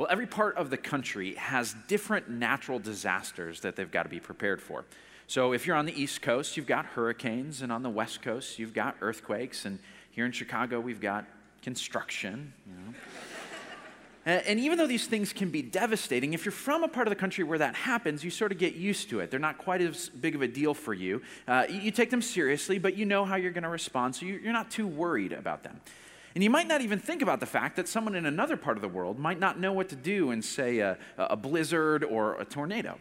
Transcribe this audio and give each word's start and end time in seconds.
Well, 0.00 0.08
every 0.10 0.26
part 0.26 0.56
of 0.56 0.70
the 0.70 0.78
country 0.78 1.34
has 1.34 1.76
different 1.86 2.30
natural 2.30 2.78
disasters 2.78 3.60
that 3.60 3.76
they've 3.76 3.90
got 3.90 4.04
to 4.04 4.08
be 4.08 4.18
prepared 4.18 4.62
for. 4.62 4.86
So 5.26 5.52
if 5.52 5.66
you're 5.66 5.76
on 5.76 5.84
the 5.84 5.92
East 5.92 6.22
Coast, 6.22 6.56
you've 6.56 6.66
got 6.66 6.86
hurricanes, 6.86 7.60
and 7.60 7.70
on 7.70 7.82
the 7.82 7.90
West 7.90 8.22
Coast, 8.22 8.58
you've 8.58 8.72
got 8.72 8.96
earthquakes, 9.02 9.66
and 9.66 9.78
here 10.10 10.24
in 10.24 10.32
Chicago, 10.32 10.80
we've 10.80 11.02
got 11.02 11.26
construction. 11.60 12.54
You 12.66 12.72
know. 14.32 14.40
And 14.46 14.58
even 14.58 14.78
though 14.78 14.86
these 14.86 15.06
things 15.06 15.34
can 15.34 15.50
be 15.50 15.60
devastating, 15.60 16.32
if 16.32 16.46
you're 16.46 16.52
from 16.52 16.82
a 16.82 16.88
part 16.88 17.06
of 17.06 17.10
the 17.10 17.20
country 17.20 17.44
where 17.44 17.58
that 17.58 17.74
happens, 17.74 18.24
you 18.24 18.30
sort 18.30 18.52
of 18.52 18.58
get 18.58 18.76
used 18.76 19.10
to 19.10 19.20
it. 19.20 19.30
They're 19.30 19.38
not 19.38 19.58
quite 19.58 19.82
as 19.82 20.08
big 20.08 20.34
of 20.34 20.40
a 20.40 20.48
deal 20.48 20.72
for 20.72 20.94
you. 20.94 21.20
Uh, 21.46 21.66
you 21.68 21.90
take 21.90 22.08
them 22.08 22.22
seriously, 22.22 22.78
but 22.78 22.96
you 22.96 23.04
know 23.04 23.26
how 23.26 23.36
you're 23.36 23.52
going 23.52 23.64
to 23.64 23.68
respond, 23.68 24.16
so 24.16 24.24
you're 24.24 24.54
not 24.54 24.70
too 24.70 24.86
worried 24.86 25.34
about 25.34 25.62
them. 25.62 25.78
And 26.34 26.44
you 26.44 26.50
might 26.50 26.68
not 26.68 26.80
even 26.80 26.98
think 26.98 27.22
about 27.22 27.40
the 27.40 27.46
fact 27.46 27.76
that 27.76 27.88
someone 27.88 28.14
in 28.14 28.26
another 28.26 28.56
part 28.56 28.76
of 28.76 28.82
the 28.82 28.88
world 28.88 29.18
might 29.18 29.40
not 29.40 29.58
know 29.58 29.72
what 29.72 29.88
to 29.88 29.96
do 29.96 30.30
in, 30.30 30.42
say, 30.42 30.78
a, 30.78 30.96
a 31.18 31.36
blizzard 31.36 32.04
or 32.04 32.40
a 32.40 32.44
tornado. 32.44 32.98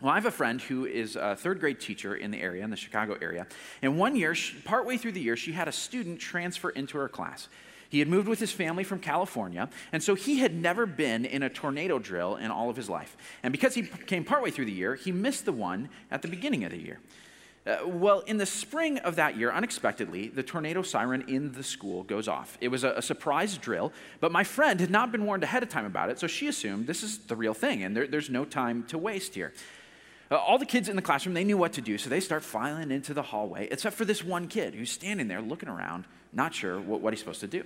Well, 0.00 0.10
I 0.10 0.14
have 0.14 0.26
a 0.26 0.30
friend 0.30 0.60
who 0.60 0.86
is 0.86 1.14
a 1.14 1.36
third 1.36 1.60
grade 1.60 1.78
teacher 1.78 2.16
in 2.16 2.30
the 2.30 2.40
area, 2.40 2.64
in 2.64 2.70
the 2.70 2.76
Chicago 2.76 3.18
area. 3.20 3.46
And 3.82 3.98
one 3.98 4.16
year, 4.16 4.34
partway 4.64 4.96
through 4.96 5.12
the 5.12 5.20
year, 5.20 5.36
she 5.36 5.52
had 5.52 5.68
a 5.68 5.72
student 5.72 6.18
transfer 6.18 6.70
into 6.70 6.96
her 6.96 7.08
class. 7.08 7.48
He 7.90 7.98
had 7.98 8.08
moved 8.08 8.26
with 8.26 8.38
his 8.38 8.52
family 8.52 8.84
from 8.84 9.00
California, 9.00 9.68
and 9.92 10.02
so 10.02 10.14
he 10.14 10.38
had 10.38 10.54
never 10.54 10.86
been 10.86 11.24
in 11.24 11.42
a 11.42 11.50
tornado 11.50 11.98
drill 11.98 12.36
in 12.36 12.50
all 12.50 12.70
of 12.70 12.76
his 12.76 12.88
life. 12.88 13.16
And 13.42 13.52
because 13.52 13.74
he 13.74 13.82
came 13.82 14.24
partway 14.24 14.50
through 14.50 14.66
the 14.66 14.72
year, 14.72 14.94
he 14.94 15.12
missed 15.12 15.44
the 15.44 15.52
one 15.52 15.90
at 16.10 16.22
the 16.22 16.28
beginning 16.28 16.64
of 16.64 16.70
the 16.70 16.78
year. 16.78 17.00
Uh, 17.66 17.76
well, 17.84 18.20
in 18.20 18.38
the 18.38 18.46
spring 18.46 18.98
of 18.98 19.16
that 19.16 19.36
year, 19.36 19.52
unexpectedly, 19.52 20.28
the 20.28 20.42
tornado 20.42 20.80
siren 20.80 21.22
in 21.28 21.52
the 21.52 21.62
school 21.62 22.02
goes 22.04 22.26
off. 22.26 22.56
It 22.62 22.68
was 22.68 22.84
a, 22.84 22.92
a, 22.92 23.02
surprise 23.02 23.58
drill, 23.58 23.92
but 24.18 24.32
my 24.32 24.44
friend 24.44 24.80
had 24.80 24.90
not 24.90 25.12
been 25.12 25.26
warned 25.26 25.44
ahead 25.44 25.62
of 25.62 25.68
time 25.68 25.84
about 25.84 26.08
it, 26.08 26.18
so 26.18 26.26
she 26.26 26.48
assumed 26.48 26.86
this 26.86 27.02
is 27.02 27.18
the 27.18 27.36
real 27.36 27.52
thing, 27.52 27.82
and 27.82 27.94
there, 27.94 28.06
there's 28.06 28.30
no 28.30 28.46
time 28.46 28.84
to 28.84 28.96
waste 28.96 29.34
here. 29.34 29.52
Uh, 30.30 30.36
all 30.36 30.56
the 30.56 30.64
kids 30.64 30.88
in 30.88 30.96
the 30.96 31.02
classroom, 31.02 31.34
they 31.34 31.44
knew 31.44 31.58
what 31.58 31.74
to 31.74 31.82
do, 31.82 31.98
so 31.98 32.08
they 32.08 32.20
start 32.20 32.42
filing 32.42 32.90
into 32.90 33.12
the 33.12 33.22
hallway, 33.22 33.68
except 33.70 33.94
for 33.94 34.06
this 34.06 34.24
one 34.24 34.48
kid 34.48 34.74
who's 34.74 34.90
standing 34.90 35.28
there 35.28 35.42
looking 35.42 35.68
around, 35.68 36.06
not 36.32 36.54
sure 36.54 36.80
what, 36.80 37.02
what 37.02 37.12
he's 37.12 37.20
supposed 37.20 37.40
to 37.40 37.46
do. 37.46 37.62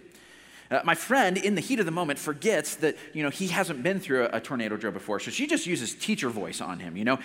Uh, 0.72 0.80
my 0.82 0.97
friend, 0.97 1.36
in 1.36 1.54
the 1.54 1.60
heat 1.60 1.78
of 1.78 1.86
the 1.86 1.92
moment, 1.92 2.19
forgets 2.19 2.74
that 2.76 2.97
you 3.12 3.22
know 3.22 3.30
he 3.30 3.47
hasn't 3.47 3.82
been 3.82 4.00
through 4.00 4.24
a, 4.24 4.38
a, 4.38 4.41
tornado 4.41 4.76
drill 4.76 4.92
before, 4.92 5.20
so 5.20 5.30
she 5.30 5.47
just 5.47 5.66
uses 5.66 5.94
teacher 5.94 6.30
voice 6.30 6.60
on 6.60 6.80
him. 6.80 6.97
You 6.97 7.04
know, 7.04 7.19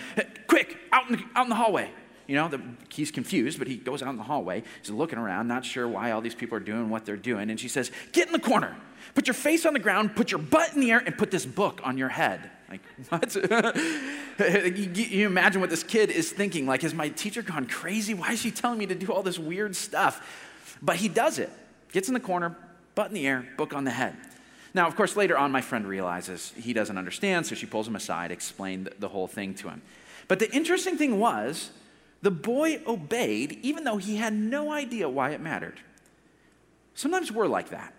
quick, 0.45 0.77
out 0.91 1.09
in 1.09 1.15
the, 1.15 1.23
out 1.35 1.45
in 1.45 1.49
the 1.49 1.55
hallway. 1.55 1.89
You 2.29 2.35
know, 2.35 2.47
the, 2.47 2.61
he's 2.89 3.09
confused, 3.09 3.57
but 3.57 3.67
he 3.67 3.77
goes 3.77 4.03
out 4.03 4.09
in 4.09 4.17
the 4.17 4.23
hallway. 4.23 4.61
He's 4.83 4.91
looking 4.91 5.17
around, 5.17 5.47
not 5.47 5.65
sure 5.65 5.87
why 5.87 6.11
all 6.11 6.21
these 6.21 6.35
people 6.35 6.55
are 6.57 6.61
doing 6.61 6.91
what 6.91 7.03
they're 7.03 7.17
doing, 7.17 7.49
and 7.49 7.59
she 7.59 7.67
says, 7.67 7.91
"Get 8.11 8.27
in 8.27 8.33
the 8.33 8.39
corner, 8.39 8.77
put 9.15 9.25
your 9.25 9.33
face 9.33 9.65
on 9.65 9.73
the 9.73 9.79
ground, 9.79 10.15
put 10.15 10.29
your 10.29 10.37
butt 10.37 10.75
in 10.75 10.79
the 10.79 10.91
air, 10.91 11.01
and 11.03 11.17
put 11.17 11.31
this 11.31 11.43
book 11.43 11.81
on 11.83 11.97
your 11.97 12.09
head." 12.09 12.51
Like, 12.69 12.81
what? 13.09 13.33
you, 14.77 15.25
imagine 15.25 15.59
what 15.59 15.71
this 15.71 15.81
kid 15.81 16.11
is 16.11 16.31
thinking. 16.31 16.67
Like, 16.67 16.83
has 16.83 16.93
my 16.93 17.09
teacher 17.09 17.41
gone 17.41 17.65
crazy? 17.65 18.13
Why 18.13 18.33
is 18.33 18.41
she 18.41 18.51
telling 18.51 18.77
me 18.77 18.85
to 18.85 18.95
do 18.95 19.11
all 19.11 19.23
this 19.23 19.39
weird 19.39 19.75
stuff? 19.75 20.77
But 20.83 20.97
he 20.97 21.07
does 21.07 21.39
it. 21.39 21.49
Gets 21.93 22.09
in 22.09 22.13
the 22.13 22.19
corner, 22.19 22.55
butt 22.93 23.07
in 23.07 23.15
the 23.15 23.25
air, 23.25 23.43
book 23.57 23.73
on 23.73 23.85
the 23.85 23.91
head. 23.91 24.15
Now, 24.75 24.85
of 24.85 24.95
course, 24.95 25.15
later 25.15 25.35
on, 25.35 25.51
my 25.51 25.61
friend 25.61 25.87
realizes 25.87 26.53
he 26.55 26.73
doesn't 26.73 26.95
understand, 26.95 27.47
so 27.47 27.55
she 27.55 27.65
pulls 27.65 27.87
him 27.87 27.95
aside, 27.95 28.31
explained 28.31 28.91
the 28.99 29.07
whole 29.07 29.25
thing 29.25 29.55
to 29.55 29.69
him. 29.69 29.81
But 30.27 30.37
the 30.37 30.51
interesting 30.55 30.95
thing 30.95 31.17
was, 31.17 31.71
the 32.21 32.31
boy 32.31 32.81
obeyed, 32.85 33.59
even 33.61 33.83
though 33.83 33.97
he 33.97 34.17
had 34.17 34.33
no 34.33 34.71
idea 34.71 35.07
why 35.07 35.31
it 35.31 35.41
mattered. 35.41 35.79
Sometimes 36.93 37.31
we're 37.31 37.47
like 37.47 37.69
that. 37.69 37.93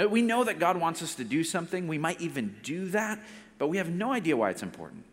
Uh, 0.00 0.08
we 0.08 0.22
know 0.22 0.44
that 0.44 0.58
God 0.58 0.76
wants 0.76 1.02
us 1.02 1.14
to 1.16 1.24
do 1.24 1.42
something, 1.42 1.88
we 1.88 1.98
might 1.98 2.20
even 2.20 2.56
do 2.62 2.86
that, 2.90 3.18
but 3.58 3.66
we 3.66 3.78
have 3.78 3.90
no 3.90 4.12
idea 4.12 4.36
why 4.36 4.50
it's 4.50 4.62
important. 4.62 5.04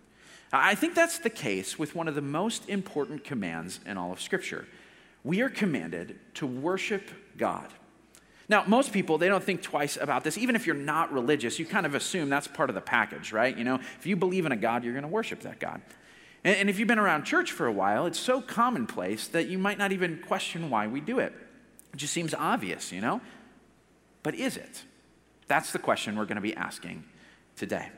I 0.54 0.76
think 0.76 0.94
that's 0.94 1.18
the 1.18 1.30
case 1.30 1.80
with 1.80 1.96
one 1.96 2.08
of 2.08 2.16
the 2.16 2.22
most 2.22 2.70
important 2.70 3.24
commands 3.24 3.80
in 3.86 3.98
all 3.98 4.12
of 4.12 4.22
Scripture. 4.22 4.68
We 5.24 5.42
are 5.42 5.50
commanded 5.50 6.20
to 6.36 6.46
worship 6.46 7.10
God. 7.36 7.68
Now, 8.48 8.64
most 8.68 8.94
people, 8.94 9.18
they 9.18 9.28
don't 9.28 9.44
think 9.44 9.64
twice 9.64 9.98
about 10.00 10.24
this. 10.24 10.38
Even 10.38 10.56
if 10.56 10.68
you're 10.68 10.76
not 10.76 11.12
religious, 11.12 11.58
you 11.58 11.66
kind 11.66 11.86
of 11.86 11.96
assume 11.96 12.30
that's 12.30 12.48
part 12.48 12.70
of 12.70 12.76
the 12.76 12.82
package, 12.82 13.32
right? 13.32 13.58
You 13.58 13.64
know, 13.64 13.80
if 13.98 14.06
you 14.06 14.16
believe 14.16 14.46
in 14.46 14.52
a 14.52 14.56
God, 14.56 14.84
you're 14.84 14.94
going 14.94 15.02
to 15.02 15.10
worship 15.10 15.42
that 15.42 15.60
God. 15.60 15.82
And, 16.46 16.56
and 16.56 16.70
if 16.70 16.80
you've 16.80 16.88
been 16.88 17.00
around 17.00 17.26
church 17.26 17.52
for 17.52 17.66
a 17.66 17.72
while, 17.72 18.06
it's 18.06 18.20
so 18.20 18.40
commonplace 18.40 19.28
that 19.30 19.50
you 19.50 19.58
might 19.58 19.78
not 19.78 19.92
even 19.92 20.22
question 20.26 20.70
why 20.70 20.88
we 20.88 21.02
do 21.02 21.20
it. 21.20 21.34
It 21.94 21.98
just 21.98 22.14
seems 22.14 22.34
obvious, 22.34 22.94
you 22.94 23.02
know? 23.02 23.20
But 24.24 24.36
is 24.36 24.56
it? 24.56 24.84
That's 25.48 25.74
the 25.74 25.80
question 25.80 26.16
we're 26.16 26.26
going 26.26 26.38
to 26.38 26.42
be 26.42 26.56
asking 26.56 27.04
today. 27.58 27.90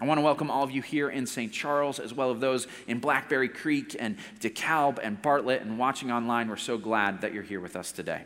I 0.00 0.06
want 0.06 0.18
to 0.18 0.22
welcome 0.22 0.50
all 0.50 0.64
of 0.64 0.72
you 0.72 0.82
here 0.82 1.08
in 1.08 1.24
St. 1.24 1.52
Charles, 1.52 2.00
as 2.00 2.12
well 2.12 2.32
as 2.32 2.40
those 2.40 2.66
in 2.88 2.98
Blackberry 2.98 3.48
Creek 3.48 3.94
and 3.98 4.16
DeKalb 4.40 4.98
and 5.00 5.22
Bartlett 5.22 5.62
and 5.62 5.78
watching 5.78 6.10
online. 6.10 6.48
We're 6.48 6.56
so 6.56 6.76
glad 6.76 7.20
that 7.20 7.32
you're 7.32 7.44
here 7.44 7.60
with 7.60 7.76
us 7.76 7.92
today. 7.92 8.22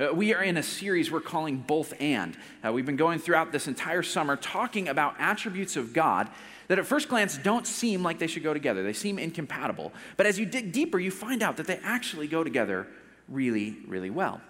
Uh, 0.00 0.12
we 0.14 0.34
are 0.34 0.42
in 0.42 0.56
a 0.56 0.62
series 0.62 1.10
we're 1.10 1.20
calling 1.20 1.58
Both 1.58 1.92
and. 2.00 2.36
Uh, 2.64 2.72
we've 2.72 2.86
been 2.86 2.96
going 2.96 3.18
throughout 3.18 3.52
this 3.52 3.68
entire 3.68 4.02
summer 4.02 4.34
talking 4.34 4.88
about 4.88 5.14
attributes 5.18 5.76
of 5.76 5.92
God 5.92 6.30
that 6.68 6.78
at 6.78 6.86
first 6.86 7.08
glance 7.08 7.36
don't 7.36 7.66
seem 7.66 8.02
like 8.02 8.18
they 8.18 8.26
should 8.26 8.42
go 8.42 8.54
together. 8.54 8.82
They 8.82 8.92
seem 8.92 9.18
incompatible. 9.18 9.92
But 10.16 10.26
as 10.26 10.38
you 10.38 10.46
dig 10.46 10.72
deeper, 10.72 10.98
you 10.98 11.10
find 11.10 11.42
out 11.42 11.56
that 11.58 11.66
they 11.66 11.78
actually 11.82 12.26
go 12.26 12.44
together 12.44 12.86
really, 13.28 13.76
really 13.86 14.10
well. 14.10 14.40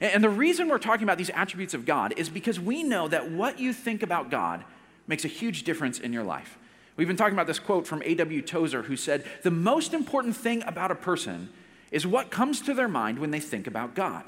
And, 0.00 0.22
the 0.24 0.28
reason 0.28 0.68
we're 0.68 0.78
talking 0.78 1.04
about 1.04 1.18
these 1.18 1.30
attributes 1.30 1.72
of 1.72 1.86
God 1.86 2.14
is 2.16 2.28
because 2.28 2.58
we 2.58 2.82
know 2.82 3.08
that 3.08 3.30
what 3.30 3.58
you 3.58 3.72
think 3.72 4.02
about 4.02 4.30
God 4.30 4.64
makes 5.06 5.24
a 5.24 5.28
huge 5.28 5.62
difference 5.62 6.00
in 6.00 6.12
your 6.12 6.24
life. 6.24 6.58
We've 6.96 7.08
been 7.08 7.16
talking 7.16 7.34
about 7.34 7.46
this 7.46 7.58
quote 7.58 7.86
from 7.86 8.02
A.W. 8.04 8.42
Tozer, 8.42 8.82
who 8.82 8.96
said, 8.96 9.24
The 9.42 9.50
most 9.50 9.94
important 9.94 10.36
thing 10.36 10.62
about 10.64 10.90
a 10.90 10.96
person 10.96 11.50
is 11.90 12.06
what 12.06 12.30
comes 12.30 12.60
to 12.62 12.74
their 12.74 12.88
mind 12.88 13.18
when 13.18 13.30
they 13.30 13.40
think 13.40 13.66
about 13.66 13.94
God. 13.94 14.24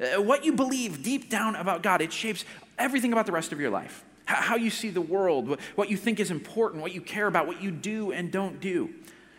Uh, 0.00 0.20
what 0.20 0.44
you 0.44 0.52
believe 0.52 1.02
deep 1.02 1.30
down 1.30 1.56
about 1.56 1.82
God, 1.82 2.00
it 2.00 2.12
shapes 2.12 2.44
everything 2.78 3.12
about 3.12 3.26
the 3.26 3.32
rest 3.32 3.52
of 3.52 3.60
your 3.60 3.70
life. 3.70 4.04
How 4.26 4.56
you 4.56 4.70
see 4.70 4.90
the 4.90 5.00
world, 5.00 5.60
what 5.74 5.90
you 5.90 5.96
think 5.96 6.18
is 6.18 6.30
important, 6.30 6.82
what 6.82 6.94
you 6.94 7.00
care 7.00 7.26
about, 7.26 7.46
what 7.46 7.62
you 7.62 7.70
do 7.70 8.10
and 8.12 8.30
don't 8.30 8.60
do. 8.60 8.90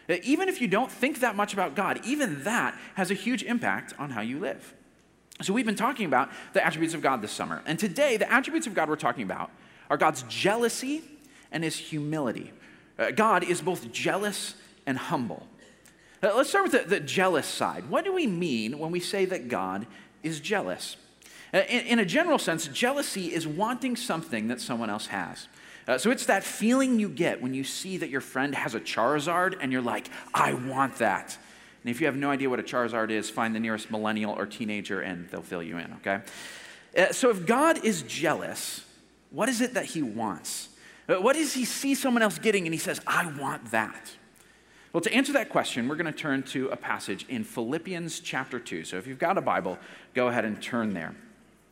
Uh, 0.07 0.17
even 0.23 0.47
if 0.47 0.61
you 0.61 0.67
don't 0.67 0.91
think 0.91 1.21
that 1.21 1.35
much 1.35 1.53
about 1.53 1.75
God, 1.75 1.99
even 2.05 2.43
that 2.43 2.77
has 2.93 3.09
a 3.09 3.15
huge 3.15 3.41
impact 3.43 3.93
on 3.97 4.11
how 4.11 4.21
you 4.21 4.39
live. 4.39 4.75
So, 5.41 5.51
we've 5.53 5.65
been 5.65 5.75
talking 5.75 6.05
about 6.05 6.29
the 6.53 6.65
attributes 6.65 6.93
of 6.93 7.01
God 7.01 7.21
this 7.21 7.31
summer. 7.31 7.61
And 7.65 7.79
today, 7.79 8.15
the 8.15 8.31
attributes 8.31 8.67
of 8.67 8.73
God 8.73 8.87
we're 8.87 8.95
talking 8.95 9.23
about 9.23 9.49
are 9.89 9.97
God's 9.97 10.23
jealousy 10.23 11.03
and 11.51 11.63
his 11.63 11.75
humility. 11.75 12.53
Uh, 12.97 13.11
God 13.11 13.43
is 13.43 13.61
both 13.61 13.91
jealous 13.91 14.53
and 14.85 14.97
humble. 14.97 15.47
let's 16.21 16.49
start 16.49 16.71
with 16.71 16.71
the, 16.83 16.87
the 16.87 16.99
jealous 16.99 17.47
side. 17.47 17.89
What 17.89 18.05
do 18.05 18.13
we 18.13 18.27
mean 18.27 18.77
when 18.79 18.91
we 18.91 18.99
say 18.99 19.25
that 19.25 19.47
God 19.49 19.87
is 20.25 20.39
jealous. 20.39 20.97
Uh, 21.53 21.59
in, 21.69 21.85
in, 21.85 21.99
a 21.99 22.05
general 22.05 22.39
sense, 22.39 22.67
jealousy 22.67 23.33
is 23.33 23.47
wanting 23.47 23.95
something 23.95 24.47
that 24.47 24.59
someone 24.59 24.89
else 24.89 25.07
has. 25.07 25.47
Uh, 25.87 25.97
so 25.97 26.09
it's 26.09 26.25
that 26.25 26.43
feeling 26.43 26.99
you 26.99 27.07
get 27.07 27.41
when 27.41 27.53
you 27.53 27.63
see 27.63 27.97
that 27.97 28.09
your 28.09 28.21
friend 28.21 28.55
has 28.55 28.73
a 28.73 28.79
Charizard 28.79 29.55
and 29.61 29.71
you're 29.71 29.81
like, 29.81 30.09
I 30.33 30.53
want 30.53 30.95
that. 30.97 31.37
And 31.83 31.91
if 31.91 32.01
you 32.01 32.07
have 32.07 32.15
no 32.15 32.31
idea 32.31 32.49
what 32.49 32.59
a 32.59 32.63
Charizard 32.63 33.11
is, 33.11 33.29
find 33.29 33.53
the 33.53 33.59
nearest 33.59 33.91
millennial 33.91 34.33
or 34.33 34.47
teenager 34.47 35.01
and 35.01 35.29
they'll 35.29 35.43
fill 35.43 35.61
you 35.61 35.77
in, 35.77 35.93
okay? 35.93 36.21
Uh, 36.97 37.11
so 37.11 37.29
if 37.29 37.45
God 37.45 37.85
is 37.85 38.01
jealous, 38.01 38.83
what 39.29 39.49
is 39.49 39.61
it 39.61 39.75
that 39.75 39.85
he 39.85 40.01
wants? 40.01 40.69
Uh, 41.07 41.15
what 41.15 41.35
does 41.35 41.53
he 41.53 41.65
see 41.65 41.93
someone 41.93 42.23
else 42.23 42.39
getting 42.39 42.65
and 42.65 42.73
he 42.73 42.79
says, 42.79 42.99
I 43.05 43.31
want 43.39 43.69
that? 43.71 44.11
Well, 44.93 45.01
to 45.01 45.13
answer 45.13 45.33
that 45.33 45.49
question, 45.49 45.87
we're 45.87 45.97
going 45.97 46.11
to 46.11 46.17
turn 46.17 46.41
to 46.43 46.69
a 46.69 46.77
passage 46.77 47.25
in 47.27 47.43
Philippians 47.43 48.21
chapter 48.21 48.59
2. 48.59 48.85
So 48.85 48.97
if 48.97 49.05
you've 49.05 49.19
got 49.19 49.37
a 49.37 49.41
Bible, 49.41 49.77
go 50.13 50.29
ahead 50.29 50.45
and 50.45 50.59
turn 50.61 50.93
there. 50.93 51.13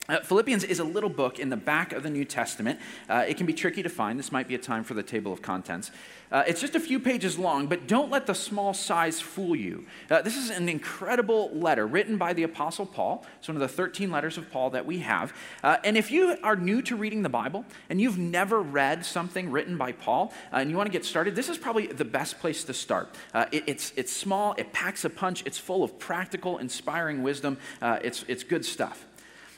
Uh, 0.10 0.20
Philippians 0.20 0.66
is 0.66 0.80
a 0.80 0.84
little 0.84 1.10
book 1.10 1.40
in 1.40 1.50
the 1.50 1.56
back 1.56 1.94
of 1.94 2.04
the 2.04 2.10
New 2.10 2.26
Testament. 2.26 2.78
Uh, 3.10 3.24
it 3.26 3.38
can 3.38 3.46
be 3.46 3.54
tricky 3.54 3.82
to 3.84 3.90
find. 3.90 4.20
This 4.20 4.34
might 4.34 4.50
be 4.50 4.56
a 4.56 4.58
time 4.60 4.84
for 4.84 4.94
the 4.94 5.04
table 5.04 5.32
of 5.32 5.42
contents. 5.42 5.92
Uh, 6.30 6.44
it's 6.46 6.60
just 6.60 6.76
a 6.76 6.80
few 6.80 7.00
pages 7.00 7.40
long, 7.40 7.68
but 7.68 7.88
don't 7.88 8.12
let 8.12 8.26
the 8.26 8.36
small 8.36 8.74
size 8.74 9.22
fool 9.22 9.56
you. 9.56 9.86
Uh, 10.12 10.22
this 10.22 10.36
is 10.36 10.50
an 10.50 10.68
incredible 10.68 11.52
letter 11.54 11.88
written 11.88 12.18
by 12.18 12.34
the 12.34 12.44
Apostle 12.44 12.86
Paul. 12.86 13.26
It's 13.40 13.48
one 13.48 13.56
of 13.56 13.62
the 13.62 13.68
13 13.70 14.12
letters 14.12 14.38
of 14.38 14.52
Paul 14.52 14.72
that 14.72 14.86
we 14.86 15.00
have. 15.00 15.34
Uh, 15.64 15.78
and 15.86 15.96
if 15.96 16.12
you 16.12 16.38
are 16.44 16.58
new 16.58 16.82
to 16.82 16.98
reading 16.98 17.24
the 17.24 17.30
Bible 17.30 17.64
and 17.90 18.02
you've 18.02 18.18
never 18.18 18.62
read 18.62 19.06
something 19.06 19.52
written 19.52 19.78
by 19.78 19.94
Paul 19.94 20.34
uh, 20.52 20.58
and 20.58 20.70
you 20.70 20.76
want 20.76 20.88
to 20.88 20.92
get 20.92 21.06
started, 21.06 21.34
this 21.34 21.48
is 21.48 21.58
probably 21.58 21.88
the 21.88 22.04
best 22.04 22.40
place 22.40 22.66
to 22.66 22.74
start. 22.74 23.16
It, 23.54 23.64
it's, 23.68 23.94
it's 23.96 24.12
small, 24.12 24.54
it 24.58 24.74
packs 24.74 25.06
a 25.06 25.10
punch, 25.10 25.44
it's 25.46 25.60
full 25.60 25.82
of 25.82 25.98
practical, 25.98 26.58
inspiring 26.58 27.24
wisdom. 27.24 27.58
it's, 27.82 28.26
it's 28.28 28.44
good 28.44 28.66
stuff. 28.66 29.06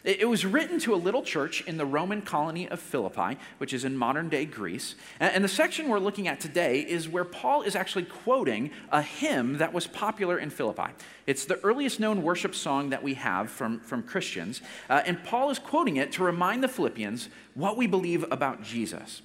It 0.05 0.29
was 0.29 0.45
written 0.45 0.77
to 0.81 0.93
a 0.93 0.97
little 0.97 1.23
church 1.23 1.63
in 1.65 1.77
the 1.77 1.85
Roman 1.85 2.21
colony 2.21 2.69
of 2.69 2.79
Philippi, 2.79 3.39
which 3.57 3.73
is 3.73 3.85
in 3.85 3.97
modern 3.97 4.29
day 4.29 4.45
Greece. 4.45 4.93
And 5.19 5.43
the 5.43 5.47
section 5.47 5.89
we're 5.89 5.97
looking 5.97 6.27
at 6.27 6.39
today 6.39 6.81
is 6.81 7.09
where 7.09 7.25
Paul 7.25 7.63
is 7.63 7.75
actually 7.75 8.05
quoting 8.05 8.69
a 8.91 9.01
hymn 9.01 9.57
that 9.57 9.73
was 9.73 9.87
popular 9.87 10.37
in 10.37 10.51
Philippi. 10.51 10.93
It's 11.25 11.45
the 11.45 11.59
earliest 11.61 11.99
known 11.99 12.21
worship 12.21 12.53
song 12.53 12.91
that 12.91 13.01
we 13.01 13.15
have 13.15 13.49
from, 13.49 13.79
from 13.79 14.03
Christians. 14.03 14.61
Uh, 14.91 15.01
and 15.07 15.23
Paul 15.23 15.49
is 15.49 15.57
quoting 15.57 15.97
it 15.97 16.11
to 16.13 16.23
remind 16.23 16.63
the 16.63 16.67
Philippians 16.67 17.29
what 17.55 17.75
we 17.75 17.87
believe 17.87 18.25
about 18.29 18.61
Jesus. 18.61 19.23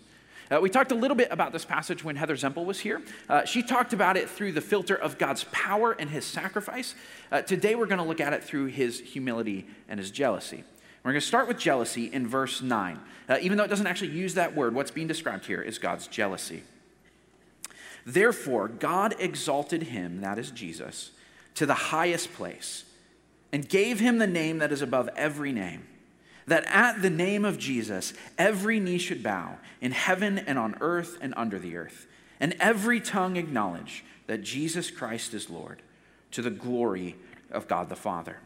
Uh, 0.51 0.61
we 0.61 0.69
talked 0.69 0.91
a 0.91 0.97
little 0.97 1.17
bit 1.17 1.29
about 1.31 1.53
this 1.53 1.65
passage 1.65 2.03
when 2.03 2.17
Heather 2.17 2.35
Zempel 2.35 2.65
was 2.65 2.81
here. 2.81 3.01
Uh, 3.29 3.45
she 3.45 3.63
talked 3.63 3.93
about 3.93 4.17
it 4.17 4.29
through 4.29 4.51
the 4.53 4.61
filter 4.61 4.97
of 4.97 5.17
God's 5.17 5.45
power 5.53 5.93
and 5.93 6.11
his 6.11 6.25
sacrifice. 6.25 6.97
Uh, 7.31 7.43
today, 7.43 7.77
we're 7.77 7.87
going 7.87 8.01
to 8.01 8.05
look 8.05 8.21
at 8.21 8.33
it 8.33 8.43
through 8.43 8.67
his 8.67 8.99
humility 8.99 9.67
and 9.89 10.01
his 10.01 10.11
jealousy. 10.11 10.65
We're 11.05 11.13
going 11.13 11.21
to 11.21 11.27
start 11.27 11.47
with 11.47 11.57
jealousy 11.57 12.07
in 12.07 12.27
verse 12.27 12.61
9. 12.61 13.01
Uh, 13.29 13.39
even 13.41 13.59
though 13.59 13.65
it 13.65 13.69
doesn't 13.69 13.87
actually 13.87 14.11
use 14.11 14.35
that 14.35 14.57
word, 14.57 14.75
what's 14.75 14.91
being 14.91 15.07
described 15.07 15.47
here 15.47 15.63
is 15.63 15.79
God's 15.79 16.09
jealousy. 16.09 16.65
Therefore, 18.05 18.67
God 18.67 19.15
exalted 19.21 19.85
him, 19.85 20.21
that 20.21 20.39
is 20.39 20.51
Jesus, 20.51 21.13
to 21.55 21.65
the 21.65 21.75
highest 21.75 22.33
place 22.33 22.85
and 23.53 23.69
gave 23.69 24.01
him 24.01 24.19
the 24.19 24.27
name 24.27 24.59
that 24.59 24.73
is 24.73 24.83
above 24.83 25.09
every 25.17 25.53
name 25.53 25.87
that 26.51 26.65
at 26.67 27.01
the 27.01 27.11
name 27.11 27.45
of 27.45 27.59
Jesus, 27.59 28.13
every 28.37 28.81
knee 28.81 28.99
should 28.99 29.23
bow 29.23 29.57
in 29.81 29.93
heaven 29.93 30.37
and 30.37 30.59
on 30.59 30.77
earth 30.81 31.17
and 31.21 31.33
under 31.37 31.61
the 31.61 31.77
earth, 31.77 32.09
and 32.41 32.57
every 32.59 33.01
tongue 33.01 33.37
acknowledge 33.37 34.05
that 34.27 34.43
Jesus 34.43 34.91
Christ 34.91 35.33
is 35.33 35.49
Lord, 35.49 35.81
to 36.33 36.43
the 36.43 36.51
glory 36.51 37.15
of 37.53 37.69
God 37.69 37.89
the 37.89 37.95
Father. 37.95 38.39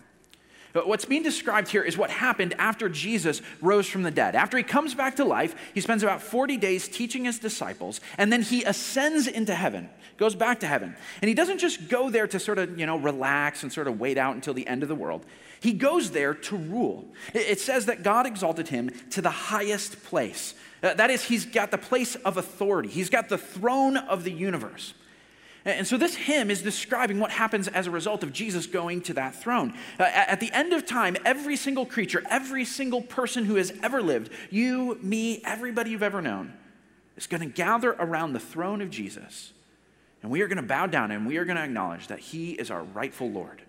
But 0.75 0.88
what's 0.88 1.05
being 1.05 1.23
described 1.23 1.69
here 1.69 1.85
is 1.85 1.97
what 1.97 2.11
happened 2.11 2.55
after 2.59 2.88
Jesus 2.88 3.41
rose 3.62 3.87
from 3.87 4.03
the 4.03 4.11
dead. 4.11 4.35
After 4.35 4.59
he 4.59 4.65
comes 4.65 4.93
back 4.93 5.17
to 5.17 5.25
life, 5.25 5.55
he 5.73 5.81
spends 5.81 6.03
about 6.03 6.21
40 6.21 6.56
days 6.56 6.88
teaching 6.88 7.25
his 7.25 7.38
disciples, 7.38 8.00
and 8.19 8.32
then 8.32 8.43
he 8.43 8.65
ascends 8.65 9.29
into 9.29 9.55
heaven, 9.55 9.88
goes 10.17 10.35
back 10.35 10.59
to 10.61 10.67
heaven. 10.67 10.97
And 11.23 11.29
he 11.29 11.35
doesn't 11.35 11.59
just 11.59 11.88
go 11.88 12.11
there 12.11 12.26
to 12.26 12.41
sort 12.41 12.59
of, 12.59 12.76
you 12.76 12.87
know, 12.87 12.99
relax 12.99 13.62
and 13.62 13.73
sort 13.73 13.87
of 13.87 14.00
wait 14.00 14.19
out 14.19 14.35
until 14.35 14.53
the 14.53 14.67
end 14.67 14.82
of 14.82 14.88
the 14.88 14.97
world. 14.97 15.25
He 15.61 15.73
goes 15.73 16.11
there 16.11 16.35
to 16.35 16.56
rule. 16.56 17.06
It 17.32 17.61
says 17.61 17.87
that 17.87 18.03
God 18.03 18.26
exalted 18.26 18.67
him 18.67 18.91
to 19.11 19.23
the 19.23 19.31
highest 19.31 20.03
place. 20.03 20.55
That 20.81 21.09
is, 21.09 21.23
he's 21.23 21.47
got 21.47 21.71
the 21.71 21.79
place 21.79 22.17
of 22.17 22.37
authority, 22.37 22.88
he's 22.88 23.11
got 23.11 23.29
the 23.29 23.38
throne 23.38 23.97
of 23.97 24.25
the 24.25 24.32
universe. 24.32 24.93
And 25.64 25.87
so 25.87 25.96
this 25.96 26.14
hymn 26.14 26.50
is 26.50 26.61
describing 26.61 27.19
what 27.19 27.31
happens 27.31 27.69
as 27.69 27.87
a 27.87 27.90
result 27.90 28.22
of 28.22 28.32
Jesus 28.32 28.66
going 28.66 29.00
to 29.02 29.14
that 29.14 29.34
throne. 29.34 29.72
Uh, 29.99 30.02
at 30.02 30.38
the 30.38 30.52
end 30.52 30.75
of 30.75 30.84
time, 30.84 31.16
every 31.25 31.56
single 31.56 31.87
creature, 31.87 32.22
every 32.28 32.66
single 32.66 33.00
person 33.00 33.46
who 33.46 33.55
has 33.55 33.72
ever 33.82 34.02
lived, 34.02 34.31
you, 34.50 34.99
me, 35.00 35.40
everybody 35.44 35.90
you've 35.90 36.02
ever 36.02 36.20
known, 36.20 36.52
is 37.16 37.26
going 37.26 37.40
to 37.40 37.46
gather 37.46 37.93
around 37.93 38.34
the 38.34 38.40
throne 38.40 38.82
of 38.82 38.90
Jesus. 38.90 39.52
And 40.22 40.31
we 40.31 40.43
are 40.43 40.49
going 40.49 40.56
to 40.56 40.62
bow 40.62 40.87
down 40.87 41.11
and 41.11 41.26
we 41.26 41.38
are 41.38 41.46
going 41.46 41.56
to 41.56 41.62
acknowledge 41.62 42.08
that 42.08 42.19
he 42.19 42.52
is 42.52 42.70
our 42.70 42.82
rightful 42.82 43.31
Lord. 43.31 43.62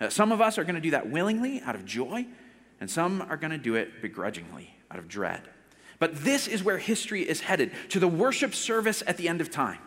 Uh, 0.00 0.10
some 0.10 0.30
of 0.30 0.40
us 0.40 0.56
are 0.56 0.64
going 0.64 0.74
to 0.76 0.80
do 0.80 0.90
that 0.92 1.10
willingly 1.10 1.60
out 1.62 1.74
of 1.74 1.84
joy, 1.84 2.26
and 2.80 2.90
some 2.90 3.22
are 3.22 3.36
going 3.36 3.52
to 3.52 3.58
do 3.58 3.74
it 3.74 4.02
begrudgingly 4.02 4.74
out 4.90 4.98
of 4.98 5.08
dread. 5.08 5.42
But 5.98 6.24
this 6.24 6.46
is 6.46 6.62
where 6.62 6.78
history 6.78 7.22
is 7.22 7.40
headed 7.40 7.72
to 7.88 7.98
the 7.98 8.08
worship 8.08 8.54
service 8.54 9.02
at 9.06 9.16
the 9.16 9.28
end 9.28 9.40
of 9.40 9.50
time. 9.50 9.78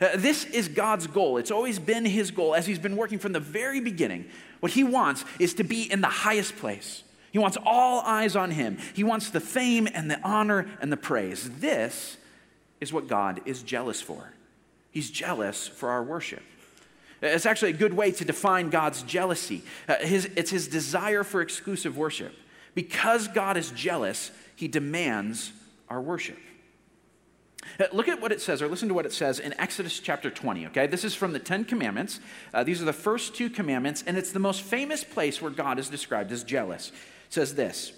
Uh, 0.00 0.08
this 0.16 0.44
is 0.46 0.68
God's 0.68 1.06
goal. 1.06 1.36
It's 1.36 1.50
always 1.50 1.78
been 1.78 2.04
His 2.04 2.30
goal 2.30 2.54
as 2.54 2.66
He's 2.66 2.78
been 2.78 2.96
working 2.96 3.18
from 3.18 3.32
the 3.32 3.40
very 3.40 3.80
beginning. 3.80 4.26
What 4.60 4.72
He 4.72 4.84
wants 4.84 5.24
is 5.38 5.54
to 5.54 5.64
be 5.64 5.90
in 5.90 6.00
the 6.00 6.08
highest 6.08 6.56
place. 6.56 7.02
He 7.32 7.38
wants 7.38 7.58
all 7.64 8.00
eyes 8.00 8.34
on 8.34 8.50
Him. 8.50 8.78
He 8.94 9.04
wants 9.04 9.30
the 9.30 9.40
fame 9.40 9.88
and 9.92 10.10
the 10.10 10.20
honor 10.22 10.68
and 10.80 10.90
the 10.90 10.96
praise. 10.96 11.48
This 11.60 12.16
is 12.80 12.92
what 12.92 13.08
God 13.08 13.40
is 13.44 13.62
jealous 13.62 14.00
for. 14.00 14.32
He's 14.90 15.10
jealous 15.10 15.68
for 15.68 15.90
our 15.90 16.02
worship. 16.02 16.42
It's 17.22 17.46
actually 17.46 17.72
a 17.72 17.76
good 17.76 17.92
way 17.92 18.10
to 18.12 18.24
define 18.24 18.70
God's 18.70 19.02
jealousy. 19.02 19.62
Uh, 19.86 19.96
it's 20.00 20.50
His 20.50 20.66
desire 20.66 21.22
for 21.22 21.42
exclusive 21.42 21.96
worship. 21.98 22.34
Because 22.74 23.28
God 23.28 23.56
is 23.56 23.70
jealous, 23.72 24.30
He 24.56 24.66
demands 24.68 25.52
our 25.88 26.00
worship. 26.00 26.38
Uh, 27.78 27.84
look 27.92 28.08
at 28.08 28.20
what 28.20 28.32
it 28.32 28.40
says, 28.40 28.62
or 28.62 28.68
listen 28.68 28.88
to 28.88 28.94
what 28.94 29.06
it 29.06 29.12
says 29.12 29.38
in 29.38 29.58
Exodus 29.58 29.98
chapter 29.98 30.30
20, 30.30 30.66
okay? 30.66 30.86
This 30.86 31.04
is 31.04 31.14
from 31.14 31.32
the 31.32 31.38
Ten 31.38 31.64
Commandments. 31.64 32.20
Uh, 32.52 32.64
these 32.64 32.82
are 32.82 32.84
the 32.84 32.92
first 32.92 33.34
two 33.34 33.50
commandments, 33.50 34.02
and 34.06 34.16
it's 34.16 34.32
the 34.32 34.38
most 34.38 34.62
famous 34.62 35.04
place 35.04 35.40
where 35.40 35.50
God 35.50 35.78
is 35.78 35.88
described 35.88 36.32
as 36.32 36.44
jealous. 36.44 36.88
It 36.90 37.34
says 37.34 37.54
this 37.54 37.92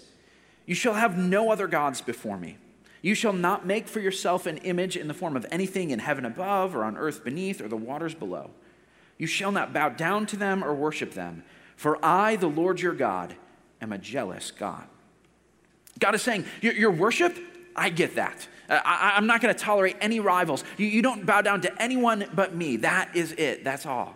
You 0.65 0.75
shall 0.75 0.93
have 0.93 1.17
no 1.17 1.51
other 1.51 1.67
gods 1.67 2.01
before 2.01 2.37
me. 2.37 2.57
You 3.01 3.15
shall 3.15 3.33
not 3.33 3.65
make 3.65 3.87
for 3.87 3.99
yourself 3.99 4.45
an 4.45 4.57
image 4.59 4.95
in 4.95 5.09
the 5.09 5.13
form 5.13 5.35
of 5.35 5.45
anything 5.51 5.89
in 5.89 5.99
heaven 5.99 6.25
above, 6.25 6.75
or 6.75 6.83
on 6.83 6.97
earth 6.97 7.23
beneath, 7.23 7.61
or 7.61 7.67
the 7.67 7.75
waters 7.75 8.15
below. 8.15 8.51
You 9.17 9.27
shall 9.27 9.51
not 9.51 9.73
bow 9.73 9.89
down 9.89 10.25
to 10.27 10.37
them 10.37 10.63
or 10.63 10.73
worship 10.73 11.13
them, 11.13 11.43
for 11.75 12.03
I, 12.03 12.37
the 12.37 12.47
Lord 12.47 12.79
your 12.79 12.93
God, 12.93 13.35
am 13.81 13.91
a 13.91 13.97
jealous 13.97 14.51
God. 14.51 14.85
God 15.99 16.15
is 16.15 16.21
saying, 16.21 16.45
Your, 16.61 16.73
your 16.73 16.91
worship, 16.91 17.37
I 17.75 17.89
get 17.89 18.15
that. 18.15 18.47
Uh, 18.69 18.79
I, 18.83 19.17
am 19.17 19.27
not 19.27 19.41
going 19.41 19.53
to 19.53 19.59
tolerate 19.59 19.97
any 20.01 20.19
rivals. 20.19 20.63
You, 20.77 20.87
you 20.87 21.01
don't 21.01 21.25
bow 21.25 21.41
down 21.41 21.61
to 21.61 21.81
anyone 21.81 22.25
but 22.33 22.55
me. 22.55 22.77
That 22.77 23.15
is 23.15 23.33
it. 23.33 23.63
That's 23.63 23.85
all. 23.85 24.15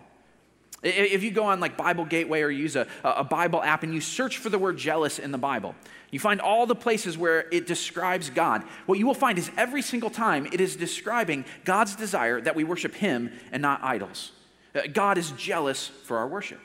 If 0.84 1.24
you 1.24 1.32
go 1.32 1.46
on 1.46 1.60
like 1.60 1.76
Bible 1.76 2.06
Gateway 2.06 2.42
or 2.42 2.50
use 2.50 2.76
a, 2.76 2.88
a 3.04 3.24
Bible 3.24 3.64
app 3.64 3.84
and 3.84 3.94
you 3.94 4.00
search 4.00 4.38
for 4.38 4.50
the 4.50 4.60
word 4.60 4.78
jealous 4.78 5.18
in 5.18 5.32
the 5.32 5.38
Bible, 5.38 5.76
you 6.12 6.20
find 6.20 6.40
all 6.40 6.66
the 6.66 6.76
places 6.76 7.18
where 7.18 7.48
it 7.52 7.68
describes 7.68 8.30
God. 8.30 8.64
What 8.86 9.00
you 9.00 9.06
will 9.06 9.14
find 9.14 9.38
is 9.38 9.52
every 9.58 9.82
single 9.82 10.10
time 10.10 10.48
it 10.52 10.62
is 10.62 10.76
describing 10.76 11.46
God's 11.66 11.96
desire 11.96 12.40
that 12.42 12.56
we 12.56 12.64
worship 12.64 12.96
Him 12.96 13.32
and 13.52 13.62
not 13.62 13.84
idols. 13.84 14.32
Uh, 14.74 14.82
God 14.94 15.18
is 15.18 15.32
jealous 15.32 15.88
for 15.88 16.18
our 16.18 16.28
worship. 16.28 16.60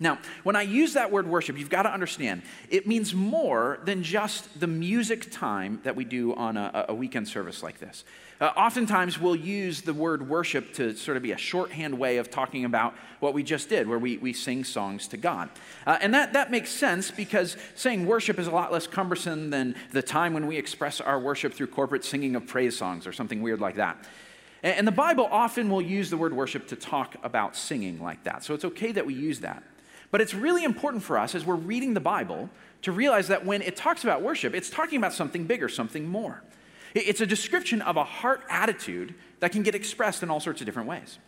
Now, 0.00 0.18
when 0.44 0.54
I 0.54 0.62
use 0.62 0.92
that 0.94 1.10
word 1.10 1.26
worship, 1.26 1.58
you've 1.58 1.70
got 1.70 1.82
to 1.82 1.92
understand 1.92 2.42
it 2.70 2.86
means 2.86 3.14
more 3.14 3.80
than 3.84 4.04
just 4.04 4.60
the 4.60 4.68
music 4.68 5.30
time 5.32 5.80
that 5.82 5.96
we 5.96 6.04
do 6.04 6.34
on 6.34 6.56
a, 6.56 6.86
a 6.90 6.94
weekend 6.94 7.26
service 7.26 7.62
like 7.62 7.80
this. 7.80 8.04
Uh, 8.40 8.52
oftentimes, 8.56 9.18
we'll 9.18 9.34
use 9.34 9.80
the 9.82 9.92
word 9.92 10.28
worship 10.28 10.72
to 10.74 10.94
sort 10.94 11.16
of 11.16 11.24
be 11.24 11.32
a 11.32 11.36
shorthand 11.36 11.98
way 11.98 12.18
of 12.18 12.30
talking 12.30 12.64
about 12.64 12.94
what 13.18 13.34
we 13.34 13.42
just 13.42 13.68
did, 13.68 13.88
where 13.88 13.98
we, 13.98 14.16
we 14.18 14.32
sing 14.32 14.62
songs 14.62 15.08
to 15.08 15.16
God. 15.16 15.48
Uh, 15.84 15.98
and 16.00 16.14
that, 16.14 16.32
that 16.34 16.52
makes 16.52 16.70
sense 16.70 17.10
because 17.10 17.56
saying 17.74 18.06
worship 18.06 18.38
is 18.38 18.46
a 18.46 18.52
lot 18.52 18.70
less 18.70 18.86
cumbersome 18.86 19.50
than 19.50 19.74
the 19.90 20.02
time 20.02 20.32
when 20.32 20.46
we 20.46 20.56
express 20.56 21.00
our 21.00 21.18
worship 21.18 21.52
through 21.52 21.66
corporate 21.66 22.04
singing 22.04 22.36
of 22.36 22.46
praise 22.46 22.78
songs 22.78 23.04
or 23.04 23.12
something 23.12 23.42
weird 23.42 23.60
like 23.60 23.74
that. 23.74 23.98
And, 24.62 24.76
and 24.76 24.86
the 24.86 24.92
Bible 24.92 25.28
often 25.32 25.68
will 25.68 25.82
use 25.82 26.08
the 26.08 26.16
word 26.16 26.32
worship 26.32 26.68
to 26.68 26.76
talk 26.76 27.16
about 27.24 27.56
singing 27.56 28.00
like 28.00 28.22
that. 28.22 28.44
So 28.44 28.54
it's 28.54 28.64
okay 28.64 28.92
that 28.92 29.04
we 29.04 29.14
use 29.14 29.40
that. 29.40 29.64
But 30.10 30.20
it's 30.20 30.34
really 30.34 30.64
important 30.64 31.02
for 31.02 31.18
us 31.18 31.34
as 31.34 31.44
we're 31.44 31.54
reading 31.54 31.94
the 31.94 32.00
Bible 32.00 32.48
to 32.82 32.92
realize 32.92 33.28
that 33.28 33.44
when 33.44 33.62
it 33.62 33.76
talks 33.76 34.04
about 34.04 34.22
worship, 34.22 34.54
it's 34.54 34.70
talking 34.70 34.98
about 34.98 35.12
something 35.12 35.44
bigger, 35.44 35.68
something 35.68 36.08
more. 36.08 36.42
It's 36.94 37.20
a 37.20 37.26
description 37.26 37.82
of 37.82 37.96
a 37.96 38.04
heart 38.04 38.42
attitude 38.48 39.14
that 39.40 39.52
can 39.52 39.62
get 39.62 39.74
expressed 39.74 40.22
in 40.22 40.30
all 40.30 40.40
sorts 40.40 40.60
of 40.60 40.66
different 40.66 40.88
ways. 40.88 41.18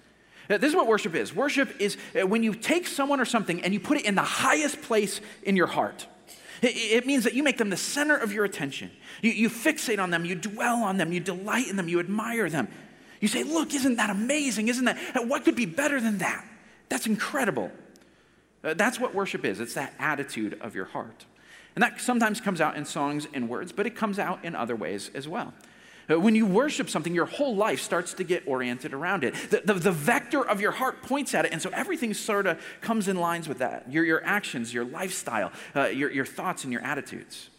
This 0.49 0.70
is 0.70 0.75
what 0.75 0.88
worship 0.88 1.14
is 1.14 1.32
worship 1.34 1.80
is 1.80 1.96
uh, 2.20 2.26
when 2.26 2.42
you 2.42 2.54
take 2.54 2.88
someone 2.88 3.20
or 3.20 3.25
something 3.25 3.62
and 3.62 3.72
you 3.72 3.78
put 3.78 3.99
it 3.99 4.04
in 4.04 4.16
the 4.16 4.22
highest 4.22 4.82
place 4.82 5.20
in 5.44 5.54
your 5.54 5.68
heart. 5.68 6.06
It 6.62 7.06
means 7.06 7.25
that 7.25 7.34
you 7.34 7.42
make 7.42 7.56
them 7.56 7.70
the 7.70 7.76
center 7.76 8.16
of 8.16 8.32
your 8.32 8.44
attention. 8.44 8.90
You, 9.22 9.30
you 9.30 9.49
fixate 9.49 9.99
on 9.99 10.10
them, 10.10 10.25
you 10.25 10.34
dwell 10.34 10.82
on 10.82 10.99
them, 10.99 11.12
you 11.12 11.20
delight 11.20 11.68
in 11.68 11.76
them, 11.76 11.88
you 11.88 12.00
admire 12.00 12.50
them. 12.50 12.68
You 13.20 13.28
say, 13.28 13.44
Look, 13.44 13.75
isn't 13.75 13.96
that 13.96 14.10
amazing? 14.10 14.68
Isn't 14.68 14.84
that, 14.84 14.99
what 15.26 15.44
could 15.44 15.56
be 15.56 15.66
better 15.66 16.00
than 16.00 16.18
that? 16.18 16.44
That's 16.88 17.06
incredible. 17.06 17.70
Uh, 18.62 18.75
that's 18.75 19.00
what 19.00 19.14
worship 19.14 19.45
is 19.45 19.61
it's 19.61 19.75
that 19.75 19.95
attitude 19.99 20.59
of 20.61 20.75
your 20.75 20.87
heart. 20.87 21.25
And 21.75 21.83
that 21.83 22.00
sometimes 22.00 22.40
comes 22.40 22.61
out 22.61 22.76
in 22.76 22.85
songs 22.85 23.26
and 23.33 23.49
words, 23.49 23.73
but 23.73 23.87
it 23.87 23.95
comes 23.95 24.19
out 24.19 24.45
in 24.45 24.55
other 24.55 24.76
ways 24.76 25.11
as 25.14 25.29
well. 25.29 25.55
Uh, 26.11 26.19
when 26.19 26.35
you 26.35 26.45
worship 26.45 26.90
something, 26.90 27.14
your 27.14 27.26
whole 27.26 27.55
life 27.55 27.81
starts 27.81 28.14
to 28.14 28.25
get 28.25 28.43
oriented 28.47 28.93
around 28.93 29.23
it. 29.23 29.35
The, 29.50 29.62
the, 29.64 29.75
the, 29.75 29.93
vector 29.93 30.45
of 30.45 30.61
your 30.61 30.73
heart 30.73 31.02
points 31.02 31.35
at 31.35 31.45
it, 31.45 31.52
and 31.52 31.62
so 31.62 31.71
everything 31.71 32.14
sort 32.14 32.47
of 32.47 32.61
comes 32.81 33.07
in 33.07 33.17
lines 33.17 33.49
with 33.49 33.59
that 33.59 33.90
your, 33.90 34.05
your 34.05 34.25
actions, 34.25 34.75
your 34.75 34.85
lifestyle, 34.85 35.52
uh, 35.76 35.87
your, 35.87 36.11
your 36.11 36.26
thoughts, 36.26 36.64
and 36.64 36.73
your 36.73 36.83
attitudes. 36.83 37.50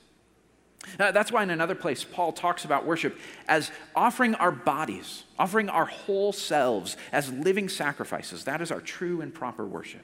Uh, 0.99 1.11
that's 1.11 1.31
why 1.31 1.43
in 1.43 1.51
another 1.51 1.75
place, 1.75 2.03
Paul 2.03 2.33
talks 2.33 2.65
about 2.65 2.85
worship 2.85 3.17
as 3.47 3.71
offering 3.95 4.35
our 4.35 4.51
bodies, 4.51 5.23
offering 5.37 5.69
our 5.69 5.85
whole 5.85 6.33
selves 6.33 6.97
as 7.11 7.31
living 7.31 7.69
sacrifices. 7.69 8.45
That 8.45 8.61
is 8.61 8.71
our 8.71 8.81
true 8.81 9.21
and 9.21 9.33
proper 9.33 9.65
worship. 9.65 10.03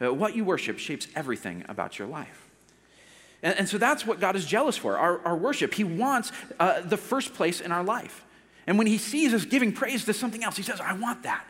Uh, 0.00 0.12
what 0.14 0.36
you 0.36 0.44
worship 0.44 0.78
shapes 0.78 1.08
everything 1.14 1.64
about 1.68 1.98
your 1.98 2.08
life. 2.08 2.48
And, 3.42 3.58
and 3.58 3.68
so 3.68 3.78
that's 3.78 4.06
what 4.06 4.20
God 4.20 4.36
is 4.36 4.44
jealous 4.44 4.76
for 4.76 4.96
our, 4.96 5.20
our 5.24 5.36
worship. 5.36 5.74
He 5.74 5.84
wants 5.84 6.32
uh, 6.58 6.80
the 6.80 6.96
first 6.96 7.34
place 7.34 7.60
in 7.60 7.72
our 7.72 7.84
life. 7.84 8.24
And 8.66 8.78
when 8.78 8.86
He 8.86 8.98
sees 8.98 9.34
us 9.34 9.44
giving 9.44 9.72
praise 9.72 10.04
to 10.04 10.12
something 10.12 10.44
else, 10.44 10.56
He 10.56 10.62
says, 10.62 10.80
I 10.80 10.92
want 10.94 11.22
that. 11.22 11.44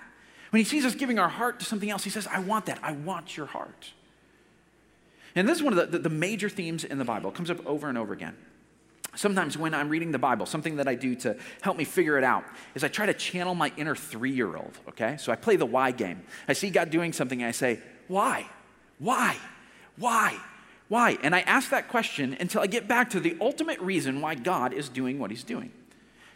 When 0.51 0.59
He 0.59 0.65
sees 0.65 0.85
us 0.85 0.95
giving 0.95 1.19
our 1.19 1.29
heart 1.29 1.59
to 1.61 1.65
something 1.65 1.91
else, 1.91 2.05
He 2.05 2.11
says, 2.11 2.27
I 2.27 2.41
want 2.41 2.67
that. 2.67 2.79
I 2.83 2.93
want 2.93 3.37
your 3.37 3.47
heart. 3.47 3.93
And 5.35 5.49
this 5.49 5.59
is 5.59 5.63
one 5.63 5.77
of 5.77 5.93
the, 5.93 5.99
the, 5.99 6.09
major 6.09 6.49
themes 6.49 6.85
in 6.85 6.99
the 6.99 7.05
Bible. 7.05 7.31
It 7.31 7.37
comes 7.37 7.51
up 7.51 7.65
over 7.67 7.89
and 7.89 7.99
over 7.99 8.13
again. 8.13 8.37
Sometimes 9.15 9.59
when 9.59 9.75
I'm 9.75 9.89
reading 9.89 10.11
the 10.11 10.19
Bible, 10.19 10.47
something 10.47 10.77
that 10.77 10.89
I 10.89 10.95
do 10.95 11.15
to 11.17 11.37
help 11.61 11.77
me 11.77 11.85
figure 11.85 12.19
it 12.19 12.25
out 12.25 12.45
is 12.75 12.83
I 12.83 12.89
try 12.89 13.07
to 13.07 13.15
channel 13.15 13.55
my 13.55 13.73
inner 13.77 13.95
three 13.95 14.31
year 14.31 14.57
old, 14.57 14.79
okay? 14.89 15.17
So 15.19 15.33
I 15.33 15.37
play 15.37 15.57
the 15.57 15.67
why 15.67 15.91
game. 15.91 16.23
I 16.47 16.53
see 16.53 16.71
God 16.71 16.91
doing 16.91 17.13
something 17.13 17.43
and 17.43 17.49
I 17.49 17.53
say, 17.53 17.81
why? 18.09 18.47
Why? 18.99 19.37
Why? 19.97 20.39
Why? 20.89 21.19
And 21.23 21.35
I 21.35 21.41
ask 21.41 21.71
that 21.71 21.89
question 21.89 22.37
until 22.41 22.63
I 22.63 22.67
get 22.67 22.89
back 22.89 23.11
to 23.11 23.21
the 23.21 23.37
ultimate 23.41 23.79
reason 23.81 24.21
why 24.21 24.35
God 24.35 24.73
is 24.73 24.89
doing 24.89 25.19
what 25.19 25.31
he's 25.31 25.45
doing. 25.45 25.71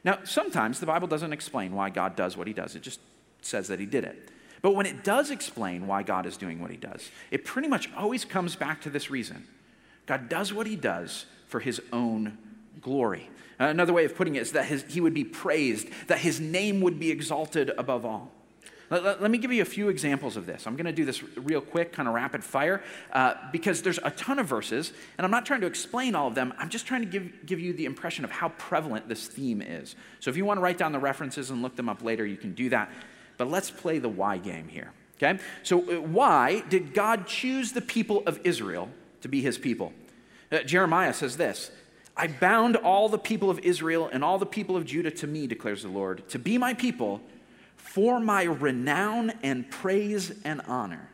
Now, 0.04 0.18
sometimes 0.24 0.80
the 0.80 0.86
Bible 0.86 1.08
doesn't 1.08 1.32
explain 1.32 1.72
why 1.74 1.90
God 1.90 2.16
does 2.16 2.36
what 2.36 2.46
he 2.46 2.52
does, 2.52 2.76
it 2.76 2.82
just 2.82 3.00
says 3.40 3.68
that 3.68 3.80
he 3.80 3.86
did 3.86 4.04
it. 4.04 4.30
But 4.60 4.76
when 4.76 4.86
it 4.86 5.02
does 5.02 5.30
explain 5.30 5.88
why 5.88 6.04
God 6.04 6.24
is 6.24 6.36
doing 6.36 6.60
what 6.60 6.70
he 6.70 6.76
does, 6.76 7.10
it 7.32 7.44
pretty 7.44 7.66
much 7.66 7.90
always 7.96 8.24
comes 8.24 8.54
back 8.54 8.80
to 8.82 8.90
this 8.90 9.10
reason 9.10 9.46
God 10.06 10.28
does 10.28 10.52
what 10.52 10.66
he 10.66 10.76
does 10.76 11.26
for 11.46 11.60
his 11.60 11.80
own 11.92 12.38
glory. 12.80 13.28
Another 13.58 13.92
way 13.92 14.04
of 14.04 14.16
putting 14.16 14.34
it 14.34 14.42
is 14.42 14.52
that 14.52 14.64
his, 14.66 14.84
he 14.88 15.00
would 15.00 15.14
be 15.14 15.24
praised, 15.24 15.88
that 16.08 16.18
his 16.18 16.40
name 16.40 16.80
would 16.80 16.98
be 16.98 17.10
exalted 17.10 17.70
above 17.78 18.04
all. 18.04 18.32
Let, 18.92 19.04
let, 19.04 19.22
let 19.22 19.30
me 19.30 19.38
give 19.38 19.50
you 19.50 19.62
a 19.62 19.64
few 19.64 19.88
examples 19.88 20.37
of 20.37 20.44
this. 20.44 20.66
I'm 20.66 20.76
going 20.76 20.84
to 20.84 20.92
do 20.92 21.06
this 21.06 21.22
real 21.38 21.62
quick, 21.62 21.94
kind 21.94 22.06
of 22.06 22.14
rapid 22.14 22.44
fire, 22.44 22.82
uh, 23.11 23.34
because 23.50 23.80
there's 23.80 23.99
a 24.04 24.11
ton 24.11 24.38
of 24.38 24.46
verses, 24.46 24.92
and 25.16 25.25
I'm 25.25 25.30
not 25.30 25.46
trying 25.46 25.62
to 25.62 25.66
explain 25.66 26.14
all 26.14 26.28
of 26.28 26.34
them. 26.34 26.52
I'm 26.58 26.68
just 26.68 26.87
trying 26.87 27.00
to 27.00 27.06
give, 27.06 27.46
give 27.46 27.58
you 27.58 27.72
the 27.72 27.87
impression 27.87 28.22
of 28.22 28.30
how 28.30 28.50
prevalent 28.50 29.08
this 29.08 29.26
theme 29.26 29.62
is. 29.62 29.96
So 30.20 30.28
if 30.28 30.37
you 30.37 30.44
want 30.44 30.58
to 30.58 30.62
write 30.62 30.76
down 30.76 30.92
the 30.92 30.99
references 30.99 31.49
and 31.49 31.62
look 31.62 31.75
them 31.75 31.88
up 31.88 32.02
later, 32.02 32.26
you 32.26 32.37
can 32.37 32.52
do 32.52 32.68
that. 32.68 32.90
But 33.38 33.50
let's 33.50 33.70
play 33.70 33.99
the 33.99 34.11
why 34.11 34.37
game 34.37 34.68
here. 34.68 34.92
Okay? 35.16 35.42
So, 35.62 35.80
uh, 35.80 36.02
why 36.02 36.61
did 36.68 36.92
God 36.92 37.26
choose 37.26 37.72
the 37.72 37.80
people 37.80 38.22
of 38.26 38.40
Israel 38.44 38.90
to 39.22 39.28
be 39.28 39.40
his 39.40 39.56
people? 39.56 39.94
Uh, 40.50 40.64
Jeremiah 40.64 41.14
says 41.14 41.38
this 41.38 41.70
I 42.14 42.26
bound 42.26 42.76
all 42.76 43.08
the 43.08 43.18
people 43.18 43.49
of 43.49 43.58
Israel 43.61 44.11
and 44.12 44.22
all 44.22 44.38
the 44.38 44.44
people 44.44 44.76
of 44.76 44.84
Judah 44.84 45.11
to 45.12 45.26
me, 45.26 45.46
declares 45.46 45.82
the 45.82 45.88
Lord, 45.88 46.28
to 46.28 46.38
be 46.38 46.58
my 46.58 46.75
people 46.75 47.22
for 47.92 48.18
my 48.20 48.44
renown 48.44 49.30
and 49.42 49.70
praise 49.70 50.32
and 50.46 50.62
honor. 50.66 51.11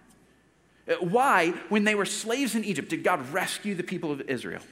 Uh, 0.88 0.94
why, 1.00 1.49
when 1.70 1.82
they 1.82 1.97
were 1.97 2.04
slaves 2.04 2.54
in 2.54 2.62
Egypt, 2.62 2.90
did 2.90 3.02
God 3.02 3.32
rescue 3.32 3.75
the 3.75 3.82
people 3.82 4.12
of 4.12 4.20
Israel? 4.23 4.62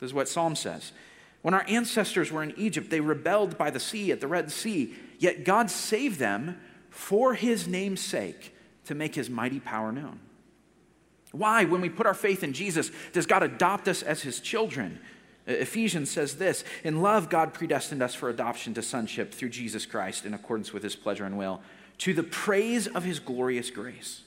This 0.00 0.08
is 0.08 0.14
what 0.14 0.30
Psalm 0.30 0.56
says. 0.56 0.92
When 1.42 1.52
our 1.52 1.66
ancestors 1.68 2.32
were 2.32 2.42
in 2.42 2.54
Egypt, 2.56 2.88
they 2.88 3.00
rebelled 3.00 3.58
by 3.58 3.68
the 3.68 3.78
sea 3.78 4.10
at 4.10 4.20
the 4.22 4.26
Red 4.26 4.50
Sea, 4.50 4.94
yet 5.18 5.44
God 5.44 5.70
saved 5.70 6.18
them 6.18 6.58
for 6.88 7.34
his 7.34 7.68
name's 7.68 8.00
sake 8.00 8.54
to 8.86 8.94
make 8.94 9.14
his 9.14 9.28
mighty 9.28 9.60
power 9.60 9.92
known. 9.92 10.20
Why, 11.32 11.66
when 11.66 11.82
we 11.82 11.90
put 11.90 12.06
our 12.06 12.14
faith 12.14 12.42
in 12.42 12.54
Jesus, 12.54 12.90
does 13.12 13.26
God 13.26 13.42
adopt 13.42 13.88
us 13.88 14.02
as 14.02 14.22
his 14.22 14.40
children? 14.40 15.00
Ephesians 15.46 16.10
says 16.10 16.36
this 16.36 16.64
In 16.84 17.02
love, 17.02 17.28
God 17.28 17.52
predestined 17.52 18.02
us 18.02 18.14
for 18.14 18.28
adoption 18.28 18.74
to 18.74 18.82
sonship 18.82 19.32
through 19.32 19.50
Jesus 19.50 19.86
Christ 19.86 20.24
in 20.24 20.34
accordance 20.34 20.72
with 20.72 20.82
his 20.82 20.96
pleasure 20.96 21.24
and 21.24 21.36
will, 21.36 21.60
to 21.98 22.14
the 22.14 22.22
praise 22.22 22.86
of 22.86 23.04
his 23.04 23.18
glorious 23.18 23.70
grace. 23.70 24.22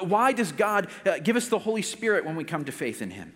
Why 0.00 0.32
does 0.32 0.52
God 0.52 0.88
uh, 1.04 1.18
give 1.18 1.36
us 1.36 1.48
the 1.48 1.58
Holy 1.58 1.82
Spirit 1.82 2.24
when 2.24 2.36
we 2.36 2.44
come 2.44 2.64
to 2.64 2.72
faith 2.72 3.02
in 3.02 3.10
him? 3.10 3.32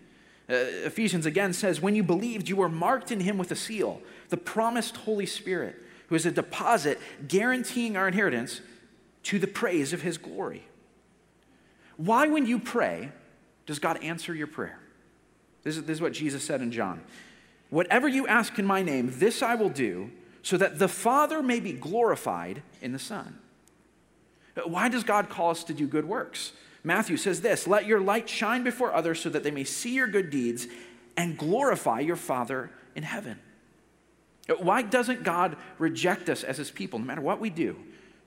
Uh, 0.49 0.55
Ephesians 0.85 1.27
again 1.27 1.53
says, 1.53 1.81
When 1.81 1.95
you 1.95 2.03
believed, 2.03 2.49
you 2.49 2.57
were 2.57 2.69
marked 2.69 3.13
in 3.13 3.21
him 3.21 3.39
with 3.39 3.51
a 3.51 3.57
seal, 3.57 4.01
the 4.29 4.37
promised 4.37 4.97
Holy 4.99 5.27
Spirit, 5.27 5.77
who 6.09 6.15
is 6.15 6.27
a 6.27 6.33
deposit 6.33 6.99
guaranteeing 7.29 7.97
our 7.97 8.09
inheritance 8.09 8.61
to 9.25 9.39
the 9.39 9.47
praise 9.47 9.93
of 9.93 10.03
his 10.03 10.19
glory. 10.19 10.65
Why, 11.97 12.27
when 12.27 12.47
you 12.47 12.59
pray, 12.59 13.13
does 13.67 13.79
God 13.79 14.03
answer 14.03 14.35
your 14.35 14.49
prayer? 14.49 14.80
This 15.63 15.77
is, 15.77 15.85
this 15.85 15.97
is 15.97 16.01
what 16.01 16.13
Jesus 16.13 16.43
said 16.43 16.63
in 16.63 16.73
John. 16.73 17.03
Whatever 17.71 18.09
you 18.09 18.27
ask 18.27 18.59
in 18.59 18.67
my 18.67 18.83
name, 18.83 19.13
this 19.17 19.43
I 19.43 19.55
will 19.55 19.69
do, 19.69 20.11
so 20.43 20.57
that 20.57 20.79
the 20.79 20.89
Father 20.89 21.43
may 21.43 21.61
be 21.61 21.73
glorified 21.73 22.63
in 22.81 22.93
the 22.93 22.99
Son. 22.99 23.39
Why 24.65 24.89
does 24.89 25.05
God 25.05 25.29
call 25.29 25.51
us 25.51 25.65
to 25.65 25.75
do 25.75 25.87
good 25.87 26.07
works? 26.07 26.53
Matthew 26.83 27.17
says 27.17 27.41
this 27.41 27.67
Let 27.67 27.87
your 27.87 28.01
light 28.01 28.29
shine 28.29 28.65
before 28.65 28.93
others 28.93 29.21
so 29.21 29.29
that 29.31 29.43
they 29.43 29.51
may 29.51 29.65
see 29.65 29.95
your 29.95 30.07
good 30.07 30.31
deeds 30.31 30.67
and 31.17 31.39
glorify 31.39 32.01
your 32.01 32.17
Father 32.17 32.71
in 32.95 33.03
heaven. 33.03 33.39
Why 34.59 34.83
doesn't 34.83 35.23
God 35.23 35.57
reject 35.79 36.29
us 36.29 36.43
as 36.43 36.57
his 36.57 36.71
people, 36.71 36.99
no 36.99 37.05
matter 37.05 37.21
what 37.21 37.41
we 37.41 37.51
do? 37.51 37.77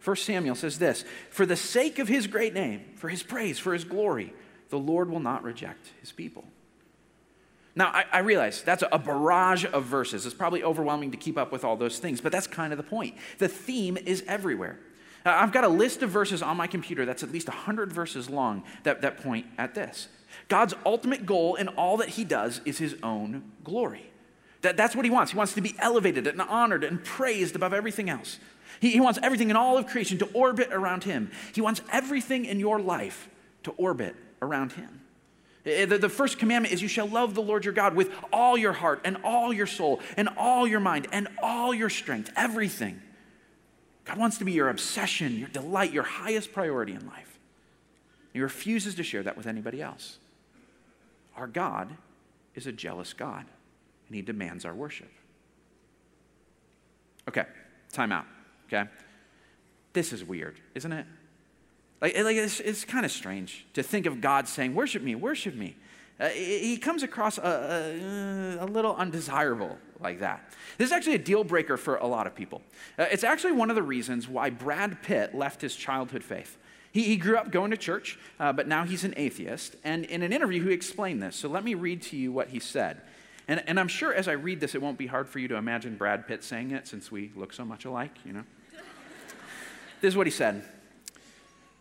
1 0.03 0.15
Samuel 0.17 0.55
says 0.55 0.79
this 0.79 1.03
For 1.29 1.45
the 1.45 1.55
sake 1.55 1.99
of 1.99 2.07
his 2.07 2.27
great 2.27 2.53
name, 2.53 2.85
for 2.95 3.09
his 3.09 3.23
praise, 3.23 3.59
for 3.59 3.73
his 3.73 3.83
glory, 3.83 4.33
the 4.69 4.79
Lord 4.79 5.09
will 5.09 5.19
not 5.19 5.43
reject 5.43 5.89
his 6.01 6.11
people. 6.11 6.45
Now, 7.75 7.87
I, 7.87 8.05
I, 8.11 8.19
realize 8.19 8.61
that's 8.61 8.83
a 8.91 8.99
barrage 8.99 9.65
of 9.65 9.85
verses. 9.85 10.27
It's 10.27 10.35
probably 10.35 10.63
overwhelming 10.63 11.09
to 11.11 11.17
keep 11.17 11.39
up 11.39 11.51
with 11.51 11.63
all 11.63 11.75
those 11.75 11.97
things, 11.97 12.21
but 12.21 12.31
that's 12.31 12.45
kind 12.45 12.71
of 12.71 12.77
the 12.77 12.83
point. 12.83 13.15
The 13.39 13.47
theme 13.47 13.97
is 13.97 14.23
everywhere. 14.27 14.79
Uh, 15.25 15.31
I've 15.31 15.51
got 15.51 15.63
a 15.63 15.69
list 15.69 16.03
of 16.03 16.11
verses 16.11 16.43
on 16.43 16.55
my 16.55 16.67
computer 16.67 17.05
that's 17.05 17.23
at 17.23 17.31
least 17.31 17.47
100 17.47 17.91
verses 17.91 18.29
long 18.29 18.63
that, 18.83 19.01
that 19.01 19.23
point 19.23 19.47
at 19.57 19.73
this. 19.73 20.07
God's 20.49 20.75
ultimate 20.85 21.25
goal 21.25 21.55
in 21.55 21.67
all 21.69 21.97
that 21.97 22.09
he 22.09 22.23
does 22.23 22.61
is 22.65 22.77
his 22.77 22.95
own 23.01 23.51
glory. 23.63 24.11
That, 24.61 24.77
that's 24.77 24.95
what 24.95 25.05
he 25.05 25.11
wants. 25.11 25.31
He 25.31 25.37
wants 25.37 25.53
to 25.53 25.61
be 25.61 25.75
elevated 25.79 26.27
and 26.27 26.41
honored 26.41 26.83
and 26.83 27.03
praised 27.03 27.55
above 27.55 27.73
everything 27.73 28.09
else. 28.09 28.39
He, 28.79 28.91
he 28.91 28.99
wants 28.99 29.19
everything 29.23 29.49
in 29.49 29.55
all 29.55 29.77
of 29.77 29.87
creation 29.87 30.17
to 30.19 30.25
orbit 30.33 30.69
around 30.71 31.05
him. 31.05 31.31
He 31.53 31.61
wants 31.61 31.81
everything 31.91 32.45
in 32.45 32.59
your 32.59 32.79
life 32.79 33.29
to 33.63 33.71
orbit 33.71 34.15
around 34.41 34.73
him. 34.73 35.01
Eh, 35.65 35.85
the, 35.85 35.97
the 35.97 36.09
first 36.09 36.37
commandment 36.37 36.73
is 36.73 36.81
you 36.81 36.87
shall 36.87 37.07
love 37.07 37.35
the 37.35 37.41
Lord 37.41 37.65
your 37.65 37.73
God 37.73 37.95
with 37.95 38.11
all 38.31 38.57
your 38.57 38.73
heart 38.73 39.01
and 39.05 39.17
all 39.23 39.53
your 39.53 39.67
soul 39.67 40.01
and 40.17 40.29
all 40.37 40.67
your 40.67 40.79
mind 40.79 41.07
and 41.11 41.27
all 41.41 41.73
your 41.73 41.89
strength, 41.89 42.31
everything. 42.35 43.01
God 44.05 44.17
wants 44.17 44.37
to 44.39 44.45
be 44.45 44.51
your 44.51 44.69
obsession, 44.69 45.39
your 45.39 45.47
delight, 45.47 45.93
your 45.93 46.03
highest 46.03 46.51
priority 46.51 46.93
in 46.93 47.07
life. 47.07 47.39
He 48.33 48.41
refuses 48.41 48.95
to 48.95 49.03
share 49.03 49.23
that 49.23 49.37
with 49.37 49.47
anybody 49.47 49.81
else. 49.81 50.17
Our 51.37 51.47
God 51.47 51.95
is 52.55 52.67
a 52.67 52.71
jealous 52.71 53.13
God, 53.13 53.45
and 54.07 54.15
He 54.15 54.21
demands 54.21 54.65
our 54.65 54.73
worship. 54.73 55.09
Okay, 57.27 57.45
time 57.93 58.11
out, 58.11 58.25
okay? 58.67 58.89
This 59.93 60.11
is 60.11 60.23
weird, 60.23 60.59
isn't 60.75 60.91
it? 60.91 61.05
Like, 62.03 62.17
like 62.17 62.35
it's, 62.35 62.59
it's 62.59 62.83
kind 62.83 63.05
of 63.05 63.11
strange 63.11 63.65
to 63.75 63.81
think 63.81 64.05
of 64.05 64.19
God 64.19 64.49
saying, 64.49 64.75
Worship 64.75 65.01
me, 65.01 65.15
worship 65.15 65.55
me. 65.55 65.77
Uh, 66.19 66.27
he 66.27 66.77
comes 66.77 67.01
across 67.01 67.37
a, 67.37 68.59
a, 68.59 68.65
a, 68.65 68.67
little 68.67 68.95
undesirable 68.95 69.77
like 69.99 70.19
that. 70.19 70.51
This 70.77 70.87
is 70.87 70.91
actually 70.91 71.15
a 71.15 71.19
deal 71.19 71.43
breaker 71.43 71.75
for 71.75 71.95
a 71.95 72.05
lot 72.05 72.27
of 72.27 72.35
people. 72.35 72.61
Uh, 72.99 73.05
it's 73.09 73.23
actually 73.23 73.53
one 73.53 73.69
of 73.69 73.75
the 73.75 73.81
reasons 73.81 74.27
why 74.27 74.51
Brad 74.51 75.01
Pitt 75.01 75.33
left 75.33 75.61
his 75.61 75.75
childhood 75.75 76.23
faith. 76.23 76.57
He, 76.91 77.03
he 77.03 77.17
grew 77.17 77.37
up 77.37 77.49
going 77.49 77.71
to 77.71 77.77
church, 77.77 78.19
uh, 78.39 78.53
but 78.53 78.67
now 78.67 78.83
he's 78.83 79.03
an 79.03 79.15
atheist. 79.17 79.75
And 79.83 80.05
in 80.05 80.21
an 80.21 80.31
interview, 80.31 80.63
he 80.63 80.73
explained 80.73 81.23
this. 81.23 81.35
So 81.35 81.49
let 81.49 81.63
me 81.63 81.73
read 81.73 82.03
to 82.03 82.17
you 82.17 82.31
what 82.31 82.49
he 82.49 82.59
said. 82.59 83.01
And, 83.47 83.63
and 83.65 83.79
I'm 83.79 83.87
sure 83.87 84.13
as 84.13 84.27
I 84.27 84.33
read 84.33 84.59
this, 84.59 84.75
it 84.75 84.81
won't 84.81 84.99
be 84.99 85.07
hard 85.07 85.27
for 85.27 85.39
you 85.39 85.47
to 85.47 85.55
imagine 85.55 85.95
Brad 85.95 86.27
Pitt 86.27 86.43
saying 86.43 86.71
it 86.71 86.87
since 86.87 87.11
we 87.11 87.31
look 87.35 87.53
so 87.53 87.65
much 87.65 87.85
alike, 87.85 88.15
you 88.23 88.33
know? 88.33 88.43
this 90.01 90.09
is 90.09 90.17
what 90.17 90.27
he 90.27 90.31
said 90.31 90.63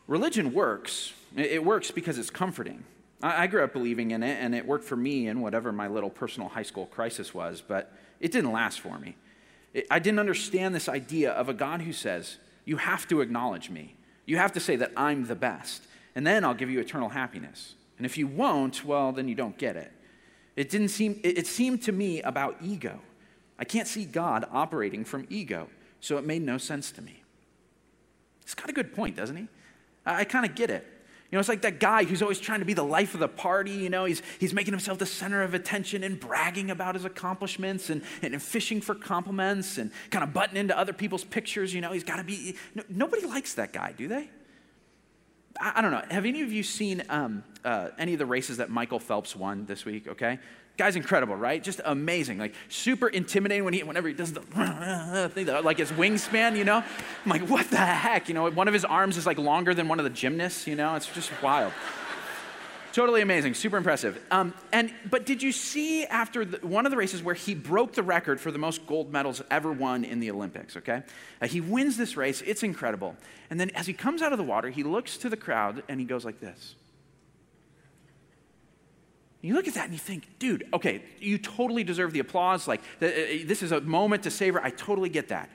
religion 0.07 0.53
works. 0.53 1.13
It 1.37 1.65
works 1.65 1.91
because 1.91 2.19
it's 2.19 2.31
comforting. 2.31 2.85
I 3.23 3.47
grew 3.47 3.63
up 3.63 3.73
believing 3.73 4.11
in 4.11 4.25
it, 4.25 4.39
and 4.41 4.53
it 4.55 4.67
worked 4.67 4.85
for 4.85 4.97
me 4.97 5.29
in 5.29 5.41
whatever 5.41 5.71
my 5.71 5.87
little 5.87 6.11
personal 6.11 6.49
high 6.49 6.65
school 6.65 6.87
crisis 6.87 7.33
was, 7.33 7.63
but 7.67 7.93
it 8.19 8.33
didn't 8.33 8.51
last 8.51 8.81
for 8.81 8.99
me. 8.99 9.15
I 9.91 10.01
didn't 10.01 10.19
understand 10.19 10.75
this 10.75 10.89
idea 10.89 11.31
of 11.31 11.49
a 11.49 11.55
God 11.55 11.83
who 11.83 11.93
says, 11.93 12.39
You 12.65 12.79
have 12.79 13.07
to 13.09 13.21
acknowledge 13.21 13.71
me. 13.71 13.95
You 14.27 14.39
have 14.39 14.53
to 14.53 14.61
say 14.61 14.75
that 14.77 14.93
I'm 14.97 15.27
the 15.27 15.37
best, 15.37 15.85
and 16.17 16.27
then 16.27 16.45
I'll 16.45 16.55
give 16.55 16.69
you 16.69 16.81
eternal 16.81 17.11
happiness. 17.11 17.75
And 17.97 18.05
if 18.05 18.19
you 18.19 18.27
won't, 18.27 18.85
well, 18.85 19.13
then 19.13 19.29
you 19.29 19.37
don't 19.37 19.57
get 19.57 19.77
it. 19.77 19.93
It 20.57 20.69
didn't 20.69 20.89
seem, 20.89 21.21
it 21.23 21.47
seemed 21.47 21.83
to 21.83 21.93
me 21.93 22.21
about 22.23 22.57
ego. 22.61 23.01
I 23.59 23.65
can't 23.65 23.87
see 23.87 24.05
God 24.05 24.45
operating 24.51 25.05
from 25.05 25.27
ego, 25.31 25.69
so 26.01 26.19
it 26.19 26.25
made 26.25 26.43
no 26.43 26.59
sense 26.59 26.91
to 26.93 27.03
me. 27.03 27.23
He's 28.45 28.55
got 28.55 28.69
a 28.69 28.73
good 28.73 28.95
point, 28.95 29.17
doesn't 29.17 29.37
he? 29.37 29.49
I, 30.05 30.25
kind 30.25 30.45
of 30.45 30.55
get 30.55 30.71
it. 30.71 30.87
You 31.31 31.37
know, 31.37 31.41
it's 31.41 31.49
like 31.49 31.63
that 31.63 31.81
guy 31.81 32.05
who's 32.05 32.21
always 32.21 32.39
trying 32.39 32.59
to 32.59 32.67
be 32.67 32.75
the 32.75 32.85
life 32.85 33.15
of 33.15 33.21
the 33.21 33.29
party. 33.29 33.71
You 33.71 33.89
know, 33.89 34.05
he's, 34.05 34.21
he's 34.39 34.53
making 34.53 34.73
himself 34.73 34.99
the 34.99 35.07
center 35.07 35.43
of 35.43 35.55
attention 35.55 36.05
and 36.05 36.21
bragging 36.21 36.71
about 36.71 36.95
his 36.95 37.05
accomplishments 37.05 37.89
and, 37.89 38.03
and 38.21 38.43
fishing 38.43 38.81
for 38.81 38.95
compliments 38.95 39.79
and 39.79 39.91
kind 40.11 40.23
of 40.23 40.35
butting 40.35 40.57
into 40.57 40.77
other 40.77 40.93
people's 40.93 41.25
pictures. 41.25 41.73
You 41.73 41.81
know, 41.81 41.93
he's 41.93 42.05
got 42.05 42.17
to 42.17 42.25
be. 42.25 42.57
No, 42.75 42.83
nobody 42.89 43.27
likes 43.27 43.55
that 43.55 43.73
guy, 43.73 43.95
do 43.97 44.09
they? 44.09 44.29
I, 45.59 45.73
I, 45.77 45.81
don't 45.83 45.91
know. 45.91 46.03
Have 46.11 46.27
any 46.27 46.43
of 46.43 46.53
you 46.53 46.63
seen 46.63 47.03
um, 47.09 47.45
uh, 47.65 47.89
any 47.99 48.13
of 48.13 48.19
the 48.19 48.27
races 48.27 48.59
that 48.59 48.69
Michael 48.69 48.99
Phelps 48.99 49.35
won 49.35 49.65
this 49.65 49.85
week? 49.85 50.09
Okay. 50.09 50.39
Guy's 50.79 50.97
incredible, 50.97 51.37
right? 51.37 51.62
Just 51.62 51.81
amazing. 51.85 52.38
Like 52.38 52.55
super 52.69 53.09
intimidating 53.09 53.64
when 53.64 53.75
he, 53.75 53.83
whenever 53.83 54.09
he 54.09 54.14
does 54.14 54.33
the 54.33 54.41
thing, 55.35 55.47
like 55.47 55.79
his 55.79 55.93
wingspan, 55.93 56.57
you 56.57 56.64
know? 56.64 56.79
I'm 56.79 57.31
like, 57.31 57.43
what 57.49 57.69
the 57.71 57.76
heck? 57.76 58.29
You 58.29 58.35
know, 58.35 58.50
one 58.50 58.69
of 58.69 58.75
his 58.75 58.85
arms 58.85 59.17
is 59.17 59.26
like 59.26 59.38
longer 59.38 59.75
than 59.75 59.88
one 59.88 60.00
of 60.00 60.05
the 60.05 60.11
gymnasts, 60.11 60.67
you 60.67 60.75
know? 60.75 60.95
It's 60.95 61.12
just 61.12 61.31
wild. 61.43 61.73
totally 62.93 63.21
amazing, 63.21 63.52
super 63.52 63.76
impressive. 63.76 64.19
Um, 64.31 64.55
and 64.73 64.93
but 65.11 65.26
did 65.26 65.43
you 65.43 65.52
see 65.52 66.05
after 66.07 66.45
the, 66.45 66.67
one 66.67 66.87
of 66.87 66.91
the 66.91 66.97
races 66.97 67.23
where 67.23 67.35
he 67.35 67.55
broke 67.55 67.93
the 67.93 68.02
record 68.02 68.41
for 68.41 68.50
the 68.50 68.59
most 68.59 68.87
gold 68.87 69.12
medals 69.12 69.43
ever 69.50 69.73
won 69.73 70.05
in 70.05 70.21
the 70.21 70.31
Olympics? 70.31 70.76
Okay, 70.79 71.02
uh, 71.43 71.47
he 71.47 71.61
wins 71.61 71.99
this 71.99 72.17
race. 72.17 72.43
It's 72.47 72.62
incredible. 72.62 73.14
And 73.50 73.61
then 73.61 73.71
as 73.71 73.87
he 73.87 73.93
comes 73.93 74.23
out 74.23 74.33
of 74.33 74.38
the 74.38 74.45
water, 74.45 74.71
he 74.71 74.83
looks 74.83 75.19
to 75.19 75.29
the 75.29 75.37
crowd 75.37 75.83
and 75.88 76.00
he 76.00 76.07
goes 76.07 76.25
like 76.25 76.41
this. 76.41 76.76
You 79.43 79.55
look 79.55 79.67
at 79.67 79.75
that 79.75 79.85
and 79.85 79.93
you 79.93 79.99
think, 79.99 80.39
dude, 80.39 80.67
okay, 80.73 81.03
you 81.19 81.37
totally 81.37 81.83
deserve 81.83 82.13
the 82.13 82.21
applause. 82.21 82.69
Like, 82.69 82.81
uh, 83.03 83.07
uh, 83.07 83.11
this 83.45 83.63
is 83.63 83.73
a 83.73 83.81
moment 83.81 84.23
to 84.23 84.31
savor. 84.31 84.63
I 84.63 84.71
totally 84.71 85.09
get 85.09 85.29
that. 85.29 85.51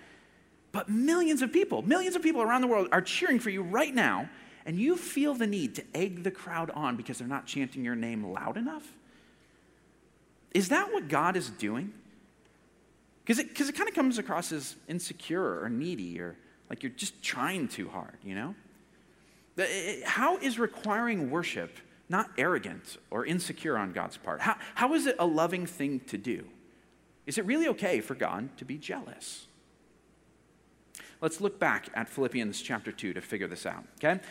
But 0.73 0.89
millions 0.89 1.41
of 1.41 1.53
people, 1.53 1.81
millions 1.81 2.15
of 2.15 2.21
people 2.21 2.41
around 2.41 2.61
the 2.61 2.67
world 2.67 2.89
are 2.91 3.01
cheering 3.01 3.39
for 3.39 3.49
you 3.49 3.63
right 3.63 3.95
now, 3.95 4.29
and 4.65 4.77
you 4.77 4.97
feel 4.97 5.33
the 5.33 5.47
need 5.47 5.75
to 5.75 5.83
egg 5.95 6.23
the 6.23 6.31
crowd 6.31 6.69
on 6.71 6.97
because 6.97 7.17
they're 7.17 7.27
not 7.27 7.45
chanting 7.45 7.85
your 7.85 7.95
name 7.95 8.25
loud 8.25 8.57
enough? 8.57 8.85
Is 10.53 10.69
that 10.69 10.91
what 10.91 11.07
God 11.07 11.37
is 11.37 11.49
doing? 11.49 11.93
Because 13.23 13.39
it, 13.39 13.55
cause 13.55 13.69
it 13.69 13.75
kind 13.75 13.87
of 13.87 13.95
comes 13.95 14.17
across 14.17 14.51
as 14.51 14.75
insecure 14.89 15.61
or 15.61 15.69
needy 15.69 16.19
or 16.19 16.35
like 16.69 16.83
you're 16.83 16.91
just 16.91 17.21
trying 17.23 17.69
too 17.69 17.87
hard, 17.87 18.17
you 18.23 18.35
know? 18.35 18.55
Uh, 19.57 19.63
uh, 19.63 19.65
how 20.05 20.37
is 20.37 20.59
requiring 20.59 21.31
worship 21.31 21.77
not 22.09 22.31
arrogant 22.37 22.97
or 23.11 23.25
insecure 23.25 23.77
on 23.77 23.91
God's 23.91 24.17
part? 24.17 24.41
How, 24.41 24.55
how 24.75 24.93
is 24.93 25.05
it 25.05 25.15
a 25.19 25.25
loving 25.25 25.65
thing 25.65 25.99
to 26.07 26.17
do? 26.17 26.45
Is 27.25 27.37
it 27.37 27.45
really 27.45 27.67
okay 27.69 27.99
for 27.99 28.15
God 28.15 28.55
to 28.57 28.65
be 28.65 28.77
jealous? 28.77 29.47
Let's 31.19 31.41
look 31.41 31.59
back 31.59 31.89
at 31.93 32.07
Philippians 32.07 32.61
chapter 32.61 32.91
2 32.91 33.13
to 33.13 33.21
figure 33.21 33.47
this 33.47 33.65
out, 33.65 33.83
okay? 33.95 34.21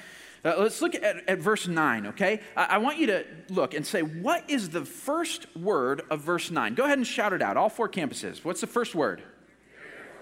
Uh, 0.45 0.55
let's 0.59 0.81
look 0.81 0.95
at, 0.95 1.29
at, 1.29 1.39
verse 1.39 1.67
9, 1.67 2.07
okay? 2.07 2.41
I, 2.57 2.65
I, 2.65 2.79
want 2.79 2.99
you 2.99 3.09
to 3.09 3.25
look 3.49 3.75
and 3.75 3.85
say, 3.85 4.03
what 4.03 4.49
is 4.49 4.69
the 4.71 4.85
first 4.85 5.55
word 5.57 6.03
of 6.11 6.21
verse 6.21 6.51
9? 6.51 6.75
Go 6.75 6.85
ahead 6.85 6.99
and 6.99 7.07
shout 7.07 7.33
it 7.33 7.43
out, 7.43 7.57
all 7.57 7.69
four 7.69 7.89
campuses. 7.89 8.45
What's 8.45 8.61
the 8.61 8.69
first 8.69 8.95
word? 8.95 9.23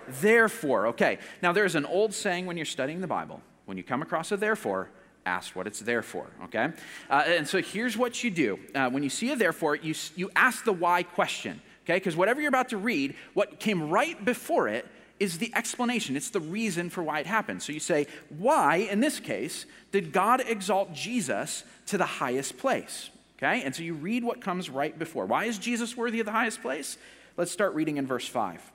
Therefore, 0.09 0.21
therefore 0.21 0.87
okay. 0.89 1.19
Now, 1.43 1.53
there's 1.53 1.75
an 1.75 1.85
old 1.85 2.15
saying 2.15 2.47
when 2.47 2.57
you're 2.57 2.67
studying 2.67 3.01
the 3.01 3.07
Bible 3.07 3.43
when 3.65 3.77
you 3.77 3.83
come 3.83 4.03
across 4.03 4.33
a 4.33 4.37
therefore, 4.37 4.91
ask 5.27 5.57
what 5.57 5.67
it's 5.67 5.81
there 5.81 6.03
for, 6.03 6.27
okay? 6.45 6.71
Uh, 7.09 7.25
and 7.27 7.49
so 7.49 7.61
here's 7.61 7.97
what 7.97 8.23
you 8.23 8.31
do. 8.31 8.59
Uh, 8.75 8.91
when 8.91 9.03
you 9.03 9.11
see 9.11 9.31
a 9.31 9.37
therefore, 9.37 9.77
you, 9.77 9.95
you 10.17 10.31
ask 10.37 10.65
the 10.65 10.73
why 10.73 11.03
question, 11.03 11.61
okay? 11.85 11.95
Because 11.97 12.17
whatever 12.17 12.41
you're 12.41 12.49
about 12.49 12.71
to 12.71 12.77
read, 12.77 13.15
what 13.33 13.61
came 13.61 13.91
right 13.91 14.23
before 14.25 14.69
it 14.69 14.87
is 15.21 15.39
the 15.39 15.53
explanation. 15.55 16.17
It's 16.17 16.31
the 16.31 16.41
reason 16.41 16.91
for 16.91 17.03
why 17.03 17.21
it 17.21 17.27
happened. 17.27 17.63
So 17.63 17.73
you 17.73 17.81
say, 17.81 18.07
why, 18.29 18.77
in 18.77 19.01
this 19.01 19.21
case, 19.21 19.65
did 19.93 20.13
God 20.13 20.43
exalt 20.47 20.93
Jesus 20.93 21.65
to 21.87 21.99
the 21.99 22.05
highest 22.05 22.59
place? 22.59 23.11
Okay? 23.39 23.63
And 23.63 23.75
so 23.75 23.83
you 23.83 23.95
read 23.95 24.25
what 24.25 24.41
comes 24.41 24.69
right 24.69 24.99
before. 24.99 25.27
Why 25.27 25.45
is 25.45 25.59
Jesus 25.59 25.97
worthy 25.97 26.21
of 26.21 26.27
the 26.27 26.33
highest 26.33 26.63
place? 26.63 26.99
Let's 27.37 27.53
start 27.53 27.75
reading 27.75 27.97
in 27.97 28.07
verse 28.07 28.27
5. 28.27 28.73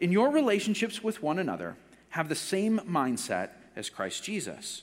In 0.00 0.12
your 0.12 0.30
relationships 0.30 1.02
with 1.02 1.22
one 1.22 1.38
another, 1.38 1.76
have 2.10 2.28
the 2.28 2.34
same 2.34 2.80
mindset 2.80 3.50
as 3.76 3.88
Christ 3.88 4.24
Jesus 4.24 4.82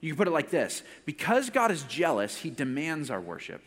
You 0.00 0.10
can 0.10 0.16
put 0.16 0.28
it 0.28 0.32
like 0.32 0.50
this 0.50 0.82
because 1.04 1.50
God 1.50 1.70
is 1.70 1.82
jealous, 1.84 2.36
he 2.36 2.50
demands 2.50 3.10
our 3.10 3.20
worship. 3.20 3.62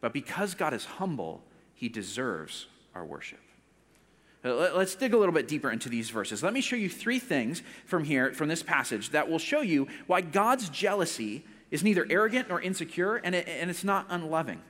But 0.00 0.12
because 0.12 0.54
God 0.54 0.72
is 0.72 0.84
humble, 0.84 1.42
he 1.74 1.88
deserves 1.88 2.66
our 2.94 3.04
worship. 3.04 3.40
Uh, 4.42 4.70
let's 4.74 4.94
dig 4.94 5.12
a 5.12 5.18
little 5.18 5.34
bit 5.34 5.48
deeper 5.48 5.70
into 5.70 5.88
these 5.88 6.08
verses. 6.08 6.42
Let 6.42 6.54
me 6.54 6.62
show 6.62 6.76
you 6.76 6.88
three 6.88 7.18
things 7.18 7.62
from 7.84 8.04
here, 8.04 8.32
from 8.32 8.48
this 8.48 8.62
passage, 8.62 9.10
that 9.10 9.28
will 9.28 9.38
show 9.38 9.60
you 9.60 9.86
why 10.06 10.22
God's 10.22 10.70
jealousy 10.70 11.44
is 11.70 11.84
neither 11.84 12.06
arrogant 12.08 12.48
nor 12.48 12.60
insecure, 12.60 13.16
and, 13.16 13.34
it, 13.34 13.46
and 13.46 13.70
it's 13.70 13.84
not 13.84 14.06
unloving. 14.08 14.62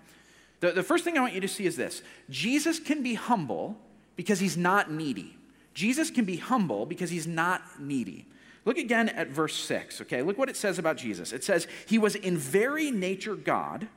The, 0.58 0.72
the 0.72 0.82
first 0.82 1.04
thing 1.04 1.16
I 1.16 1.20
want 1.20 1.34
you 1.34 1.40
to 1.40 1.48
see 1.48 1.66
is 1.66 1.76
this 1.76 2.02
Jesus 2.28 2.80
can 2.80 3.02
be 3.02 3.14
humble 3.14 3.78
because 4.16 4.40
he's 4.40 4.56
not 4.56 4.90
needy. 4.90 5.36
Jesus 5.72 6.10
can 6.10 6.24
be 6.24 6.36
humble 6.36 6.84
because 6.84 7.10
he's 7.10 7.26
not 7.26 7.62
needy. 7.80 8.26
Look 8.64 8.78
again 8.78 9.08
at 9.08 9.28
verse 9.28 9.54
6, 9.54 10.02
okay? 10.02 10.22
Look 10.22 10.36
what 10.36 10.50
it 10.50 10.56
says 10.56 10.78
about 10.78 10.96
Jesus. 10.96 11.32
It 11.32 11.42
says, 11.42 11.66
He 11.86 11.98
was 11.98 12.14
in 12.14 12.36
very 12.36 12.90
nature 12.90 13.34
God, 13.34 13.88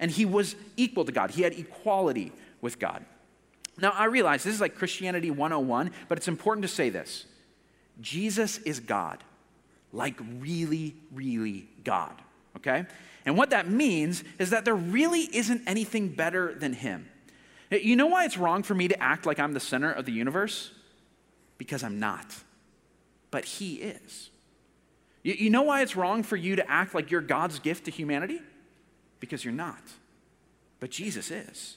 and 0.00 0.10
He 0.10 0.24
was 0.24 0.56
equal 0.76 1.04
to 1.04 1.12
God. 1.12 1.32
He 1.32 1.42
had 1.42 1.52
equality 1.52 2.32
with 2.60 2.78
God. 2.78 3.04
Now, 3.78 3.92
I 3.92 4.06
realize 4.06 4.42
this 4.42 4.54
is 4.54 4.60
like 4.60 4.74
Christianity 4.74 5.30
101, 5.30 5.92
but 6.08 6.18
it's 6.18 6.28
important 6.28 6.62
to 6.62 6.68
say 6.68 6.90
this 6.90 7.26
Jesus 8.00 8.58
is 8.58 8.80
God, 8.80 9.22
like 9.92 10.18
really, 10.40 10.96
really 11.12 11.68
God, 11.84 12.20
okay? 12.56 12.86
And 13.24 13.38
what 13.38 13.50
that 13.50 13.68
means 13.68 14.24
is 14.40 14.50
that 14.50 14.64
there 14.64 14.74
really 14.74 15.28
isn't 15.32 15.62
anything 15.66 16.08
better 16.08 16.54
than 16.54 16.72
Him. 16.72 17.08
You 17.70 17.94
know 17.94 18.08
why 18.08 18.24
it's 18.24 18.36
wrong 18.36 18.64
for 18.64 18.74
me 18.74 18.88
to 18.88 19.00
act 19.00 19.26
like 19.26 19.38
I'm 19.38 19.52
the 19.52 19.60
center 19.60 19.90
of 19.92 20.04
the 20.06 20.12
universe? 20.12 20.72
Because 21.56 21.84
I'm 21.84 22.00
not 22.00 22.34
but 23.32 23.44
He 23.44 23.74
is. 23.74 24.30
You, 25.24 25.34
you 25.34 25.50
know 25.50 25.62
why 25.62 25.82
it's 25.82 25.96
wrong 25.96 26.22
for 26.22 26.36
you 26.36 26.54
to 26.54 26.70
act 26.70 26.94
like 26.94 27.10
you're 27.10 27.20
God's 27.20 27.58
gift 27.58 27.86
to 27.86 27.90
humanity? 27.90 28.40
Because 29.18 29.44
you're 29.44 29.52
not, 29.52 29.82
but 30.78 30.90
Jesus 30.90 31.32
is. 31.32 31.76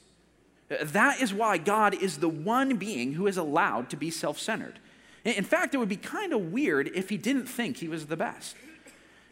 That 0.69 1.21
is 1.21 1.33
why 1.33 1.57
God 1.57 1.93
is 1.95 2.17
the 2.17 2.29
one 2.29 2.77
being 2.77 3.13
who 3.13 3.27
is 3.27 3.37
allowed 3.37 3.89
to 3.91 3.97
be 3.97 4.11
self 4.11 4.39
centered. 4.39 4.79
In 5.23 5.43
fact, 5.43 5.73
it 5.73 5.77
would 5.77 5.89
be 5.89 5.95
kind 5.95 6.33
of 6.33 6.51
weird 6.51 6.91
if 6.93 7.09
he 7.09 7.17
didn't 7.17 7.47
think 7.47 7.77
he 7.77 7.87
was 7.87 8.05
the 8.05 8.17
best. 8.17 8.55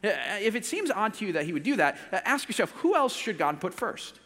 Uh, 0.04 0.08
uh, 0.08 0.12
if 0.42 0.56
it 0.56 0.66
seems 0.66 0.92
odd 0.92 1.14
to 1.16 1.26
you 1.26 1.34
that 1.34 1.46
he 1.46 1.54
would 1.54 1.64
do 1.64 1.76
that, 1.76 1.98
uh, 2.12 2.20
ask 2.26 2.48
yourself 2.48 2.72
who 2.78 2.96
else 2.96 3.16
should 3.16 3.38
God 3.38 3.60
put 3.60 3.74
first? 3.74 4.20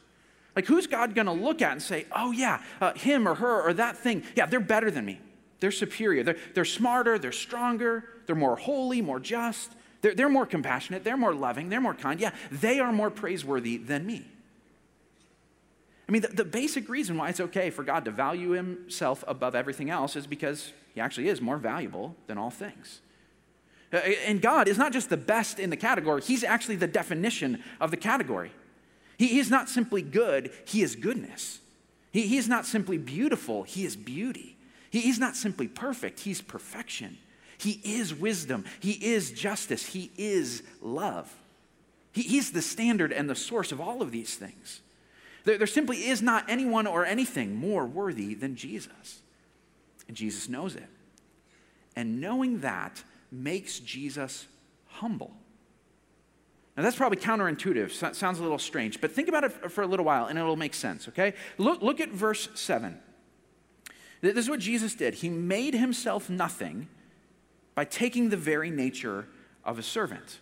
Like, 0.55 0.65
who's 0.65 0.87
God 0.87 1.13
going 1.13 1.27
to 1.27 1.33
look 1.33 1.61
at 1.61 1.73
and 1.73 1.81
say, 1.81 2.07
oh, 2.15 2.31
yeah, 2.31 2.63
uh, 2.81 2.93
him 2.93 3.27
or 3.27 3.35
her 3.35 3.61
or 3.61 3.73
that 3.73 3.95
thing, 3.95 4.23
yeah, 4.35 4.47
they're 4.47 4.59
better 4.59 4.89
than 4.89 5.05
me? 5.05 5.19
They're 5.59 5.71
superior. 5.71 6.23
They're, 6.23 6.37
they're 6.53 6.65
smarter, 6.65 7.17
they're 7.17 7.31
stronger, 7.31 8.03
they're 8.25 8.35
more 8.35 8.55
holy, 8.55 9.01
more 9.01 9.19
just, 9.19 9.71
they're, 10.01 10.13
they're 10.13 10.29
more 10.29 10.45
compassionate, 10.45 11.03
they're 11.03 11.17
more 11.17 11.33
loving, 11.33 11.69
they're 11.69 11.81
more 11.81 11.95
kind. 11.95 12.19
Yeah, 12.19 12.31
they 12.51 12.79
are 12.79 12.91
more 12.91 13.09
praiseworthy 13.09 13.77
than 13.77 14.05
me. 14.05 14.25
I 16.07 16.11
mean, 16.11 16.21
the, 16.21 16.29
the 16.29 16.45
basic 16.45 16.87
reason 16.87 17.17
why 17.17 17.29
it's 17.29 17.39
okay 17.39 17.69
for 17.69 17.83
God 17.83 18.05
to 18.05 18.11
value 18.11 18.51
himself 18.51 19.23
above 19.27 19.55
everything 19.55 19.89
else 19.89 20.15
is 20.15 20.25
because 20.25 20.71
he 20.93 21.01
actually 21.01 21.27
is 21.27 21.41
more 21.41 21.57
valuable 21.57 22.15
than 22.27 22.37
all 22.37 22.49
things. 22.49 23.01
Uh, 23.91 23.97
and 23.97 24.41
God 24.41 24.67
is 24.67 24.77
not 24.77 24.93
just 24.93 25.09
the 25.09 25.17
best 25.17 25.59
in 25.59 25.69
the 25.69 25.77
category, 25.77 26.21
He's 26.21 26.43
actually 26.43 26.75
the 26.75 26.87
definition 26.87 27.63
of 27.79 27.91
the 27.91 27.97
category. 27.97 28.51
He 29.17 29.39
is 29.39 29.49
not 29.49 29.69
simply 29.69 30.01
good, 30.01 30.51
He 30.65 30.81
is 30.81 30.95
goodness. 30.95 31.59
He, 32.11 32.27
he 32.27 32.37
is 32.37 32.47
not 32.47 32.65
simply 32.65 32.97
beautiful, 32.97 33.63
He 33.63 33.85
is 33.85 33.95
beauty. 33.95 34.56
He's 34.89 35.19
not 35.19 35.35
simply 35.35 35.67
perfect, 35.67 36.21
he's 36.21 36.41
perfection. 36.41 37.17
He 37.57 37.81
is 37.83 38.13
wisdom, 38.13 38.65
he 38.79 38.91
is 38.91 39.31
justice, 39.31 39.87
he 39.87 40.11
is 40.17 40.63
love. 40.81 41.33
He, 42.11 42.21
he's 42.21 42.51
the 42.51 42.61
standard 42.61 43.11
and 43.11 43.29
the 43.29 43.35
source 43.35 43.71
of 43.71 43.81
all 43.81 44.01
of 44.01 44.11
these 44.11 44.35
things. 44.35 44.81
There, 45.43 45.57
there 45.57 45.67
simply 45.67 46.07
is 46.07 46.21
not 46.21 46.45
anyone 46.49 46.87
or 46.87 47.05
anything 47.05 47.55
more 47.55 47.85
worthy 47.85 48.33
than 48.33 48.55
Jesus. 48.55 49.21
And 50.07 50.15
Jesus 50.15 50.47
knows 50.47 50.75
it. 50.75 50.87
And 51.95 52.21
knowing 52.21 52.61
that 52.61 53.03
makes 53.31 53.79
Jesus 53.79 54.47
humble. 54.87 55.33
Now, 56.75 56.83
that's 56.83 56.95
probably 56.95 57.17
counterintuitive. 57.17 58.15
sounds 58.15 58.39
a 58.39 58.43
little 58.43 58.59
strange, 58.59 59.01
but 59.01 59.11
think 59.11 59.27
about 59.27 59.43
it 59.43 59.71
for 59.71 59.81
a 59.81 59.87
little 59.87 60.05
while 60.05 60.27
and 60.27 60.37
it'll 60.37 60.55
make 60.55 60.75
sense, 60.75 61.07
okay? 61.07 61.33
Look, 61.57 61.81
look 61.81 61.99
at 61.99 62.09
verse 62.09 62.49
7. 62.53 62.99
This 64.21 64.35
is 64.37 64.49
what 64.49 64.59
Jesus 64.59 64.95
did. 64.95 65.15
He 65.15 65.29
made 65.29 65.73
himself 65.73 66.29
nothing 66.29 66.87
by 67.75 67.85
taking 67.85 68.29
the 68.29 68.37
very 68.37 68.71
nature 68.71 69.27
of 69.63 69.77
a 69.77 69.83
servant. 69.83 70.39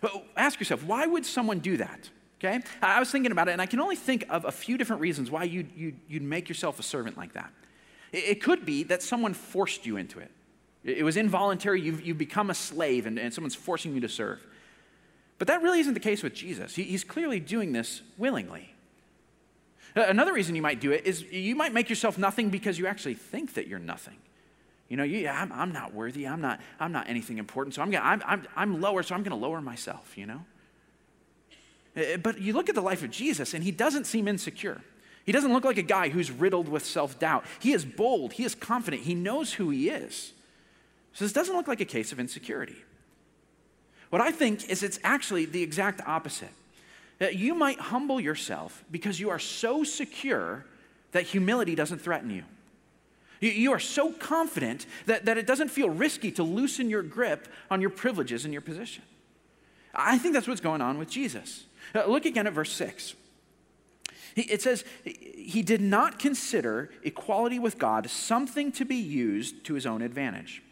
But 0.00 0.26
ask 0.36 0.58
yourself, 0.58 0.84
why 0.84 1.06
would 1.06 1.24
someone 1.24 1.60
do 1.60 1.76
that? 1.76 2.10
Okay? 2.38 2.60
I 2.82 2.98
was 2.98 3.10
thinking 3.10 3.32
about 3.32 3.48
it, 3.48 3.52
and 3.52 3.62
I 3.62 3.66
can 3.66 3.80
only 3.80 3.96
think 3.96 4.26
of 4.28 4.44
a 4.44 4.52
few 4.52 4.76
different 4.76 5.00
reasons 5.00 5.30
why 5.30 5.44
you'd, 5.44 5.70
you'd, 5.76 5.98
you'd 6.08 6.22
make 6.22 6.48
yourself 6.48 6.78
a 6.78 6.82
servant 6.82 7.16
like 7.16 7.34
that. 7.34 7.50
It, 8.12 8.42
could 8.42 8.66
be 8.66 8.82
that 8.84 9.02
someone 9.02 9.34
forced 9.34 9.86
you 9.86 9.96
into 9.96 10.18
it. 10.18 10.30
It, 10.84 10.98
it 10.98 11.02
was 11.04 11.16
involuntary, 11.16 11.80
you've, 11.80 12.04
you've 12.04 12.18
become 12.18 12.50
a 12.50 12.54
slave, 12.54 13.06
and, 13.06 13.18
and 13.18 13.32
someone's 13.32 13.54
forcing 13.54 13.94
you 13.94 14.00
to 14.00 14.08
serve. 14.08 14.44
But 15.38 15.48
that 15.48 15.62
really 15.62 15.80
isn't 15.80 15.94
the 15.94 16.00
case 16.00 16.22
with 16.22 16.34
Jesus. 16.34 16.74
He, 16.74 16.82
he's 16.82 17.04
clearly 17.04 17.40
doing 17.40 17.72
this 17.72 18.02
willingly. 18.18 18.73
Another 19.96 20.32
reason 20.32 20.56
you 20.56 20.62
might 20.62 20.80
do 20.80 20.90
it 20.90 21.06
is 21.06 21.22
you 21.30 21.54
might 21.54 21.72
make 21.72 21.88
yourself 21.88 22.18
nothing 22.18 22.50
because 22.50 22.78
you 22.78 22.86
actually 22.86 23.14
think 23.14 23.54
that 23.54 23.68
you're 23.68 23.78
nothing. 23.78 24.16
You 24.88 24.96
know, 24.96 25.04
you, 25.04 25.28
I'm, 25.28 25.52
I'm 25.52 25.72
not 25.72 25.94
worthy. 25.94 26.26
I'm 26.26 26.40
not, 26.40 26.60
I'm 26.80 26.92
not 26.92 27.08
anything 27.08 27.38
important. 27.38 27.74
So 27.74 27.82
I'm, 27.82 27.90
gonna, 27.90 28.04
I'm, 28.04 28.22
I'm, 28.26 28.46
I'm 28.56 28.80
lower, 28.80 29.02
so 29.02 29.14
I'm 29.14 29.22
going 29.22 29.30
to 29.30 29.36
lower 29.36 29.60
myself, 29.60 30.16
you 30.18 30.26
know? 30.26 30.44
Eh, 31.96 32.16
but 32.16 32.40
you 32.40 32.52
look 32.52 32.68
at 32.68 32.74
the 32.74 32.80
life 32.80 33.02
of 33.02 33.10
Jesus, 33.10 33.54
and 33.54 33.62
he 33.64 33.70
doesn't 33.70 34.04
seem 34.04 34.28
insecure. 34.28 34.80
He 35.24 35.32
doesn't 35.32 35.52
look 35.52 35.64
like 35.64 35.78
a 35.78 35.82
guy 35.82 36.10
who's 36.10 36.30
riddled 36.30 36.68
with 36.68 36.84
self 36.84 37.18
doubt. 37.18 37.44
He 37.60 37.72
is 37.72 37.84
bold, 37.84 38.34
he 38.34 38.44
is 38.44 38.54
confident, 38.54 39.04
he 39.04 39.14
knows 39.14 39.54
who 39.54 39.70
he 39.70 39.88
is. 39.88 40.32
So 41.12 41.24
this 41.24 41.32
doesn't 41.32 41.54
look 41.54 41.68
like 41.68 41.80
a 41.80 41.86
case 41.86 42.12
of 42.12 42.18
insecurity. 42.18 42.76
What 44.10 44.20
I 44.20 44.32
think 44.32 44.68
is 44.68 44.82
it's 44.82 44.98
actually 45.02 45.44
the 45.44 45.62
exact 45.62 46.00
opposite. 46.06 46.52
That 47.18 47.36
you 47.36 47.54
might 47.54 47.78
humble 47.78 48.20
yourself 48.20 48.84
because 48.90 49.20
you 49.20 49.30
are 49.30 49.38
so 49.38 49.84
secure 49.84 50.64
that 51.12 51.22
humility 51.22 51.74
doesn't 51.74 52.00
threaten 52.00 52.30
you. 52.30 52.44
You 53.40 53.72
are 53.72 53.80
so 53.80 54.10
confident 54.12 54.86
that, 55.06 55.26
that 55.26 55.38
it 55.38 55.46
doesn't 55.46 55.68
feel 55.68 55.90
risky 55.90 56.30
to 56.32 56.42
loosen 56.42 56.88
your 56.88 57.02
grip 57.02 57.48
on 57.70 57.80
your 57.80 57.90
privileges 57.90 58.44
and 58.44 58.52
your 58.52 58.62
position. 58.62 59.02
I 59.94 60.18
think 60.18 60.34
that's 60.34 60.48
what's 60.48 60.60
going 60.60 60.80
on 60.80 60.98
with 60.98 61.08
Jesus. 61.08 61.64
Uh, 61.94 62.04
look 62.06 62.24
again 62.24 62.46
at 62.46 62.52
verse 62.52 62.72
6. 62.72 63.14
It 64.36 64.62
says, 64.62 64.84
He 65.04 65.62
did 65.62 65.80
not 65.80 66.18
consider 66.18 66.90
equality 67.04 67.58
with 67.58 67.78
God 67.78 68.10
something 68.10 68.72
to 68.72 68.84
be 68.84 68.96
used 68.96 69.64
to 69.66 69.74
his 69.74 69.86
own 69.86 70.02
advantage. 70.02 70.62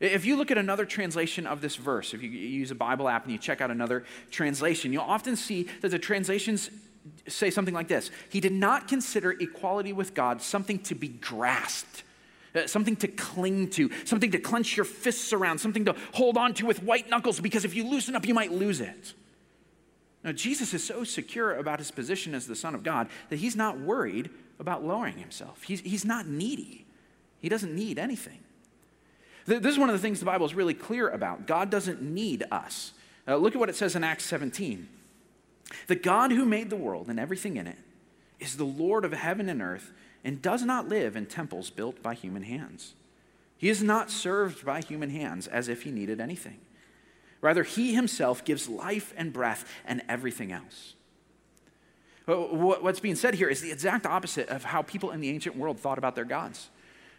If 0.00 0.24
you 0.24 0.36
look 0.36 0.50
at 0.50 0.58
another 0.58 0.84
translation 0.84 1.46
of 1.46 1.60
this 1.60 1.76
verse, 1.76 2.14
if 2.14 2.22
you 2.22 2.28
use 2.28 2.70
a 2.70 2.74
Bible 2.74 3.08
app 3.08 3.24
and 3.24 3.32
you 3.32 3.38
check 3.38 3.60
out 3.60 3.70
another 3.70 4.04
translation, 4.30 4.92
you'll 4.92 5.02
often 5.02 5.36
see 5.36 5.68
that 5.82 5.90
the 5.90 5.98
translations 5.98 6.70
say 7.28 7.50
something 7.50 7.74
like 7.74 7.88
this 7.88 8.10
He 8.30 8.40
did 8.40 8.52
not 8.52 8.88
consider 8.88 9.32
equality 9.32 9.92
with 9.92 10.14
God 10.14 10.42
something 10.42 10.78
to 10.80 10.94
be 10.94 11.08
grasped, 11.08 12.02
uh, 12.54 12.66
something 12.66 12.96
to 12.96 13.08
cling 13.08 13.70
to, 13.70 13.90
something 14.04 14.30
to 14.32 14.38
clench 14.38 14.76
your 14.76 14.84
fists 14.84 15.32
around, 15.32 15.58
something 15.58 15.84
to 15.84 15.94
hold 16.12 16.36
on 16.36 16.54
to 16.54 16.66
with 16.66 16.82
white 16.82 17.08
knuckles, 17.08 17.40
because 17.40 17.64
if 17.64 17.74
you 17.74 17.88
loosen 17.88 18.16
up, 18.16 18.26
you 18.26 18.34
might 18.34 18.52
lose 18.52 18.80
it. 18.80 19.14
Now, 20.24 20.32
Jesus 20.32 20.72
is 20.72 20.82
so 20.82 21.04
secure 21.04 21.54
about 21.54 21.78
his 21.78 21.90
position 21.90 22.34
as 22.34 22.46
the 22.46 22.56
Son 22.56 22.74
of 22.74 22.82
God 22.82 23.08
that 23.28 23.36
he's 23.36 23.54
not 23.54 23.78
worried 23.78 24.30
about 24.58 24.82
lowering 24.82 25.18
himself. 25.18 25.62
He's, 25.64 25.80
he's 25.80 26.04
not 26.04 26.26
needy, 26.26 26.86
he 27.40 27.48
doesn't 27.48 27.74
need 27.74 27.98
anything. 27.98 28.40
This 29.46 29.74
is 29.74 29.78
one 29.78 29.90
of 29.90 29.94
the 29.94 30.00
things 30.00 30.20
the 30.20 30.26
Bible 30.26 30.46
is 30.46 30.54
really 30.54 30.74
clear 30.74 31.08
about. 31.08 31.46
God 31.46 31.70
doesn't 31.70 32.00
need 32.00 32.44
us. 32.50 32.92
Uh, 33.28 33.36
look 33.36 33.54
at 33.54 33.58
what 33.58 33.68
it 33.68 33.76
says 33.76 33.94
in 33.94 34.04
Acts 34.04 34.24
17. 34.24 34.88
The 35.86 35.96
God 35.96 36.32
who 36.32 36.44
made 36.44 36.70
the 36.70 36.76
world 36.76 37.08
and 37.08 37.20
everything 37.20 37.56
in 37.56 37.66
it 37.66 37.78
is 38.40 38.56
the 38.56 38.64
Lord 38.64 39.04
of 39.04 39.12
heaven 39.12 39.48
and 39.48 39.60
earth 39.60 39.92
and 40.24 40.40
does 40.40 40.62
not 40.62 40.88
live 40.88 41.16
in 41.16 41.26
temples 41.26 41.70
built 41.70 42.02
by 42.02 42.14
human 42.14 42.42
hands. 42.42 42.94
He 43.56 43.68
is 43.68 43.82
not 43.82 44.10
served 44.10 44.64
by 44.64 44.80
human 44.80 45.10
hands 45.10 45.46
as 45.46 45.68
if 45.68 45.82
he 45.82 45.90
needed 45.90 46.20
anything. 46.20 46.58
Rather, 47.40 47.62
he 47.62 47.94
himself 47.94 48.44
gives 48.44 48.68
life 48.68 49.12
and 49.16 49.32
breath 49.32 49.70
and 49.84 50.02
everything 50.08 50.50
else. 50.50 50.94
What's 52.26 53.00
being 53.00 53.16
said 53.16 53.34
here 53.34 53.48
is 53.48 53.60
the 53.60 53.70
exact 53.70 54.06
opposite 54.06 54.48
of 54.48 54.64
how 54.64 54.80
people 54.80 55.10
in 55.10 55.20
the 55.20 55.28
ancient 55.28 55.56
world 55.56 55.78
thought 55.78 55.98
about 55.98 56.14
their 56.14 56.24
gods. 56.24 56.70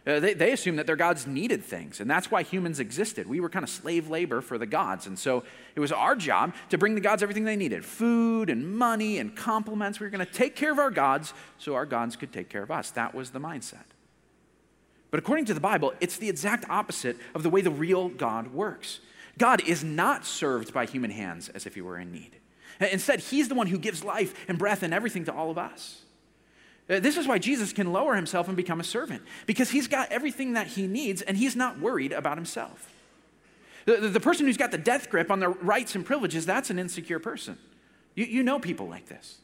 Uh, 0.06 0.20
they, 0.20 0.34
they 0.34 0.52
assumed 0.52 0.78
that 0.78 0.86
their 0.86 0.96
gods 0.96 1.26
needed 1.26 1.64
things, 1.64 1.98
and 1.98 2.08
that's 2.08 2.30
why 2.30 2.44
humans 2.44 2.78
existed. 2.78 3.26
We 3.26 3.40
were 3.40 3.48
kind 3.48 3.64
of 3.64 3.68
slave 3.68 4.08
labor 4.08 4.40
for 4.40 4.56
the 4.56 4.66
gods. 4.66 5.08
And 5.08 5.18
so 5.18 5.42
it 5.74 5.80
was 5.80 5.90
our 5.90 6.14
job 6.14 6.54
to 6.70 6.78
bring 6.78 6.94
the 6.94 7.00
gods 7.00 7.24
everything 7.24 7.44
they 7.44 7.56
needed 7.56 7.84
food 7.84 8.48
and 8.48 8.76
money 8.76 9.18
and 9.18 9.34
compliments. 9.34 9.98
We 9.98 10.06
were 10.06 10.10
going 10.10 10.24
to 10.24 10.32
take 10.32 10.54
care 10.54 10.70
of 10.70 10.78
our 10.78 10.92
gods 10.92 11.34
so 11.58 11.74
our 11.74 11.86
gods 11.86 12.14
could 12.14 12.32
take 12.32 12.48
care 12.48 12.62
of 12.62 12.70
us. 12.70 12.90
That 12.90 13.14
was 13.14 13.30
the 13.30 13.40
mindset. 13.40 13.84
But 15.10 15.18
according 15.18 15.46
to 15.46 15.54
the 15.54 15.60
Bible, 15.60 15.92
it's 16.00 16.18
the 16.18 16.28
exact 16.28 16.68
opposite 16.70 17.16
of 17.34 17.42
the 17.42 17.50
way 17.50 17.60
the 17.60 17.70
real 17.70 18.08
God 18.08 18.52
works. 18.52 19.00
God 19.38 19.66
is 19.66 19.82
not 19.82 20.24
served 20.24 20.72
by 20.72 20.86
human 20.86 21.10
hands 21.10 21.48
as 21.48 21.66
if 21.66 21.74
he 21.74 21.80
were 21.80 21.98
in 21.98 22.12
need. 22.12 22.36
Instead, 22.80 23.20
he's 23.20 23.48
the 23.48 23.54
one 23.54 23.66
who 23.66 23.78
gives 23.78 24.04
life 24.04 24.34
and 24.46 24.58
breath 24.58 24.82
and 24.82 24.94
everything 24.94 25.24
to 25.24 25.32
all 25.32 25.50
of 25.50 25.58
us. 25.58 26.02
Uh, 26.88 27.00
this 27.00 27.16
is 27.16 27.26
why 27.26 27.38
Jesus 27.38 27.72
can 27.72 27.92
lower 27.92 28.14
himself 28.14 28.48
and 28.48 28.56
become 28.56 28.80
a 28.80 28.84
servant, 28.84 29.22
because 29.46 29.70
he's 29.70 29.88
got 29.88 30.10
everything 30.12 30.52
that 30.52 30.68
he 30.68 30.86
needs 30.86 31.22
and 31.22 31.36
he's 31.36 31.56
not 31.56 31.80
worried 31.80 32.12
about 32.12 32.36
himself. 32.36 32.92
The, 33.86 33.96
the, 33.96 34.20
person 34.20 34.46
who's 34.46 34.56
got 34.56 34.72
the 34.72 34.78
death 34.78 35.10
grip 35.10 35.30
on 35.30 35.38
their 35.38 35.50
rights 35.50 35.94
and 35.94 36.04
privileges, 36.04 36.44
that's 36.44 36.70
an 36.70 36.78
insecure 36.78 37.20
person. 37.20 37.56
You, 38.14 38.24
you 38.24 38.42
know 38.42 38.58
people 38.58 38.88
like 38.88 39.06
this. 39.06 39.38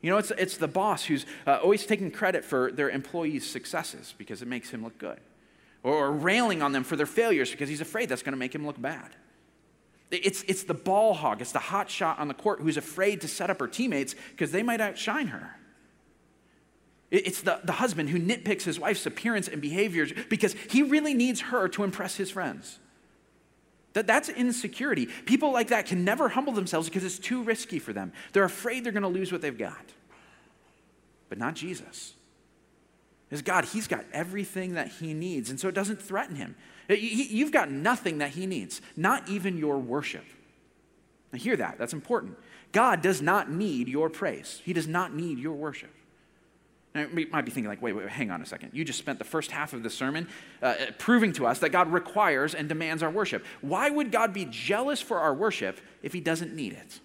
You 0.00 0.10
know, 0.10 0.18
it's, 0.18 0.32
it's 0.32 0.56
the 0.56 0.66
boss 0.66 1.04
who's 1.04 1.26
uh, 1.46 1.58
always 1.62 1.86
taking 1.86 2.10
credit 2.10 2.44
for 2.44 2.72
their 2.72 2.90
employees' 2.90 3.48
successes 3.48 4.14
because 4.18 4.42
it 4.42 4.48
makes 4.48 4.70
him 4.70 4.82
look 4.82 4.98
good 4.98 5.20
or 5.82 6.10
railing 6.10 6.62
on 6.62 6.72
them 6.72 6.84
for 6.84 6.96
their 6.96 7.06
failures 7.06 7.50
because 7.50 7.68
he's 7.68 7.80
afraid 7.80 8.08
that's 8.08 8.22
going 8.22 8.32
to 8.32 8.38
make 8.38 8.54
him 8.54 8.66
look 8.66 8.80
bad. 8.80 9.10
It's, 10.10 10.42
it's 10.48 10.64
the 10.64 10.74
ball 10.74 11.14
hog, 11.14 11.40
it's 11.40 11.52
the 11.52 11.60
hot 11.60 11.88
shot 11.88 12.18
on 12.18 12.28
the 12.28 12.34
court 12.34 12.60
who's 12.60 12.76
afraid 12.76 13.20
to 13.20 13.28
set 13.28 13.50
up 13.50 13.60
her 13.60 13.68
teammates 13.68 14.14
because 14.30 14.50
they 14.50 14.62
might 14.62 14.80
outshine 14.80 15.28
her. 15.28 15.56
It's 17.10 17.42
the, 17.42 17.60
the 17.64 17.72
husband 17.72 18.10
who 18.10 18.20
nitpicks 18.20 18.62
his 18.62 18.78
wife's 18.78 19.04
appearance 19.04 19.48
and 19.48 19.60
behaviors 19.60 20.12
because 20.28 20.54
he 20.68 20.82
really 20.82 21.12
needs 21.12 21.40
her 21.40 21.68
to 21.68 21.82
impress 21.82 22.16
his 22.16 22.30
friends. 22.30 22.78
That, 23.94 24.06
that's 24.06 24.28
insecurity. 24.28 25.06
People 25.06 25.52
like 25.52 25.68
that 25.68 25.86
can 25.86 26.04
never 26.04 26.28
humble 26.28 26.52
themselves 26.52 26.88
because 26.88 27.04
it's 27.04 27.18
too 27.18 27.42
risky 27.42 27.80
for 27.80 27.92
them. 27.92 28.12
They're 28.32 28.44
afraid 28.44 28.84
they're 28.84 28.92
going 28.92 29.02
to 29.02 29.08
lose 29.08 29.32
what 29.32 29.42
they've 29.42 29.56
got. 29.56 29.84
But 31.28 31.38
not 31.38 31.54
Jesus. 31.54 32.14
Is 33.30 33.42
God, 33.42 33.64
He's 33.64 33.86
got 33.88 34.04
everything 34.12 34.74
that 34.74 34.88
He 34.88 35.14
needs, 35.14 35.50
and 35.50 35.58
so 35.58 35.68
it 35.68 35.74
doesn't 35.74 36.02
threaten 36.02 36.36
Him. 36.36 36.56
You've 36.88 37.52
got 37.52 37.70
nothing 37.70 38.18
that 38.18 38.30
He 38.30 38.46
needs, 38.46 38.80
not 38.96 39.28
even 39.28 39.56
your 39.56 39.78
worship. 39.78 40.24
Now, 41.32 41.38
hear 41.38 41.56
that, 41.56 41.78
that's 41.78 41.92
important. 41.92 42.36
God 42.72 43.02
does 43.02 43.22
not 43.22 43.50
need 43.50 43.88
your 43.88 44.10
praise, 44.10 44.60
He 44.64 44.72
does 44.72 44.88
not 44.88 45.14
need 45.14 45.38
your 45.38 45.54
worship. 45.54 45.90
Now, 46.94 47.06
you 47.14 47.28
might 47.30 47.44
be 47.44 47.52
thinking, 47.52 47.68
like, 47.68 47.80
wait, 47.80 47.92
wait, 47.92 48.08
hang 48.08 48.32
on 48.32 48.42
a 48.42 48.46
second. 48.46 48.70
You 48.72 48.84
just 48.84 48.98
spent 48.98 49.20
the 49.20 49.24
first 49.24 49.52
half 49.52 49.72
of 49.72 49.84
the 49.84 49.90
sermon 49.90 50.28
uh, 50.60 50.74
proving 50.98 51.32
to 51.34 51.46
us 51.46 51.60
that 51.60 51.70
God 51.70 51.92
requires 51.92 52.52
and 52.54 52.68
demands 52.68 53.02
our 53.02 53.10
worship. 53.10 53.44
Why 53.60 53.90
would 53.90 54.10
God 54.10 54.32
be 54.32 54.46
jealous 54.46 55.00
for 55.00 55.20
our 55.20 55.32
worship 55.32 55.80
if 56.02 56.12
He 56.12 56.20
doesn't 56.20 56.54
need 56.54 56.72
it? 56.72 56.98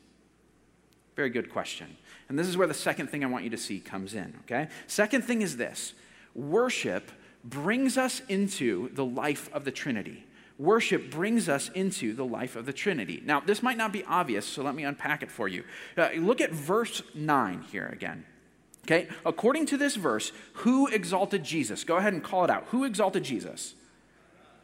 Very 1.15 1.29
good 1.29 1.51
question. 1.51 1.97
And 2.29 2.39
this 2.39 2.47
is 2.47 2.57
where 2.57 2.67
the 2.67 2.73
second 2.73 3.07
thing 3.07 3.23
I 3.23 3.27
want 3.27 3.43
you 3.43 3.51
to 3.51 3.57
see 3.57 3.79
comes 3.79 4.15
in, 4.15 4.33
okay? 4.45 4.69
Second 4.87 5.23
thing 5.23 5.41
is 5.41 5.57
this 5.57 5.93
worship 6.33 7.11
brings 7.43 7.97
us 7.97 8.21
into 8.27 8.89
the 8.93 9.05
life 9.05 9.49
of 9.53 9.65
the 9.65 9.71
Trinity. 9.71 10.25
Worship 10.57 11.11
brings 11.11 11.47
us 11.47 11.69
into 11.69 12.13
the 12.13 12.25
life 12.25 12.55
of 12.55 12.65
the 12.65 12.73
Trinity. 12.73 13.21
Now, 13.23 13.41
this 13.41 13.61
might 13.61 13.77
not 13.77 13.91
be 13.91 14.03
obvious, 14.05 14.45
so 14.45 14.63
let 14.63 14.73
me 14.73 14.83
unpack 14.83 15.21
it 15.21 15.29
for 15.29 15.47
you. 15.47 15.63
Uh, 15.97 16.09
look 16.17 16.41
at 16.41 16.51
verse 16.51 17.03
9 17.13 17.65
here 17.71 17.87
again. 17.87 18.25
Okay, 18.85 19.07
according 19.25 19.65
to 19.67 19.77
this 19.77 19.95
verse, 19.95 20.31
who 20.53 20.87
exalted 20.87 21.43
Jesus? 21.43 21.83
Go 21.83 21.97
ahead 21.97 22.13
and 22.13 22.23
call 22.23 22.43
it 22.43 22.51
out. 22.51 22.65
Who 22.67 22.83
exalted 22.83 23.23
Jesus? 23.23 23.73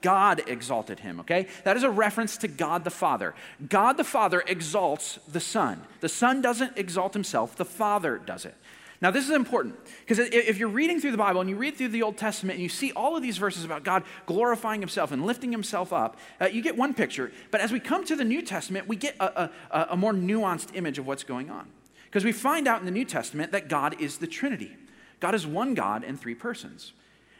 God 0.01 0.43
exalted 0.47 0.99
him, 0.99 1.19
okay? 1.21 1.47
That 1.63 1.77
is 1.77 1.83
a 1.83 1.89
reference 1.89 2.37
to 2.37 2.47
God 2.47 2.83
the 2.83 2.91
Father. 2.91 3.33
God 3.67 3.97
the 3.97 4.03
Father 4.03 4.43
exalts 4.45 5.19
the 5.27 5.39
Son. 5.39 5.81
The 6.01 6.09
Son 6.09 6.41
doesn't 6.41 6.77
exalt 6.77 7.13
himself, 7.13 7.55
the 7.55 7.65
Father 7.65 8.17
does 8.17 8.45
it. 8.45 8.55
Now, 9.01 9.09
this 9.09 9.25
is 9.25 9.31
important 9.31 9.75
because 10.01 10.19
if 10.19 10.59
you're 10.59 10.69
reading 10.69 11.01
through 11.01 11.11
the 11.11 11.17
Bible 11.17 11.41
and 11.41 11.49
you 11.49 11.55
read 11.55 11.75
through 11.75 11.87
the 11.87 12.03
Old 12.03 12.17
Testament 12.17 12.57
and 12.57 12.63
you 12.63 12.69
see 12.69 12.91
all 12.91 13.17
of 13.17 13.23
these 13.23 13.39
verses 13.39 13.65
about 13.65 13.83
God 13.83 14.03
glorifying 14.27 14.79
himself 14.79 15.11
and 15.11 15.25
lifting 15.25 15.51
himself 15.51 15.91
up, 15.91 16.17
uh, 16.39 16.45
you 16.45 16.61
get 16.61 16.77
one 16.77 16.93
picture. 16.93 17.31
But 17.49 17.61
as 17.61 17.71
we 17.71 17.79
come 17.79 18.05
to 18.05 18.15
the 18.15 18.23
New 18.23 18.43
Testament, 18.43 18.87
we 18.87 18.95
get 18.95 19.15
a, 19.19 19.49
a, 19.71 19.87
a 19.91 19.97
more 19.97 20.13
nuanced 20.13 20.75
image 20.75 20.99
of 20.99 21.07
what's 21.07 21.23
going 21.23 21.49
on. 21.49 21.67
Because 22.11 22.25
we 22.25 22.33
find 22.33 22.67
out 22.67 22.81
in 22.81 22.85
the 22.85 22.91
New 22.91 23.05
Testament 23.05 23.53
that 23.53 23.69
God 23.69 24.01
is 24.01 24.17
the 24.17 24.27
Trinity. 24.27 24.75
God 25.21 25.33
is 25.33 25.47
one 25.47 25.73
God 25.75 26.03
in 26.03 26.17
three 26.17 26.35
persons. 26.35 26.91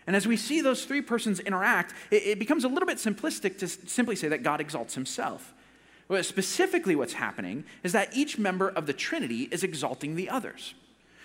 And 0.08 0.16
as 0.16 0.26
we 0.26 0.38
see 0.38 0.62
those 0.62 0.86
three 0.86 1.02
persons 1.02 1.42
interact, 1.42 1.94
it, 2.10 2.24
it 2.24 2.40
becomes 2.40 2.64
a 2.64 2.70
little 2.70 2.88
bit 2.88 2.98
simplistic 2.98 3.58
to 3.58 3.68
simply 3.68 4.16
say 4.16 4.30
that 4.30 4.44
God 4.44 4.62
exalts 4.62 4.96
himself. 4.96 5.54
Specifically, 6.22 6.96
what's 6.96 7.14
happening 7.14 7.66
is 7.84 7.92
that 7.92 8.16
each 8.16 8.38
member 8.38 8.70
of 8.70 8.86
the 8.86 8.94
Trinity 8.94 9.50
is 9.52 9.64
exalting 9.64 10.16
the 10.16 10.30
others. 10.30 10.74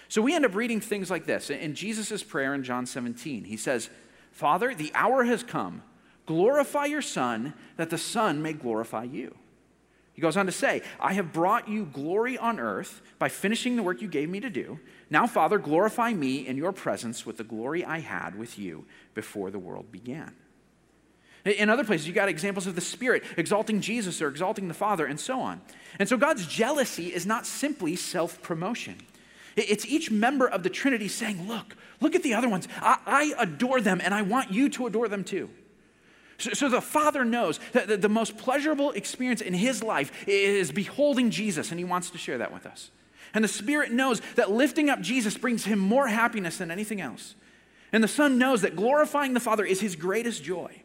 So 0.08 0.22
we 0.22 0.34
end 0.34 0.44
up 0.44 0.54
reading 0.54 0.80
things 0.80 1.10
like 1.10 1.26
this. 1.26 1.48
In 1.48 1.74
Jesus' 1.74 2.22
prayer 2.22 2.52
in 2.52 2.64
John 2.64 2.84
17, 2.84 3.44
he 3.44 3.56
says, 3.56 3.90
Father, 4.32 4.74
the 4.74 4.92
hour 4.94 5.24
has 5.24 5.42
come. 5.42 5.82
Glorify 6.26 6.86
your 6.86 7.02
Son, 7.02 7.54
that 7.76 7.90
the 7.90 7.98
Son 7.98 8.42
may 8.42 8.52
glorify 8.52 9.04
you. 9.04 9.36
He 10.16 10.22
goes 10.22 10.38
on 10.38 10.46
to 10.46 10.52
say, 10.52 10.80
I 10.98 11.12
have 11.12 11.34
brought 11.34 11.68
you 11.68 11.84
glory 11.84 12.38
on 12.38 12.58
earth 12.58 13.02
by 13.18 13.28
finishing 13.28 13.76
the 13.76 13.82
work 13.82 14.00
you 14.00 14.08
gave 14.08 14.30
me 14.30 14.40
to 14.40 14.48
do. 14.48 14.80
Now, 15.10 15.26
Father, 15.26 15.58
glorify 15.58 16.14
me 16.14 16.46
in 16.46 16.56
your 16.56 16.72
presence 16.72 17.26
with 17.26 17.36
the 17.36 17.44
glory 17.44 17.84
I 17.84 17.98
had 17.98 18.34
with 18.34 18.58
you 18.58 18.86
before 19.12 19.50
the 19.50 19.58
world 19.58 19.92
began. 19.92 20.34
In 21.44 21.68
other 21.68 21.84
places, 21.84 22.08
you 22.08 22.14
got 22.14 22.30
examples 22.30 22.66
of 22.66 22.74
the 22.74 22.80
Spirit 22.80 23.24
exalting 23.36 23.82
Jesus 23.82 24.22
or 24.22 24.28
exalting 24.28 24.68
the 24.68 24.74
Father, 24.74 25.04
and 25.04 25.20
so 25.20 25.38
on. 25.38 25.60
And 25.98 26.08
so 26.08 26.16
God's 26.16 26.46
jealousy 26.46 27.12
is 27.12 27.26
not 27.26 27.44
simply 27.44 27.94
self 27.94 28.40
promotion. 28.40 28.96
It's 29.54 29.84
each 29.84 30.10
member 30.10 30.48
of 30.48 30.62
the 30.62 30.70
Trinity 30.70 31.08
saying, 31.08 31.46
Look, 31.46 31.76
look 32.00 32.14
at 32.14 32.22
the 32.22 32.32
other 32.32 32.48
ones. 32.48 32.66
I, 32.80 32.98
I, 33.06 33.34
adore 33.38 33.82
them, 33.82 34.00
and 34.02 34.14
I 34.14 34.22
want 34.22 34.50
you 34.50 34.70
to 34.70 34.86
adore 34.86 35.08
them 35.08 35.24
too. 35.24 35.50
So, 36.38 36.50
so 36.52 36.68
the 36.68 36.80
Father 36.80 37.24
knows 37.24 37.58
that 37.72 38.00
the, 38.02 38.08
most 38.08 38.36
pleasurable 38.36 38.92
experience 38.92 39.40
in 39.40 39.54
his 39.54 39.82
life 39.82 40.12
is 40.26 40.70
beholding 40.70 41.30
Jesus, 41.30 41.70
and 41.70 41.78
he 41.78 41.84
wants 41.84 42.10
to 42.10 42.18
share 42.18 42.38
that 42.38 42.52
with 42.52 42.66
us. 42.66 42.90
And 43.34 43.42
the 43.42 43.48
Spirit 43.48 43.92
knows 43.92 44.20
that 44.36 44.50
lifting 44.50 44.88
up 44.88 45.00
Jesus 45.00 45.36
brings 45.36 45.64
him 45.64 45.78
more 45.78 46.08
happiness 46.08 46.58
than 46.58 46.70
anything 46.70 47.00
else. 47.00 47.34
And 47.92 48.02
the 48.02 48.08
Son 48.08 48.38
knows 48.38 48.62
that 48.62 48.76
glorifying 48.76 49.34
the 49.34 49.40
Father 49.40 49.64
is 49.64 49.80
his 49.80 49.96
greatest 49.96 50.42
joy. 50.42 50.82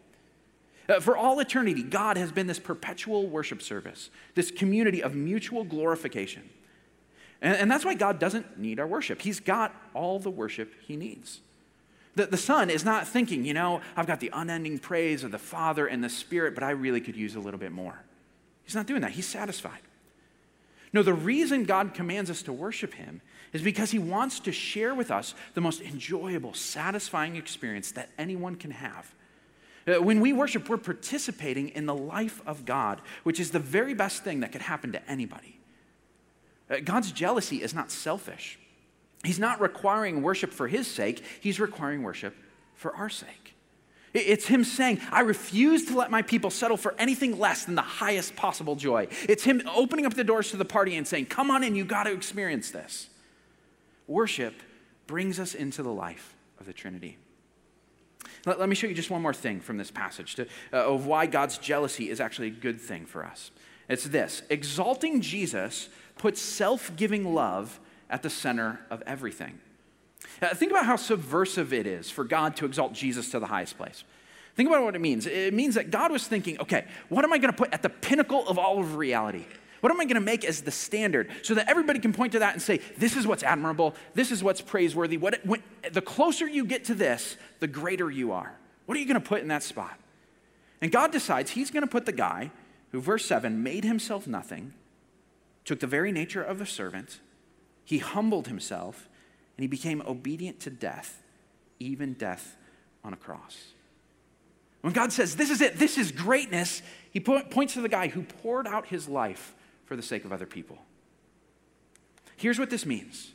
Uh, 0.89 0.99
for 0.99 1.15
all 1.15 1.39
eternity, 1.39 1.83
God 1.83 2.17
has 2.17 2.31
been 2.31 2.47
this 2.47 2.59
perpetual 2.59 3.27
worship 3.27 3.61
service, 3.61 4.09
this 4.35 4.51
community 4.51 5.01
of 5.01 5.15
mutual 5.15 5.63
glorification. 5.63 6.49
And, 7.41 7.55
and 7.55 7.71
that's 7.71 7.85
why 7.85 7.93
God 7.93 8.19
doesn't 8.19 8.59
need 8.59 8.79
our 8.79 8.87
worship. 8.87 9.21
He's 9.21 9.39
got 9.39 9.75
all 9.93 10.19
the 10.19 10.29
worship 10.29 10.73
he 10.81 10.95
needs. 10.95 11.41
The, 12.15 12.25
the 12.25 12.37
Son 12.37 12.69
is 12.69 12.83
not 12.83 13.07
thinking, 13.07 13.45
you 13.45 13.53
know, 13.53 13.81
I've 13.95 14.07
got 14.07 14.19
the 14.19 14.29
unending 14.33 14.79
praise 14.79 15.23
of 15.23 15.31
the 15.31 15.37
Father 15.37 15.87
and 15.87 16.03
the 16.03 16.09
Spirit, 16.09 16.53
but 16.53 16.63
I 16.63 16.71
really 16.71 17.01
could 17.01 17.15
use 17.15 17.35
a 17.35 17.39
little 17.39 17.59
bit 17.59 17.71
more. 17.71 18.03
He's 18.63 18.75
not 18.75 18.85
doing 18.85 19.01
that. 19.01 19.11
He's 19.11 19.27
satisfied. 19.27 19.81
No, 20.93 21.03
the 21.03 21.13
reason 21.13 21.63
God 21.63 21.93
commands 21.93 22.29
us 22.29 22.41
to 22.43 22.53
worship 22.53 22.93
Him 22.93 23.21
is 23.53 23.61
because 23.61 23.91
He 23.91 23.99
wants 23.99 24.39
to 24.41 24.51
share 24.51 24.93
with 24.93 25.09
us 25.09 25.33
the 25.53 25.61
most 25.61 25.81
enjoyable, 25.81 26.53
satisfying 26.53 27.37
experience 27.37 27.91
that 27.93 28.09
anyone 28.17 28.55
can 28.55 28.71
have. 28.71 29.13
Uh, 29.87 30.01
when 30.01 30.19
we 30.19 30.31
worship, 30.31 30.69
we're 30.69 30.77
participating 30.77 31.69
in 31.69 31.85
the 31.85 31.95
life 31.95 32.41
of 32.45 32.65
God, 32.65 33.01
which 33.23 33.39
is 33.39 33.51
the 33.51 33.59
very 33.59 33.93
best 33.93 34.23
thing 34.23 34.41
that 34.41 34.51
could 34.51 34.61
happen 34.61 34.91
to 34.91 35.09
anybody. 35.09 35.57
Uh, 36.69 36.77
God's 36.83 37.11
jealousy 37.11 37.63
is 37.63 37.73
not 37.73 37.89
selfish. 37.89 38.59
He's 39.23 39.39
not 39.39 39.61
requiring 39.61 40.21
worship 40.21 40.51
for 40.51 40.67
his 40.67 40.87
sake, 40.87 41.23
he's 41.39 41.59
requiring 41.59 42.03
worship 42.03 42.35
for 42.75 42.95
our 42.95 43.09
sake. 43.09 43.55
It's 44.13 44.47
him 44.47 44.65
saying, 44.65 44.99
I 45.09 45.21
refuse 45.21 45.85
to 45.85 45.97
let 45.97 46.11
my 46.11 46.21
people 46.21 46.49
settle 46.49 46.75
for 46.75 46.93
anything 46.97 47.39
less 47.39 47.63
than 47.63 47.75
the 47.75 47.81
highest 47.81 48.35
possible 48.35 48.75
joy. 48.75 49.07
It's 49.29 49.43
him 49.43 49.61
opening 49.73 50.05
up 50.05 50.15
the 50.15 50.25
doors 50.25 50.51
to 50.51 50.57
the 50.57 50.65
party 50.65 50.97
and 50.97 51.07
saying, 51.07 51.27
Come 51.27 51.49
on 51.49 51.63
in, 51.63 51.75
you 51.75 51.85
got 51.85 52.03
to 52.03 52.11
experience 52.11 52.71
this. 52.71 53.09
Worship 54.07 54.55
brings 55.07 55.39
us 55.39 55.55
into 55.55 55.81
the 55.81 55.93
life 55.93 56.35
of 56.59 56.65
the 56.65 56.73
Trinity. 56.73 57.17
Let, 58.45 58.59
let 58.59 58.67
me 58.67 58.75
show 58.75 58.87
you 58.87 58.93
just 58.93 59.09
one 59.09 59.21
more 59.21 59.33
thing 59.33 59.61
from 59.61 59.77
this 59.77 59.91
passage 59.91 60.35
to, 60.35 60.47
uh, 60.73 60.93
of 60.93 61.05
why 61.05 61.25
God's 61.25 61.57
jealousy 61.57 62.09
is 62.09 62.19
actually 62.19 62.47
a 62.47 62.51
good 62.51 62.81
thing 62.81 63.05
for 63.05 63.25
us. 63.25 63.51
It's 63.87 64.05
this 64.05 64.41
exalting 64.49 65.21
Jesus 65.21 65.89
puts 66.17 66.41
self 66.41 66.93
giving 66.95 67.33
love 67.33 67.79
at 68.11 68.21
the 68.21 68.29
center 68.29 68.79
of 68.89 69.01
everything. 69.07 69.59
Uh, 70.41 70.49
think 70.53 70.71
about 70.71 70.85
how 70.85 70.95
subversive 70.95 71.73
it 71.73 71.87
is 71.87 72.11
for 72.11 72.23
God 72.23 72.55
to 72.57 72.65
exalt 72.65 72.93
Jesus 72.93 73.31
to 73.31 73.39
the 73.39 73.47
highest 73.47 73.77
place. 73.77 74.03
Think 74.55 74.69
about 74.69 74.83
what 74.83 74.95
it 74.95 75.01
means. 75.01 75.25
It 75.25 75.53
means 75.53 75.75
that 75.75 75.89
God 75.91 76.11
was 76.11 76.27
thinking, 76.27 76.59
okay, 76.59 76.85
what 77.09 77.23
am 77.23 77.33
I 77.33 77.37
going 77.37 77.53
to 77.53 77.57
put 77.57 77.73
at 77.73 77.81
the 77.81 77.89
pinnacle 77.89 78.47
of 78.47 78.59
all 78.59 78.79
of 78.79 78.95
reality? 78.95 79.45
What 79.79 79.91
am 79.91 79.99
I 79.99 80.05
going 80.05 80.15
to 80.15 80.21
make 80.21 80.45
as 80.45 80.61
the 80.61 80.71
standard 80.71 81.29
so 81.41 81.55
that 81.55 81.67
everybody 81.67 81.99
can 81.99 82.13
point 82.13 82.33
to 82.33 82.39
that 82.39 82.53
and 82.53 82.61
say, 82.61 82.81
this 82.97 83.15
is 83.15 83.25
what's 83.25 83.43
admirable, 83.43 83.95
this 84.13 84.31
is 84.31 84.43
what's 84.43 84.61
praiseworthy? 84.61 85.17
What, 85.17 85.43
when, 85.45 85.63
the 85.91 86.01
closer 86.01 86.47
you 86.47 86.65
get 86.65 86.85
to 86.85 86.93
this, 86.93 87.37
the 87.59 87.67
greater 87.67 88.11
you 88.11 88.31
are. 88.31 88.53
What 88.85 88.97
are 88.97 89.01
you 89.01 89.07
going 89.07 89.21
to 89.21 89.27
put 89.27 89.41
in 89.41 89.47
that 89.47 89.63
spot? 89.63 89.97
And 90.81 90.91
God 90.91 91.11
decides 91.11 91.51
He's 91.51 91.71
going 91.71 91.81
to 91.81 91.89
put 91.89 92.05
the 92.05 92.11
guy 92.11 92.51
who, 92.91 92.99
verse 92.99 93.25
7, 93.25 93.63
made 93.63 93.83
himself 93.83 94.27
nothing, 94.27 94.73
took 95.65 95.79
the 95.79 95.87
very 95.87 96.11
nature 96.11 96.43
of 96.43 96.61
a 96.61 96.65
servant, 96.65 97.19
he 97.83 97.97
humbled 97.97 98.47
himself, 98.47 99.09
and 99.57 99.63
he 99.63 99.67
became 99.67 100.01
obedient 100.01 100.59
to 100.61 100.69
death, 100.69 101.21
even 101.79 102.13
death 102.13 102.55
on 103.03 103.13
a 103.13 103.17
cross. 103.17 103.57
When 104.81 104.93
God 104.93 105.11
says, 105.11 105.35
This 105.35 105.49
is 105.49 105.61
it, 105.61 105.77
this 105.77 105.97
is 105.97 106.11
greatness, 106.11 106.81
he 107.11 107.19
points 107.19 107.73
to 107.73 107.81
the 107.81 107.89
guy 107.89 108.07
who 108.07 108.23
poured 108.23 108.67
out 108.67 108.87
his 108.87 109.07
life 109.07 109.53
for 109.85 109.95
the 109.95 110.01
sake 110.01 110.25
of 110.25 110.31
other 110.31 110.45
people. 110.45 110.79
Here's 112.37 112.57
what 112.57 112.69
this 112.69 112.85
means 112.85 113.31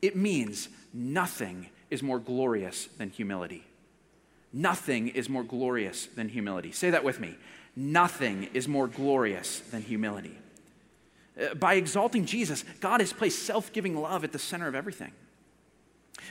it 0.00 0.16
means 0.16 0.68
nothing 0.94 1.68
is 1.90 2.02
more 2.02 2.18
glorious 2.18 2.86
than 2.98 3.10
humility. 3.10 3.64
Nothing 4.52 5.08
is 5.08 5.28
more 5.28 5.44
glorious 5.44 6.06
than 6.06 6.28
humility. 6.28 6.72
Say 6.72 6.90
that 6.90 7.04
with 7.04 7.20
me. 7.20 7.36
Nothing 7.76 8.48
is 8.52 8.66
more 8.66 8.88
glorious 8.88 9.60
than 9.60 9.82
humility. 9.82 10.36
Uh, 11.38 11.54
by 11.54 11.74
exalting 11.74 12.24
Jesus, 12.24 12.64
God 12.80 13.00
has 13.00 13.12
placed 13.12 13.40
self 13.40 13.72
giving 13.72 13.96
love 13.96 14.24
at 14.24 14.32
the 14.32 14.38
center 14.38 14.68
of 14.68 14.74
everything. 14.74 15.12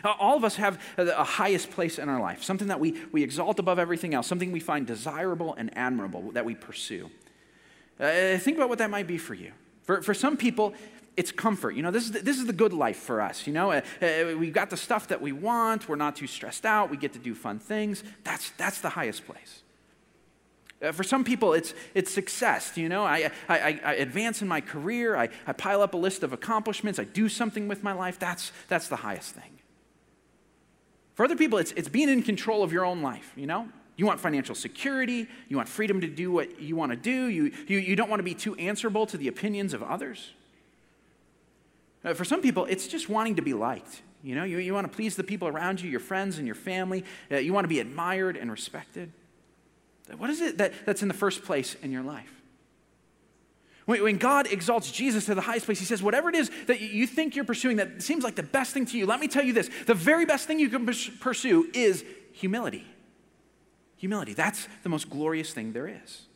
Uh, 0.04 0.14
all 0.20 0.38
of 0.38 0.44
us 0.44 0.56
have 0.56 0.82
a 0.98 1.24
highest 1.24 1.72
place 1.72 1.98
in 2.00 2.10
our 2.10 2.22
life, 2.22 2.44
something 2.44 2.68
that 2.68 2.80
we, 2.80 3.02
we 3.12 3.24
exalt 3.24 3.60
above 3.60 3.80
everything 3.80 4.14
else, 4.14 4.28
something 4.28 4.52
we 4.52 4.60
find 4.60 4.86
desirable 4.86 5.56
and 5.56 5.76
admirable 5.78 6.32
that 6.32 6.46
we 6.46 6.56
pursue. 6.56 7.10
Uh, 8.00 8.38
think 8.38 8.56
about 8.56 8.70
what 8.70 8.78
that 8.78 8.90
might 8.90 9.08
be 9.08 9.18
for 9.18 9.34
you. 9.34 9.52
For, 9.84 10.02
for 10.02 10.14
some 10.14 10.38
people, 10.38 10.74
it's 11.18 11.32
comfort. 11.32 11.76
You 11.76 11.82
know, 11.82 11.92
this 11.92 12.06
is 12.06 12.12
the, 12.12 12.20
this 12.20 12.38
is 12.38 12.46
the 12.46 12.54
good 12.54 12.72
life 12.72 12.98
for 12.98 13.20
us. 13.20 13.46
You 13.46 13.54
know, 13.54 13.72
uh, 13.72 13.82
uh, 14.02 14.38
we've 14.38 14.54
got 14.54 14.70
the 14.70 14.78
stuff 14.78 15.10
that 15.10 15.22
we 15.22 15.32
want. 15.32 15.90
We're 15.90 15.98
not 15.98 16.16
too 16.16 16.28
stressed 16.28 16.66
out. 16.66 16.90
We 16.90 16.98
get 16.98 17.14
to 17.14 17.20
do 17.20 17.36
fun 17.36 17.60
things. 17.60 18.04
That's, 18.24 18.52
that's 18.52 18.80
the 18.80 18.90
highest 18.90 19.26
place. 19.26 19.64
Uh, 20.82 20.92
for 20.94 21.04
some 21.04 21.24
people, 21.24 21.54
it's, 21.54 21.74
it's 21.94 22.10
success. 22.12 22.78
You 22.78 22.88
know, 22.88 23.04
I, 23.04 23.32
I, 23.50 23.80
I 23.84 23.94
advance 23.96 24.42
in 24.42 24.48
my 24.48 24.62
career. 24.62 25.16
I, 25.16 25.30
I 25.46 25.54
pile 25.54 25.82
up 25.82 25.94
a 25.94 25.98
list 25.98 26.24
of 26.24 26.32
accomplishments. 26.32 27.00
I 27.00 27.04
do 27.04 27.28
something 27.28 27.68
with 27.68 27.84
my 27.84 27.92
life. 27.92 28.18
That's, 28.18 28.52
that's 28.70 28.88
the 28.88 28.96
highest 28.98 29.36
thing. 29.36 29.60
For 31.16 31.26
other 31.26 31.36
people, 31.36 31.58
it's, 31.58 31.74
it's 31.74 31.90
being 31.90 32.08
in 32.08 32.24
control 32.24 32.64
of 32.64 32.72
your 32.72 32.86
own 32.86 33.02
life, 33.02 33.34
you 33.36 33.46
know? 33.46 33.68
You 33.98 34.06
want 34.06 34.22
financial 34.22 34.56
security. 34.56 35.28
You 35.50 35.58
want 35.58 35.68
freedom 35.68 36.00
to 36.00 36.08
do 36.08 36.32
what 36.32 36.62
you 36.62 36.78
want 36.78 36.94
to 36.94 36.96
do. 36.96 37.26
You, 37.26 37.52
you, 37.68 37.80
you 37.80 37.98
don't 37.98 38.10
want 38.10 38.22
to 38.22 38.24
be 38.24 38.34
too 38.34 38.56
answerable 38.56 39.06
to 39.08 39.18
the 39.18 39.28
opinions 39.28 39.74
of 39.74 39.84
others. 39.84 40.32
Uh, 42.06 42.14
for 42.14 42.24
some 42.24 42.42
people, 42.42 42.64
it's 42.64 42.88
just 42.88 43.10
wanting 43.10 43.36
to 43.36 43.42
be 43.42 43.54
liked. 43.54 44.02
You 44.24 44.36
know, 44.36 44.46
you, 44.46 44.60
you 44.60 44.74
want 44.74 44.90
to 44.90 44.96
please 44.96 45.18
the 45.18 45.24
people 45.26 45.50
around 45.50 45.82
you, 45.82 45.90
your 45.90 46.00
friends 46.00 46.38
and 46.38 46.48
your 46.48 46.56
family. 46.56 47.04
Uh, 47.30 47.40
you 47.40 47.52
want 47.52 47.66
to 47.66 47.70
be 47.70 47.82
admired 47.82 48.38
and 48.38 48.50
respected. 48.50 49.12
What 50.18 50.30
is 50.30 50.42
it 50.42 50.58
that, 50.58 50.74
that's 50.86 51.02
in 51.02 51.08
the 51.08 51.14
first 51.14 51.44
place 51.44 51.76
in 51.82 51.92
your 51.92 52.04
life? 52.04 52.32
When, 53.86 54.04
when 54.04 54.18
God 54.18 54.48
exalts 54.52 54.92
Jesus 54.92 55.26
to 55.26 55.36
the 55.36 55.42
highest 55.42 55.66
place, 55.66 55.80
he 55.80 55.86
says, 55.86 56.04
whatever 56.04 56.30
it 56.30 56.36
is 56.36 56.52
that 56.68 56.80
you 56.80 57.08
think 57.08 57.36
you're 57.36 57.46
pursuing 57.46 57.78
that 57.78 58.02
seems 58.02 58.24
like 58.24 58.36
the 58.36 58.44
best 58.44 58.74
thing 58.74 58.86
to 58.88 58.98
you, 58.98 59.06
let 59.06 59.20
me 59.20 59.28
tell 59.28 59.44
you 59.44 59.54
this 59.54 59.70
the 59.88 59.94
very 59.94 60.26
best 60.26 60.48
thing 60.48 60.60
you 60.60 60.70
can 60.70 60.86
pursue 60.86 61.70
is 61.74 62.04
humility. 62.34 62.86
Humility. 63.98 64.34
That's 64.34 64.68
the 64.84 64.90
most 64.90 65.10
glorious 65.10 65.54
thing 65.54 65.74
there 65.74 65.88
is. 65.88 66.28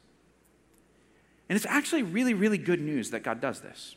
And 1.49 1.55
it's 1.55 1.65
actually 1.65 2.03
really, 2.03 2.33
really 2.33 2.57
good 2.57 2.81
news 2.81 3.11
that 3.11 3.23
God 3.23 3.39
does 3.39 3.61
this. 3.61 3.95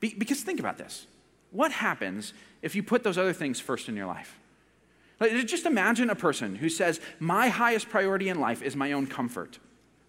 Be- 0.00 0.14
because 0.16 0.40
think 0.40 0.58
about 0.58 0.78
this. 0.78 1.06
What 1.50 1.72
happens 1.72 2.32
if 2.62 2.74
you 2.74 2.82
put 2.82 3.02
those 3.02 3.18
other 3.18 3.32
things 3.32 3.60
first 3.60 3.88
in 3.88 3.96
your 3.96 4.06
life? 4.06 4.38
Like, 5.20 5.46
just 5.46 5.66
imagine 5.66 6.10
a 6.10 6.14
person 6.14 6.56
who 6.56 6.68
says, 6.68 7.00
My 7.18 7.48
highest 7.48 7.88
priority 7.88 8.28
in 8.28 8.40
life 8.40 8.62
is 8.62 8.76
my 8.76 8.92
own 8.92 9.06
comfort. 9.06 9.58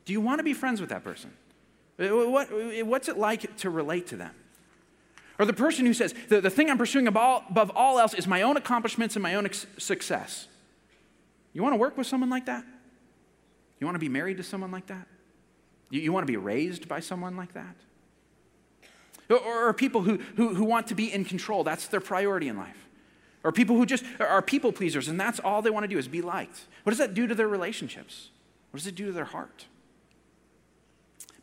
Do 0.05 0.13
you 0.13 0.21
want 0.21 0.39
to 0.39 0.43
be 0.43 0.53
friends 0.53 0.81
with 0.81 0.89
that 0.89 1.03
person? 1.03 1.31
Uh, 1.99 2.29
what, 2.29 2.47
what's 2.85 3.09
it 3.09 3.17
like 3.17 3.55
to 3.57 3.69
relate 3.69 4.07
to 4.07 4.15
them? 4.15 4.31
Or 5.37 5.45
the 5.45 5.53
person 5.53 5.85
who 5.85 5.93
says, 5.93 6.13
The, 6.27 6.41
the 6.41 6.49
thing 6.49 6.69
I'm 6.69 6.77
pursuing 6.77 7.07
above 7.07 7.23
all, 7.23 7.43
above 7.49 7.71
all 7.75 7.99
else 7.99 8.13
is 8.13 8.27
my 8.27 8.43
own 8.43 8.57
accomplishments 8.57 9.15
and 9.15 9.23
my 9.23 9.35
own 9.35 9.45
ex- 9.45 9.65
success. 9.77 10.47
You 11.53 11.63
want 11.63 11.73
to 11.73 11.77
work 11.77 11.97
with 11.97 12.05
someone 12.05 12.29
like 12.29 12.45
that? 12.45 12.63
You 13.79 13.87
want 13.87 13.95
to 13.95 13.99
be 13.99 14.09
married 14.09 14.37
to 14.37 14.43
someone 14.43 14.71
like 14.71 14.87
that? 14.87 15.07
You, 15.89 16.01
you 16.01 16.13
want 16.13 16.27
to 16.27 16.31
be 16.31 16.37
raised 16.37 16.87
by 16.87 16.99
someone 16.99 17.35
like 17.35 17.53
that? 17.53 17.75
Or, 19.29 19.69
or 19.69 19.73
people 19.73 20.01
who, 20.01 20.19
who, 20.35 20.53
who 20.53 20.65
want 20.65 20.87
to 20.87 20.95
be 20.95 21.11
in 21.11 21.25
control, 21.25 21.63
that's 21.63 21.87
their 21.87 22.01
priority 22.01 22.47
in 22.47 22.57
life. 22.57 22.88
Or 23.43 23.51
people 23.51 23.77
who 23.77 23.85
just 23.85 24.03
are 24.19 24.41
people 24.41 24.71
pleasers 24.71 25.07
and 25.07 25.19
that's 25.19 25.39
all 25.39 25.61
they 25.61 25.69
want 25.69 25.83
to 25.85 25.87
do 25.87 25.97
is 25.97 26.07
be 26.07 26.21
liked. 26.21 26.67
What 26.83 26.91
does 26.91 26.99
that 26.99 27.13
do 27.13 27.25
to 27.27 27.35
their 27.35 27.47
relationships? 27.47 28.29
What 28.71 28.79
does 28.79 28.87
it 28.87 28.95
do 28.95 29.05
to 29.07 29.11
their 29.11 29.25
heart? 29.25 29.65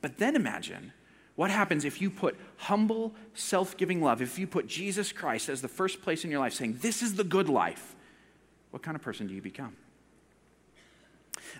But 0.02 0.18
then 0.18 0.36
imagine 0.36 0.92
what 1.36 1.50
happens 1.50 1.84
if 1.84 2.00
you 2.00 2.10
put 2.10 2.36
humble, 2.56 3.14
self 3.34 3.76
giving 3.76 4.02
love, 4.02 4.20
if 4.20 4.38
you 4.38 4.46
put 4.46 4.66
Jesus 4.66 5.12
Christ 5.12 5.48
as 5.48 5.62
the 5.62 5.68
first 5.68 6.02
place 6.02 6.24
in 6.24 6.30
your 6.30 6.40
life, 6.40 6.54
saying, 6.54 6.78
This 6.80 7.02
is 7.02 7.14
the 7.14 7.24
good 7.24 7.48
life. 7.48 7.94
What 8.70 8.82
kind 8.82 8.94
of 8.94 9.02
person 9.02 9.26
do 9.26 9.34
you 9.34 9.42
become? 9.42 9.76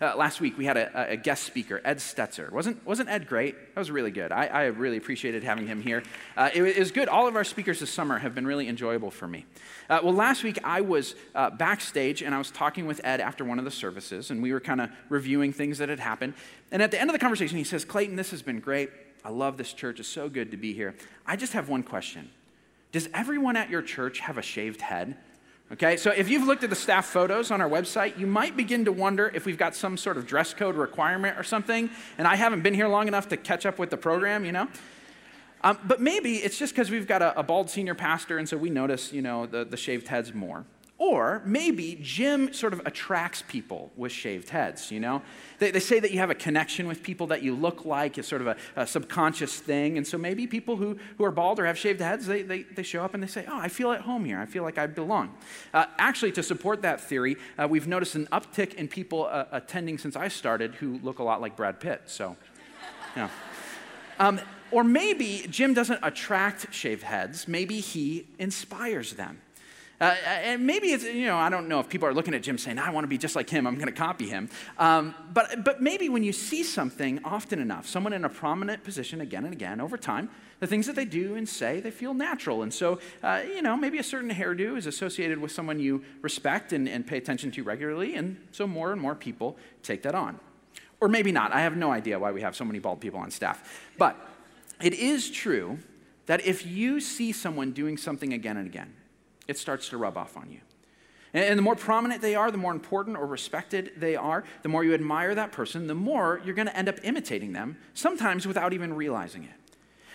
Uh, 0.01 0.15
last 0.15 0.41
week 0.41 0.59
we 0.59 0.67
had 0.67 0.77
a, 0.77 1.13
a, 1.13 1.17
guest 1.17 1.45
speaker, 1.45 1.81
Ed 1.85 1.99
Stetzer. 1.99 2.53
Wasn't, 2.53 2.85
wasn't 2.85 3.09
Ed 3.09 3.27
great? 3.27 3.55
That 3.75 3.81
was 3.81 3.91
really 3.91 4.11
good. 4.11 4.31
I, 4.31 4.47
I 4.47 4.65
really 4.65 4.99
appreciated 4.99 5.43
having 5.43 5.67
him 5.67 5.81
here. 5.81 6.03
Uh, 6.37 6.51
it, 6.53 6.63
it, 6.63 6.79
was 6.79 6.91
good. 6.91 7.09
All 7.09 7.27
of 7.27 7.35
our 7.35 7.45
speakers 7.45 7.81
this 7.81 7.91
summer 7.91 8.19
have 8.19 8.35
been 8.35 8.47
really 8.47 8.69
enjoyable 8.69 9.11
for 9.11 9.27
me. 9.27 9.47
Uh, 9.89 10.01
well, 10.03 10.13
last 10.13 10.43
week 10.43 10.59
I 10.65 10.83
was 10.83 11.15
uh, 11.35 11.51
backstage 11.51 12.23
and 12.23 12.35
I 12.35 12.39
was 12.39 12.51
talking 12.51 12.87
with 12.87 13.01
Ed 13.05 13.21
after 13.21 13.45
one 13.45 13.59
of 13.59 13.65
the 13.65 13.71
services, 13.71 14.31
and 14.31 14.43
we 14.43 14.53
were 14.53 14.61
kind 14.61 14.81
of 14.81 14.91
reviewing 15.09 15.53
things 15.53 15.79
that 15.79 15.89
had 15.89 16.01
happened. 16.01 16.35
And 16.71 16.83
at 16.83 16.91
the 16.91 17.01
end 17.01 17.09
of 17.09 17.15
the 17.15 17.21
conversation, 17.21 17.57
he 17.57 17.65
says, 17.65 17.85
Clayton, 17.85 18.17
this 18.17 18.31
has 18.33 18.43
been 18.43 18.61
great. 18.61 18.91
I 19.25 19.31
love 19.31 19.57
this 19.57 19.73
church. 19.73 19.99
It's 19.99 20.09
so 20.09 20.29
good 20.29 20.51
to 20.51 20.57
be 20.57 20.73
here. 20.75 20.95
I 21.27 21.37
just 21.37 21.55
have 21.55 21.69
one 21.69 21.83
question 21.83 22.31
Does 22.93 23.09
everyone 23.15 23.57
at 23.57 23.71
your 23.71 23.83
church 23.83 24.21
have 24.21 24.37
a 24.37 24.43
shaved 24.43 24.83
head? 24.83 25.17
Okay, 25.73 25.97
so 25.97 26.13
if 26.13 26.29
you've 26.29 26.47
looked 26.47 26.63
at 26.63 26.71
the 26.71 26.77
staff 26.77 27.07
photos 27.07 27.51
on 27.51 27.61
our 27.61 27.69
website, 27.69 28.17
you 28.17 28.27
might 28.29 28.57
begin 28.57 28.85
to 28.85 28.93
wonder 28.93 29.33
if 29.35 29.47
we've 29.47 29.59
got 29.59 29.75
some 29.75 29.97
sort 29.97 30.17
of 30.17 30.25
dress 30.25 30.55
code 30.55 30.77
requirement 30.77 31.37
or 31.37 31.43
something, 31.43 31.91
and 32.19 32.29
I 32.29 32.37
haven't 32.37 32.63
been 32.63 32.75
here 32.75 32.87
long 32.87 33.09
enough 33.09 33.29
to 33.31 33.37
catch 33.37 33.67
up 33.67 33.77
with 33.77 33.91
the 33.91 33.97
program, 33.97 34.45
you 34.45 34.53
know? 34.53 34.69
Um, 35.63 35.79
but 35.85 36.01
maybe 36.01 36.37
it's 36.37 36.57
just 36.57 36.73
because 36.73 36.89
we've 36.89 37.09
got 37.09 37.21
a, 37.21 37.37
a, 37.41 37.43
bald 37.43 37.69
senior 37.69 37.97
pastor, 37.97 38.39
and 38.39 38.49
so 38.49 38.57
we 38.57 38.71
notice, 38.71 39.13
you 39.13 39.23
know, 39.23 39.47
the, 39.47 39.65
the 39.65 39.77
shaved 39.77 40.07
heads 40.07 40.33
more. 40.33 40.65
Or 40.99 41.43
maybe 41.45 41.99
Jim 42.01 42.55
sort 42.55 42.73
of 42.73 42.81
attracts 42.87 43.43
people 43.47 43.93
with 43.97 44.13
shaved 44.13 44.49
heads, 44.49 44.91
you 44.91 44.99
know? 44.99 45.21
They, 45.59 45.71
they 45.71 45.81
say 45.81 46.01
that 46.01 46.11
you 46.11 46.21
have 46.21 46.31
a 46.31 46.35
connection 46.35 46.87
with 46.87 47.03
people 47.03 47.27
that 47.27 47.43
you 47.43 47.55
look 47.55 47.85
like, 47.85 48.17
it's 48.17 48.27
sort 48.29 48.41
of 48.41 48.47
a, 48.47 48.57
a, 48.77 48.87
subconscious 48.87 49.59
thing. 49.61 49.99
And 49.99 50.07
so 50.07 50.17
maybe 50.17 50.47
people 50.47 50.77
who, 50.77 50.99
who 51.19 51.25
are 51.25 51.31
bald 51.31 51.61
or 51.61 51.67
have 51.67 51.77
shaved 51.77 52.01
heads, 52.01 52.27
they, 52.27 52.41
they, 52.41 52.63
they 52.63 52.83
show 52.83 53.05
up 53.05 53.13
and 53.13 53.23
they 53.23 53.27
say, 53.27 53.45
Oh, 53.47 53.59
I 53.59 53.69
feel 53.69 53.93
at 53.93 54.01
home 54.01 54.25
here. 54.25 54.41
I 54.41 54.47
feel 54.47 54.63
like 54.63 54.79
I 54.79 54.87
belong. 54.87 55.35
Uh, 55.75 55.85
actually, 55.99 56.33
to 56.33 56.43
support 56.43 56.81
that 56.81 56.99
theory, 57.03 57.37
uh, 57.59 57.69
we've 57.69 57.87
noticed 57.87 58.15
an 58.15 58.27
uptick 58.33 58.73
in 58.75 58.89
people 58.89 59.27
uh, 59.27 59.45
attending 59.53 59.99
since 59.99 60.17
I 60.17 60.29
started 60.29 60.77
who 60.77 60.99
look 61.03 61.19
a 61.19 61.23
lot 61.23 61.43
like 61.43 61.57
Brad 61.57 61.79
Pitt. 61.79 62.03
So, 62.07 62.37
yeah. 63.15 63.29
Um, 64.19 64.41
or 64.71 64.83
maybe 64.83 65.47
Jim 65.51 65.75
doesn't 65.75 66.01
attract 66.03 66.73
shaved 66.73 67.03
heads, 67.03 67.47
maybe 67.47 67.81
he 67.81 68.27
inspires 68.39 69.13
them. 69.13 69.43
Uh, 70.01 70.15
and 70.25 70.67
maybe 70.67 70.89
it's, 70.89 71.05
you 71.05 71.27
know, 71.27 71.39
I 71.39 71.49
don't 71.49 71.69
know 71.69 71.81
if 71.81 71.89
people 71.89 72.07
are 72.07 72.13
looking 72.13 72.35
at 72.35 72.43
Jim 72.43 72.59
saying, 72.59 72.79
I 72.79 72.91
want 72.91 73.05
to 73.05 73.09
be 73.09 73.17
just 73.17 73.35
like 73.35 73.49
him, 73.49 73.67
I'm 73.67 73.77
going 73.77 73.87
to 73.87 73.93
copy 73.93 74.29
him. 74.29 74.51
Um, 74.79 75.15
but, 75.33 75.65
but 75.65 75.81
maybe 75.81 76.09
when 76.09 76.23
you 76.23 76.33
see 76.33 76.63
something 76.63 77.21
often 77.25 77.61
enough, 77.61 77.87
someone 77.87 78.13
in 78.13 78.25
a 78.25 78.29
prominent 78.29 78.85
position 78.85 79.21
again 79.21 79.45
and 79.45 79.55
again 79.55 79.81
over 79.81 79.97
time, 79.97 80.29
the 80.61 80.67
things 80.67 80.87
that 80.87 80.97
they 80.97 81.05
do 81.05 81.35
and 81.35 81.49
say, 81.49 81.81
they 81.81 81.91
feel 81.91 82.15
natural. 82.15 82.63
And 82.63 82.73
so, 82.73 82.99
uh, 83.23 83.43
you 83.47 83.63
know, 83.63 83.77
maybe 83.77 83.99
a 83.99 84.03
certain 84.03 84.31
hairdo 84.31 84.77
is 84.77 84.87
associated 84.87 85.39
with 85.39 85.53
someone 85.53 85.79
you 85.79 86.03
respect 86.23 86.73
and, 86.73 86.89
and 86.89 87.07
pay 87.07 87.17
attention 87.17 87.51
to 87.53 87.63
regularly. 87.63 88.17
And 88.17 88.37
so 88.53 88.67
more 88.67 88.93
and 88.93 89.01
more 89.01 89.15
people 89.15 89.57
take 89.83 90.03
that 90.03 90.15
on. 90.15 90.39
Or 91.01 91.09
maybe 91.09 91.33
not. 91.33 91.53
I 91.53 91.61
have 91.61 91.77
no 91.77 91.91
idea 91.91 92.19
why 92.19 92.33
we 92.33 92.41
have 92.41 92.57
so 92.57 92.65
many 92.65 92.79
bald 92.79 93.01
people 93.01 93.21
on 93.21 93.31
staff. 93.31 93.91
But 93.99 94.17
it 94.83 94.95
is 94.95 95.31
true 95.31 95.79
that 96.27 96.45
if 96.45 96.67
you 96.67 97.01
see 97.01 97.33
someone 97.33 97.73
doing 97.73 97.97
something 97.97 98.33
again 98.33 98.57
and 98.57 98.67
again, 98.67 98.95
it 99.49 99.59
starts 99.59 99.89
to 99.91 99.97
rub 99.97 100.17
off 100.17 100.37
on 100.37 100.51
you. 100.51 100.61
And 101.33 101.59
the 101.59 101.63
more 101.63 101.77
prominent 101.77 102.23
they 102.23 102.35
are, 102.35 102.51
the 102.51 102.57
more 102.57 102.73
important 102.73 103.17
or 103.17 103.27
respected 103.27 103.93
they 103.97 104.17
are, 104.17 104.45
the 104.63 104.71
more 104.71 104.85
you 104.85 104.95
admire 104.95 105.35
that 105.35 105.53
person, 105.53 105.87
the 105.87 105.95
more 105.95 106.41
you're 106.45 106.55
going 106.55 106.69
to 106.69 106.77
end 106.77 106.89
up 106.89 106.99
imitating 107.03 107.53
them, 107.53 107.77
sometimes 107.93 108.47
without 108.47 108.73
even 108.73 108.95
realizing 108.95 109.45
it. 109.45 109.51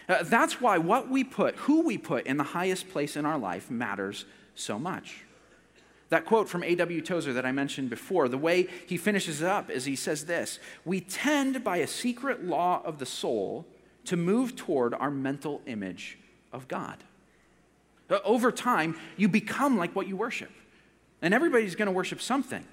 Uh, 0.10 0.24
that's 0.24 0.60
why 0.60 0.78
what 0.78 1.10
we 1.10 1.24
put, 1.24 1.56
who 1.58 1.82
we 1.82 1.98
put 1.98 2.26
in 2.26 2.38
the 2.38 2.44
highest 2.44 2.90
place 2.90 3.16
in 3.16 3.26
our 3.26 3.38
life 3.38 3.70
matters 3.70 4.26
so 4.56 4.80
much. 4.80 5.24
That 6.10 6.26
quote 6.26 6.50
from 6.50 6.64
A.W. 6.64 7.02
Tozer 7.02 7.34
that 7.34 7.46
I 7.46 7.52
mentioned 7.52 7.90
before, 7.90 8.28
the 8.28 8.38
way 8.38 8.68
he 8.88 8.98
finishes 8.98 9.42
it 9.42 9.48
up 9.48 9.70
is 9.70 9.86
he 9.86 9.96
says 9.96 10.26
this 10.26 10.60
We 10.84 11.02
tend 11.02 11.64
by 11.64 11.78
a 11.78 11.88
secret 11.88 12.44
law 12.44 12.82
of 12.84 12.98
the 12.98 13.06
soul 13.06 13.66
to 14.06 14.18
move 14.18 14.56
toward 14.56 14.94
our 14.94 15.12
mental 15.12 15.62
image 15.68 16.18
of 16.52 16.68
God. 16.68 17.04
Uh, 18.12 18.20
over 18.26 18.52
time, 18.52 18.98
you 19.16 19.28
become 19.30 19.78
like 19.78 19.96
what 19.96 20.08
you 20.08 20.18
worship. 20.18 20.52
And 21.22 21.34
everybody's 21.34 21.76
going 21.76 21.88
to 21.88 21.92
worship 21.92 22.22
something. 22.22 22.66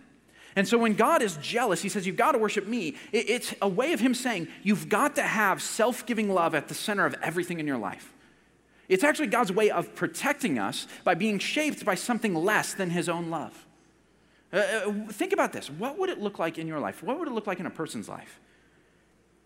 And 0.57 0.67
so 0.67 0.77
when 0.77 0.95
God 0.95 1.23
is 1.23 1.37
jealous, 1.37 1.83
he 1.83 1.89
says, 1.89 2.07
You've 2.07 2.17
got 2.17 2.33
to 2.33 2.39
worship 2.39 2.67
me. 2.67 2.97
It's 3.13 3.55
a 3.63 3.69
way 3.69 3.93
of 3.93 4.01
him 4.01 4.15
saying, 4.15 4.49
You've 4.63 4.89
got 4.89 5.15
to 5.17 5.23
have 5.23 5.63
self 5.63 6.05
giving 6.05 6.29
love 6.31 6.55
at 6.55 6.69
the 6.69 6.75
center 6.75 7.07
of 7.07 7.15
everything 7.23 7.61
in 7.61 7.67
your 7.67 7.79
life. 7.79 8.13
It's 8.89 9.05
actually 9.05 9.29
God's 9.29 9.53
way 9.53 9.71
of 9.71 9.95
protecting 9.95 10.59
us 10.59 10.89
by 11.05 11.15
being 11.15 11.39
shaped 11.39 11.85
by 11.85 11.95
something 11.95 12.35
less 12.35 12.75
than 12.75 12.91
his 12.91 13.09
own 13.09 13.31
love. 13.31 13.67
Uh, 14.53 14.57
uh 14.57 14.93
think 15.13 15.33
about 15.33 15.53
this. 15.53 15.71
What 15.71 15.99
would 15.99 16.09
it 16.09 16.19
look 16.19 16.39
like 16.39 16.59
in 16.59 16.67
your 16.67 16.81
life? 16.81 17.03
What 17.03 17.19
would 17.19 17.29
it 17.29 17.35
look 17.35 17.47
like 17.47 17.61
in 17.61 17.67
a 17.67 17.71
person's 17.71 18.09
life 18.09 18.41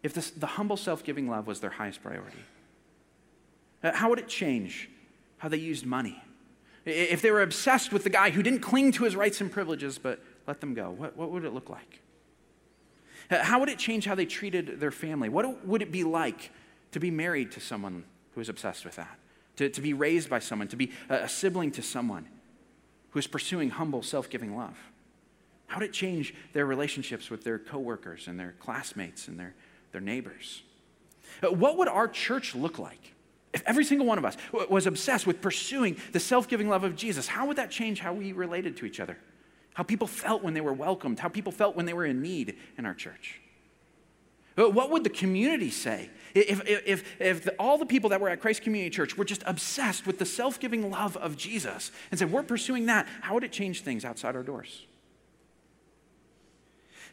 if 0.03 0.15
this, 0.15 0.31
the 0.31 0.47
humble 0.47 0.77
self 0.77 1.03
giving 1.05 1.29
love 1.29 1.47
was 1.47 1.61
their 1.61 1.71
highest 1.71 2.03
priority? 2.03 2.39
Uh, 3.83 3.93
how 3.93 4.09
would 4.09 4.21
it 4.21 4.29
change 4.29 4.89
how 5.43 5.49
they 5.49 5.57
used 5.57 5.85
money. 5.85 6.23
If 6.85 7.21
they 7.21 7.33
were 7.33 7.43
obsessed 7.43 7.93
with 7.93 8.05
the 8.05 8.11
guy 8.11 8.31
who 8.31 8.45
didn't 8.45 8.61
cling 8.61 8.93
to 8.93 9.03
his 9.03 9.17
rights 9.17 9.41
and 9.41 9.51
privileges 9.51 9.99
but 9.99 10.21
let 10.47 10.61
them 10.61 10.73
go, 10.73 10.93
what, 10.93 11.17
what 11.17 11.33
would 11.33 11.45
it 11.45 11.53
look 11.53 11.69
like? 11.69 12.01
How 13.29 13.59
would 13.59 13.69
it 13.69 13.77
change 13.77 14.05
how 14.05 14.15
they 14.15 14.25
treated 14.25 14.79
their 14.79 14.93
family? 14.93 15.29
What 15.29 15.67
would 15.67 15.83
it 15.83 15.91
be 15.91 16.05
like 16.05 16.53
to 16.93 17.01
be 17.01 17.11
married 17.11 17.51
to 17.53 17.61
someone 17.61 18.05
who 18.37 18.41
is 18.41 18.49
obsessed 18.49 18.85
with 18.85 18.95
that? 18.95 19.19
To, 19.57 19.69
to 19.69 19.81
be 19.81 19.95
raised 19.95 20.31
by 20.31 20.39
someone, 20.39 20.69
to 20.69 20.77
be 20.77 20.93
a, 21.09 21.29
sibling 21.29 21.73
to 21.73 21.83
someone 21.83 22.29
who 23.11 23.19
is 23.19 23.27
pursuing 23.27 23.71
humble, 23.71 24.05
self 24.05 24.31
giving 24.31 24.57
love? 24.57 24.79
How 25.67 25.81
would 25.81 25.89
it 25.89 25.93
change 25.93 26.35
their 26.53 26.67
relationships 26.67 27.31
with 27.31 27.43
their 27.43 27.59
coworkers 27.59 28.29
and 28.29 28.39
their 28.39 28.55
classmates 28.61 29.27
and 29.27 29.41
their, 29.41 29.55
their 29.91 30.01
neighbors? 30.01 30.63
What 31.41 31.79
would 31.79 31.89
our 31.89 32.07
church 32.07 32.55
look 32.55 32.79
like 32.79 33.15
if 33.53 33.63
every 33.67 33.85
single 33.85 34.07
one 34.07 34.19
of 34.19 34.25
us 34.25 34.37
was 34.71 34.87
obsessed 34.87 35.27
with 35.27 35.41
pursuing 35.41 35.97
the 36.13 36.21
self 36.21 36.49
giving 36.49 36.69
love 36.69 36.85
of 36.85 36.97
Jesus, 36.97 37.29
how 37.29 37.47
would 37.47 37.57
that 37.57 37.71
change 37.71 38.01
how 38.01 38.13
we 38.13 38.33
related 38.33 38.77
to 38.79 38.87
each 38.87 39.01
other? 39.01 39.19
How 39.75 39.83
people 39.83 40.07
felt 40.07 40.43
when 40.43 40.55
they 40.55 40.61
were 40.61 40.73
welcomed, 40.73 41.19
how 41.19 41.29
people 41.29 41.53
felt 41.53 41.77
when 41.77 41.87
they 41.87 41.95
were 41.95 42.07
in 42.07 42.23
need 42.23 42.57
in 42.79 42.87
our 42.87 42.95
church? 42.95 43.41
What 44.55 44.91
would 44.91 45.03
the 45.03 45.11
community 45.11 45.71
say 45.71 46.11
if, 46.35 46.61
if, 46.69 46.87
if, 46.87 47.21
if 47.21 47.45
the, 47.45 47.53
all 47.53 47.79
the 47.79 47.87
people 47.87 48.11
that 48.11 48.21
were 48.21 48.29
at 48.29 48.41
Christ 48.41 48.63
Community 48.63 48.91
Church 48.91 49.17
were 49.17 49.25
just 49.25 49.43
obsessed 49.47 50.07
with 50.07 50.19
the 50.19 50.27
self 50.27 50.61
giving 50.61 50.91
love 50.91 51.17
of 51.17 51.37
Jesus 51.37 51.91
and 52.11 52.19
said, 52.19 52.31
We're 52.31 52.43
pursuing 52.43 52.87
that? 52.87 53.07
How 53.23 53.35
would 53.35 53.45
it 53.45 53.53
change 53.53 53.81
things 53.81 54.05
outside 54.05 54.37
our 54.37 54.43
doors? 54.43 54.87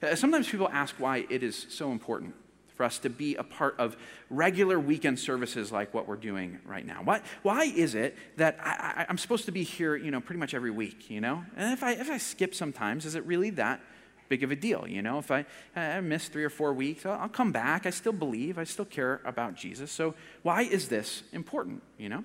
Uh, 0.02 0.16
sometimes 0.16 0.50
people 0.50 0.70
ask 0.72 0.96
why 0.98 1.26
it 1.30 1.44
is 1.44 1.66
so 1.70 1.92
important 1.92 2.34
for 2.80 2.86
us 2.86 2.98
to 2.98 3.10
be 3.10 3.36
a 3.36 3.44
part 3.44 3.76
of 3.78 3.98
regular 4.30 4.80
weekend 4.80 5.20
services 5.20 5.70
like 5.70 5.94
what 5.94 6.08
we're 6.08 6.16
doing 6.16 6.60
right 6.66 6.86
now. 6.86 7.02
Why, 7.04 7.20
why 7.42 7.66
is 7.66 7.94
it 7.94 8.16
that 8.38 8.58
I, 8.64 9.06
am 9.10 9.18
supposed 9.18 9.44
to 9.48 9.52
be 9.52 9.64
here, 9.64 9.98
you 9.98 10.12
know, 10.12 10.22
pretty 10.22 10.40
much 10.40 10.54
every 10.54 10.72
week, 10.72 11.10
you 11.10 11.20
know? 11.20 11.44
And 11.58 11.74
if 11.74 11.84
I, 11.84 11.92
if 11.92 12.10
I 12.10 12.18
skip 12.18 12.56
sometimes, 12.56 13.06
is 13.06 13.16
it 13.16 13.26
really 13.26 13.50
that 13.50 13.82
big 14.30 14.44
of 14.44 14.52
a 14.52 14.56
deal, 14.56 14.88
you 14.88 15.02
know? 15.02 15.20
If 15.20 15.30
I, 15.30 15.46
I 15.76 16.00
miss 16.00 16.30
three 16.30 16.46
or 16.46 16.50
four 16.50 16.72
weeks, 16.72 17.06
I'll, 17.06 17.20
I'll 17.20 17.28
come 17.28 17.52
back. 17.52 17.86
I 17.86 17.90
still 17.90 18.14
believe. 18.14 18.58
I 18.58 18.64
still 18.64 18.86
care 18.86 19.20
about 19.26 19.56
Jesus. 19.56 19.92
So 19.92 20.16
why 20.44 20.62
is 20.62 20.88
this 20.88 21.24
important, 21.34 21.84
you 21.98 22.08
know? 22.08 22.24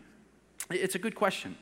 It's 0.71 0.95
a 0.95 1.01
good 1.01 1.17
question. 1.17 1.57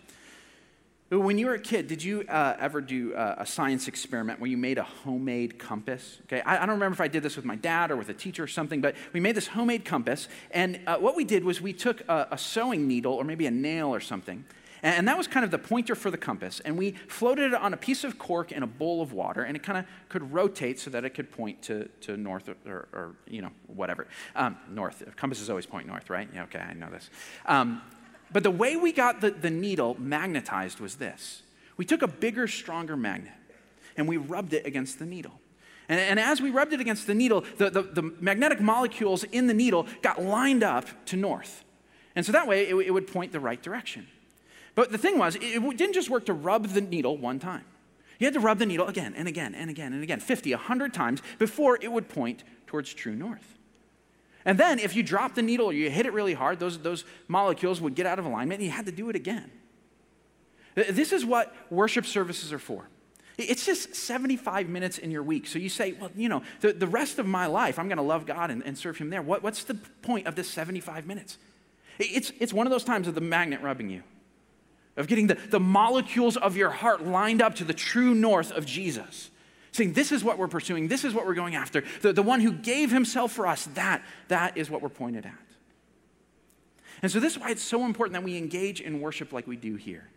When 1.19 1.37
you 1.37 1.45
were 1.45 1.55
a 1.55 1.61
kid, 1.61 1.89
did 1.89 2.03
you 2.03 2.23
uh, 2.27 2.57
ever 2.59 2.81
do 2.81 3.13
uh, 3.15 3.35
a 3.37 3.45
science 3.45 3.87
experiment 3.87 4.41
where 4.41 4.49
you 4.49 4.57
made 4.57 4.79
a 4.79 4.83
homemade 4.83 5.59
compass? 5.59 6.21
Okay, 6.23 6.41
I, 6.41 6.57
I, 6.57 6.61
don't 6.61 6.77
remember 6.77 6.95
if 6.95 7.03
I 7.03 7.09
did 7.09 7.23
this 7.23 7.37
with 7.37 7.45
my 7.45 7.57
dad 7.57 7.91
or 7.91 7.97
with 7.97 8.09
a 8.09 8.15
teacher 8.15 8.45
or 8.45 8.47
something, 8.47 8.81
but 8.81 8.95
we 9.13 9.21
made 9.21 9.35
this 9.35 9.49
homemade 9.49 9.85
compass, 9.85 10.29
and 10.53 10.81
uh, 10.87 10.97
what 10.97 11.15
we 11.15 11.25
did 11.25 11.45
was 11.45 11.61
we 11.61 11.75
took 11.75 12.01
a, 12.09 12.29
a, 12.31 12.39
sewing 12.39 12.89
needle 12.89 13.13
or 13.13 13.25
maybe 13.25 13.45
a 13.45 13.51
nail 13.51 13.95
or 13.95 14.01
something, 14.01 14.47
and, 14.83 14.97
and 14.97 15.09
that 15.09 15.19
was 15.19 15.27
kind 15.27 15.45
of 15.45 15.51
the 15.51 15.59
pointer 15.59 15.95
for 15.95 16.11
the 16.11 16.17
compass, 16.17 16.61
and 16.61 16.79
we 16.79 16.93
floated 17.09 17.53
it 17.53 17.61
on 17.61 17.75
a 17.75 17.77
piece 17.77 18.05
of 18.05 18.19
cork 18.19 18.51
in 18.51 18.63
a 18.63 18.67
bowl 18.67 19.03
of 19.03 19.13
water, 19.13 19.43
and 19.43 19.55
it 19.55 19.63
kind 19.63 19.77
of 19.77 19.85
could 20.09 20.33
rotate 20.33 20.81
so 20.81 20.89
that 20.89 21.05
it 21.05 21.11
could 21.11 21.31
point 21.31 21.61
to, 21.65 21.89
to 22.01 22.17
north 22.17 22.49
or, 22.49 22.57
or, 22.65 22.89
or 22.95 23.17
you 23.27 23.43
know, 23.43 23.51
whatever. 23.67 24.07
Um, 24.35 24.57
north. 24.71 25.05
Compasses 25.17 25.51
always 25.51 25.67
point 25.67 25.87
north, 25.87 26.09
right? 26.09 26.27
Yeah, 26.33 26.45
okay, 26.45 26.61
I 26.61 26.73
know 26.73 26.89
this. 26.89 27.11
Um, 27.45 27.83
but 28.33 28.43
the 28.43 28.51
way 28.51 28.77
we 28.77 28.93
got 28.93 29.21
the, 29.21 29.31
the 29.31 29.51
needle 29.51 29.97
magnetized 29.99 30.81
was 30.81 30.97
this 30.97 31.43
we 31.77 31.85
took 31.85 32.03
a 32.03 32.09
bigger, 32.09 32.47
stronger 32.47 32.97
magnet 32.97 33.33
and 33.97 34.09
we 34.09 34.17
rubbed 34.17 34.53
it 34.53 34.67
against 34.67 34.99
the 34.99 35.07
needle. 35.07 35.41
And, 35.89 36.01
and 36.01 36.21
as 36.21 36.41
we 36.41 36.51
rubbed 36.51 36.73
it 36.73 36.81
against 36.81 37.07
the 37.07 37.15
needle, 37.15 37.45
the, 37.59 37.71
the, 37.71 37.83
the, 37.83 38.03
magnetic 38.21 38.61
molecules 38.61 39.25
in 39.25 39.47
the 39.47 39.55
needle 39.55 39.87
got 40.01 40.23
lined 40.23 40.63
up 40.63 40.87
to 41.07 41.17
north. 41.17 41.65
And 42.15 42.25
so 42.25 42.33
that 42.33 42.47
way 42.47 42.69
it, 42.69 42.75
it 42.75 42.91
would 42.91 43.07
point 43.07 43.33
the 43.33 43.41
right 43.41 43.61
direction. 43.61 44.07
But 44.75 44.91
the 44.91 44.99
thing 44.99 45.19
was, 45.19 45.37
it 45.37 45.77
didn't 45.77 45.93
just 45.93 46.09
work 46.09 46.27
to 46.27 46.33
rub 46.33 46.69
the 46.69 46.81
needle 46.81 47.17
one 47.17 47.39
time. 47.39 47.65
You 48.19 48.27
had 48.27 48.35
to 48.35 48.41
rub 48.41 48.59
the 48.59 48.67
needle 48.67 48.87
again 48.87 49.15
and 49.17 49.27
again 49.27 49.55
and 49.55 49.69
again 49.69 49.93
and 49.93 50.03
again, 50.03 50.21
50, 50.21 50.53
100 50.53 50.95
times 50.95 51.21
before 51.39 51.79
it 51.83 51.91
would 51.91 52.09
point 52.09 52.45
towards 52.67 52.95
true 52.95 53.15
north. 53.15 53.59
And 54.45 54.59
then 54.59 54.79
if 54.79 54.97
you 54.97 55.03
drop 55.03 55.35
the 55.35 55.43
needle 55.43 55.67
or 55.67 55.73
you 55.73 55.91
hit 55.91 56.07
it 56.07 56.13
really 56.13 56.35
hard, 56.35 56.59
those, 56.59 56.79
those 56.79 57.05
molecules 57.29 57.81
would 57.81 57.95
get 57.95 58.07
out 58.07 58.19
of 58.19 58.25
alignment 58.25 58.61
and 58.61 58.67
you 58.67 58.73
had 58.73 58.87
to 58.87 58.93
do 58.93 59.09
it 59.09 59.17
again. 59.17 59.51
This 60.75 61.13
is 61.13 61.25
what 61.25 61.55
worship 61.71 62.07
services 62.07 62.53
are 62.53 62.59
for. 62.59 62.89
It's 63.39 63.65
just 63.65 63.95
75 63.95 64.69
minutes 64.69 64.99
in 64.99 65.11
your 65.11 65.23
week. 65.23 65.47
So 65.47 65.59
you 65.59 65.69
say, 65.69 65.93
well, 65.93 66.11
you 66.15 66.29
know, 66.29 66.43
the, 66.61 66.73
the 66.73 66.87
rest 66.87 67.19
of 67.19 67.27
my 67.27 67.47
life, 67.47 67.79
I'm 67.79 67.89
going 67.89 67.97
to 67.97 68.03
love 68.03 68.27
God 68.27 68.51
and, 68.51 68.63
and 68.65 68.77
serve 68.77 68.99
Him 68.99 69.11
there. 69.11 69.23
What, 69.23 69.43
what's 69.43 69.65
the 69.65 69.75
point 69.75 70.27
of 70.27 70.35
this 70.35 70.49
75 70.49 71.07
minutes? 71.07 71.39
It's, 71.99 72.33
it's 72.41 72.53
one 72.53 72.67
of 72.67 72.71
those 72.71 72.85
times 72.85 73.09
of 73.09 73.15
the 73.15 73.21
magnet 73.21 73.61
rubbing 73.63 73.89
you, 73.89 74.03
of 74.97 75.09
getting 75.09 75.29
the, 75.29 75.35
the 75.35 75.61
molecules 75.61 76.37
of 76.37 76.57
your 76.57 76.71
heart 76.71 77.05
lined 77.05 77.41
up 77.41 77.55
to 77.57 77.65
the 77.65 77.75
true 77.75 78.15
north 78.15 78.51
of 78.53 78.67
Jesus. 78.67 79.31
Saying, 79.73 79.95
this 79.95 80.13
is 80.13 80.23
what 80.23 80.37
we're 80.39 80.49
pursuing, 80.49 80.89
this 80.89 81.03
is 81.05 81.15
what 81.15 81.27
we're 81.27 81.35
going 81.35 81.55
after. 81.55 81.83
The, 82.03 82.13
the 82.13 82.23
one 82.23 82.41
who 82.41 82.53
gave 82.53 82.91
himself 82.91 83.33
for 83.33 83.47
us, 83.47 83.65
that, 83.75 84.03
that 84.29 84.57
is 84.59 84.71
what 84.71 84.83
we're 84.83 84.91
pointed 84.91 85.25
at. 85.25 85.33
And 87.01 87.11
so, 87.11 87.19
this 87.19 87.33
is 87.33 87.39
why 87.39 87.51
it's 87.51 87.63
so 87.63 87.85
important 87.85 88.13
that 88.13 88.23
we 88.23 88.37
engage 88.37 88.81
in 88.81 89.01
worship 89.01 89.33
like 89.33 89.47
we 89.47 89.57
do 89.57 89.75
here. 89.77 90.09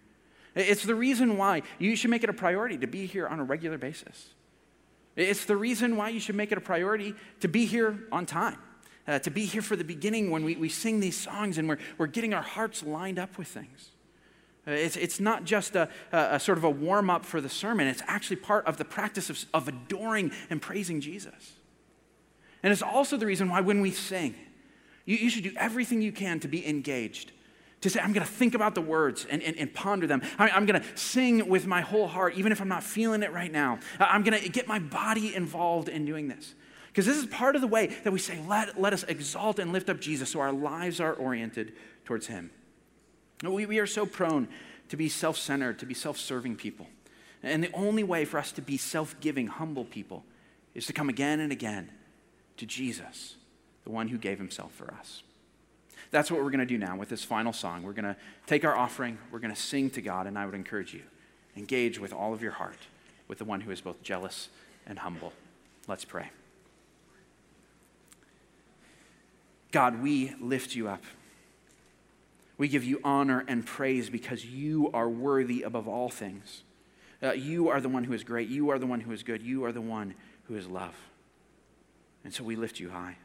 It's 0.56 0.84
the 0.84 0.94
reason 0.94 1.38
why 1.38 1.64
you 1.80 1.96
should 1.96 2.12
make 2.12 2.24
it 2.24 2.30
a 2.30 2.34
priority 2.34 2.78
to 2.78 2.88
be 2.88 3.06
here 3.06 3.28
on 3.28 3.40
a 3.40 3.44
regular 3.44 3.78
basis. 3.78 4.30
It's 5.16 5.46
the 5.46 5.58
reason 5.58 5.96
why 5.96 6.10
you 6.10 6.20
should 6.20 6.36
make 6.36 6.52
it 6.52 6.58
a 6.58 6.62
priority 6.62 7.16
to 7.40 7.48
be 7.48 7.66
here 7.66 7.98
on 8.12 8.26
time, 8.26 8.58
uh, 9.08 9.20
to 9.20 9.30
be 9.30 9.46
here 9.46 9.62
for 9.62 9.76
the 9.76 9.84
beginning 9.84 10.30
when 10.30 10.44
we, 10.44 10.56
we 10.58 10.70
sing 10.70 11.00
these 11.00 11.18
songs 11.18 11.58
and 11.58 11.68
we're, 11.68 11.78
we're 11.98 12.08
getting 12.08 12.34
our 12.34 12.42
hearts 12.42 12.84
lined 12.84 13.20
up 13.20 13.38
with 13.38 13.48
things. 13.48 13.92
It's, 14.68 14.96
it's 14.96 15.20
not 15.20 15.44
just 15.44 15.76
a, 15.76 15.90
a, 16.12 16.36
a 16.36 16.40
sort 16.40 16.58
of 16.58 16.64
a 16.64 16.70
warm 16.70 17.10
up 17.10 17.24
for 17.24 17.40
the 17.40 17.50
sermon, 17.50 17.88
it's 17.88 18.02
actually 18.08 18.38
part 18.38 18.66
of 18.66 18.78
the 18.78 18.86
practice 18.86 19.30
of, 19.30 19.46
of 19.54 19.68
adoring 19.68 20.32
and 20.50 20.62
praising 20.62 21.02
Jesus. 21.02 21.54
And 22.64 22.72
it's 22.74 22.82
also 22.82 23.16
the 23.16 23.28
reason 23.28 23.50
why 23.50 23.62
when 23.62 23.80
we 23.82 23.92
sing, 23.92 24.34
you, 25.06 25.18
you 25.18 25.30
should 25.30 25.44
do 25.44 25.54
everything 25.56 26.02
you 26.02 26.12
can 26.12 26.40
to 26.40 26.48
be 26.48 26.68
engaged. 26.68 27.32
To 27.82 27.90
say, 27.92 28.00
I'm 28.00 28.14
going 28.14 28.26
to 28.26 28.32
think 28.32 28.56
about 28.56 28.74
the 28.74 28.82
words 28.82 29.28
and, 29.30 29.44
and, 29.44 29.56
and 29.58 29.72
ponder 29.72 30.08
them. 30.08 30.24
I, 30.40 30.50
I'm 30.50 30.66
going 30.66 30.82
to 30.82 30.98
sing 30.98 31.48
with 31.48 31.68
my 31.68 31.82
whole 31.82 32.08
heart, 32.08 32.34
even 32.36 32.52
if 32.52 32.60
I'm 32.60 32.68
not 32.68 32.84
feeling 32.84 33.22
it 33.22 33.32
right 33.32 33.52
now. 33.52 33.78
I'm 34.00 34.24
going 34.24 34.42
to 34.42 34.50
get 34.50 34.68
my 34.68 34.80
body 34.80 35.36
involved 35.36 35.88
in 35.88 36.06
doing 36.06 36.28
this. 36.28 36.56
Because 36.88 37.06
this 37.06 37.18
is 37.18 37.28
part 37.28 37.56
of 37.56 37.62
the 37.62 37.68
way 37.68 37.88
that 38.04 38.12
we 38.12 38.18
say, 38.18 38.40
let, 38.48 38.82
let 38.82 38.94
us 38.94 39.04
exalt 39.04 39.60
and 39.60 39.72
lift 39.72 39.90
up 39.90 40.00
Jesus 40.00 40.32
so 40.32 40.40
our 40.40 40.54
lives 40.54 41.00
are 41.00 41.14
oriented 41.14 41.74
towards 42.06 42.26
Him. 42.26 42.50
We, 43.44 43.66
we 43.66 43.80
are 43.80 43.88
so 43.88 44.06
prone 44.06 44.48
to 44.90 44.98
be 44.98 45.10
self 45.10 45.38
centered, 45.38 45.80
to 45.80 45.86
be 45.86 45.94
self 45.94 46.18
serving 46.18 46.56
people. 46.56 46.88
And 47.44 47.64
the 47.64 47.74
only 47.74 48.04
way 48.04 48.26
for 48.26 48.38
us 48.38 48.52
to 48.54 48.62
be 48.62 48.78
self 48.78 49.20
giving, 49.20 49.48
humble 49.48 49.86
people 49.86 50.24
is 50.74 50.86
to 50.88 50.94
come 50.94 51.10
again 51.10 51.40
and 51.40 51.52
again 51.52 51.90
to 52.58 52.66
Jesus 52.66 53.36
the 53.84 53.92
one 53.92 54.08
who 54.08 54.18
gave 54.18 54.38
himself 54.38 54.74
for 54.74 54.94
us. 54.94 55.24
That's 56.12 56.32
what 56.32 56.42
we're 56.42 56.50
going 56.50 56.60
to 56.60 56.66
do 56.66 56.78
now 56.78 56.98
with 56.98 57.10
this 57.10 57.24
final 57.24 57.54
song. 57.54 57.84
We're 57.84 57.94
going 57.94 58.06
to 58.06 58.16
take 58.48 58.66
our 58.66 58.76
offering, 58.76 59.18
we're 59.32 59.40
going 59.40 59.54
to 59.54 59.60
sing 59.60 59.90
to 59.92 60.02
God, 60.02 60.28
and 60.28 60.38
I 60.38 60.46
would 60.46 60.56
encourage 60.56 60.94
you 60.94 61.02
engage 61.58 62.00
with 62.00 62.12
all 62.12 62.34
of 62.34 62.42
your 62.42 62.52
heart 62.52 62.78
with 63.30 63.38
the 63.38 63.46
one 63.46 63.62
who 63.62 63.72
is 63.72 63.80
both 63.80 64.02
jealous 64.04 64.50
and 64.86 65.00
humble. 65.00 65.32
Let's 65.88 66.04
pray. 66.04 66.30
God, 69.72 70.02
we 70.02 70.34
lift 70.40 70.76
you 70.76 70.88
up. 70.88 71.04
We 72.58 72.68
give 72.68 72.84
you 72.84 73.02
honor 73.04 73.44
and 73.48 73.66
praise 73.66 74.10
because 74.10 74.46
you 74.46 74.90
are 74.94 75.10
worthy 75.10 75.64
above 75.64 75.88
all 75.88 76.10
things. 76.10 76.64
Uh, 77.22 77.32
you 77.32 77.70
are 77.70 77.82
the 77.82 77.90
one 77.90 78.04
who 78.04 78.14
is 78.14 78.24
great. 78.24 78.50
You 78.50 78.70
are 78.70 78.80
the 78.80 78.86
one 78.86 79.02
who 79.02 79.12
is 79.12 79.24
good. 79.24 79.42
You 79.42 79.66
are 79.66 79.72
the 79.72 79.82
one 79.82 80.16
who 80.46 80.56
is 80.56 80.68
love. 80.68 80.96
And 82.24 82.34
so 82.34 82.44
we 82.44 82.56
lift 82.56 82.80
you 82.80 82.90
high. 82.90 83.18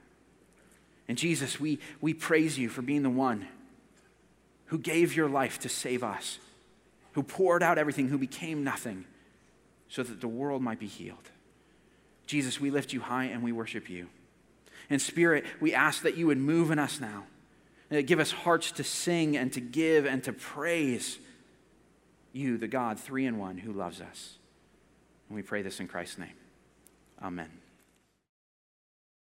And 1.08 1.18
Jesus, 1.18 1.58
we, 1.58 1.78
we 2.00 2.14
praise 2.14 2.58
you 2.58 2.68
for 2.68 2.82
being 2.82 3.02
the 3.02 3.10
one 3.10 3.46
who 4.66 4.78
gave 4.78 5.16
your 5.16 5.28
life 5.28 5.58
to 5.60 5.68
save 5.68 6.04
us, 6.04 6.38
who 7.12 7.22
poured 7.22 7.62
out 7.62 7.78
everything, 7.78 8.08
who 8.08 8.18
became 8.18 8.62
nothing, 8.62 9.04
so 9.88 10.02
that 10.02 10.20
the 10.20 10.28
world 10.28 10.62
might 10.62 10.78
be 10.78 10.86
healed. 10.86 11.30
Jesus, 12.26 12.60
we 12.60 12.70
lift 12.70 12.92
you 12.92 13.00
high 13.00 13.24
and 13.24 13.42
we 13.42 13.50
worship 13.50 13.90
you. 13.90 14.06
In 14.88 15.00
spirit, 15.00 15.44
we 15.60 15.74
ask 15.74 16.02
that 16.02 16.16
you 16.16 16.28
would 16.28 16.38
move 16.38 16.70
in 16.70 16.78
us 16.78 17.00
now. 17.00 17.24
Uh, 17.90 18.02
give 18.02 18.20
us 18.20 18.30
hearts 18.30 18.72
to 18.72 18.84
sing 18.84 19.36
and 19.36 19.52
to 19.52 19.60
give 19.60 20.06
and 20.06 20.22
to 20.24 20.32
praise 20.32 21.18
you, 22.32 22.56
the 22.56 22.68
God, 22.68 22.98
three 22.98 23.26
in 23.26 23.38
one, 23.38 23.58
who 23.58 23.72
loves 23.72 24.00
us. 24.00 24.36
And 25.28 25.36
we 25.36 25.42
pray 25.42 25.62
this 25.62 25.80
in 25.80 25.88
Christ's 25.88 26.18
name. 26.18 26.34
Amen. 27.22 27.50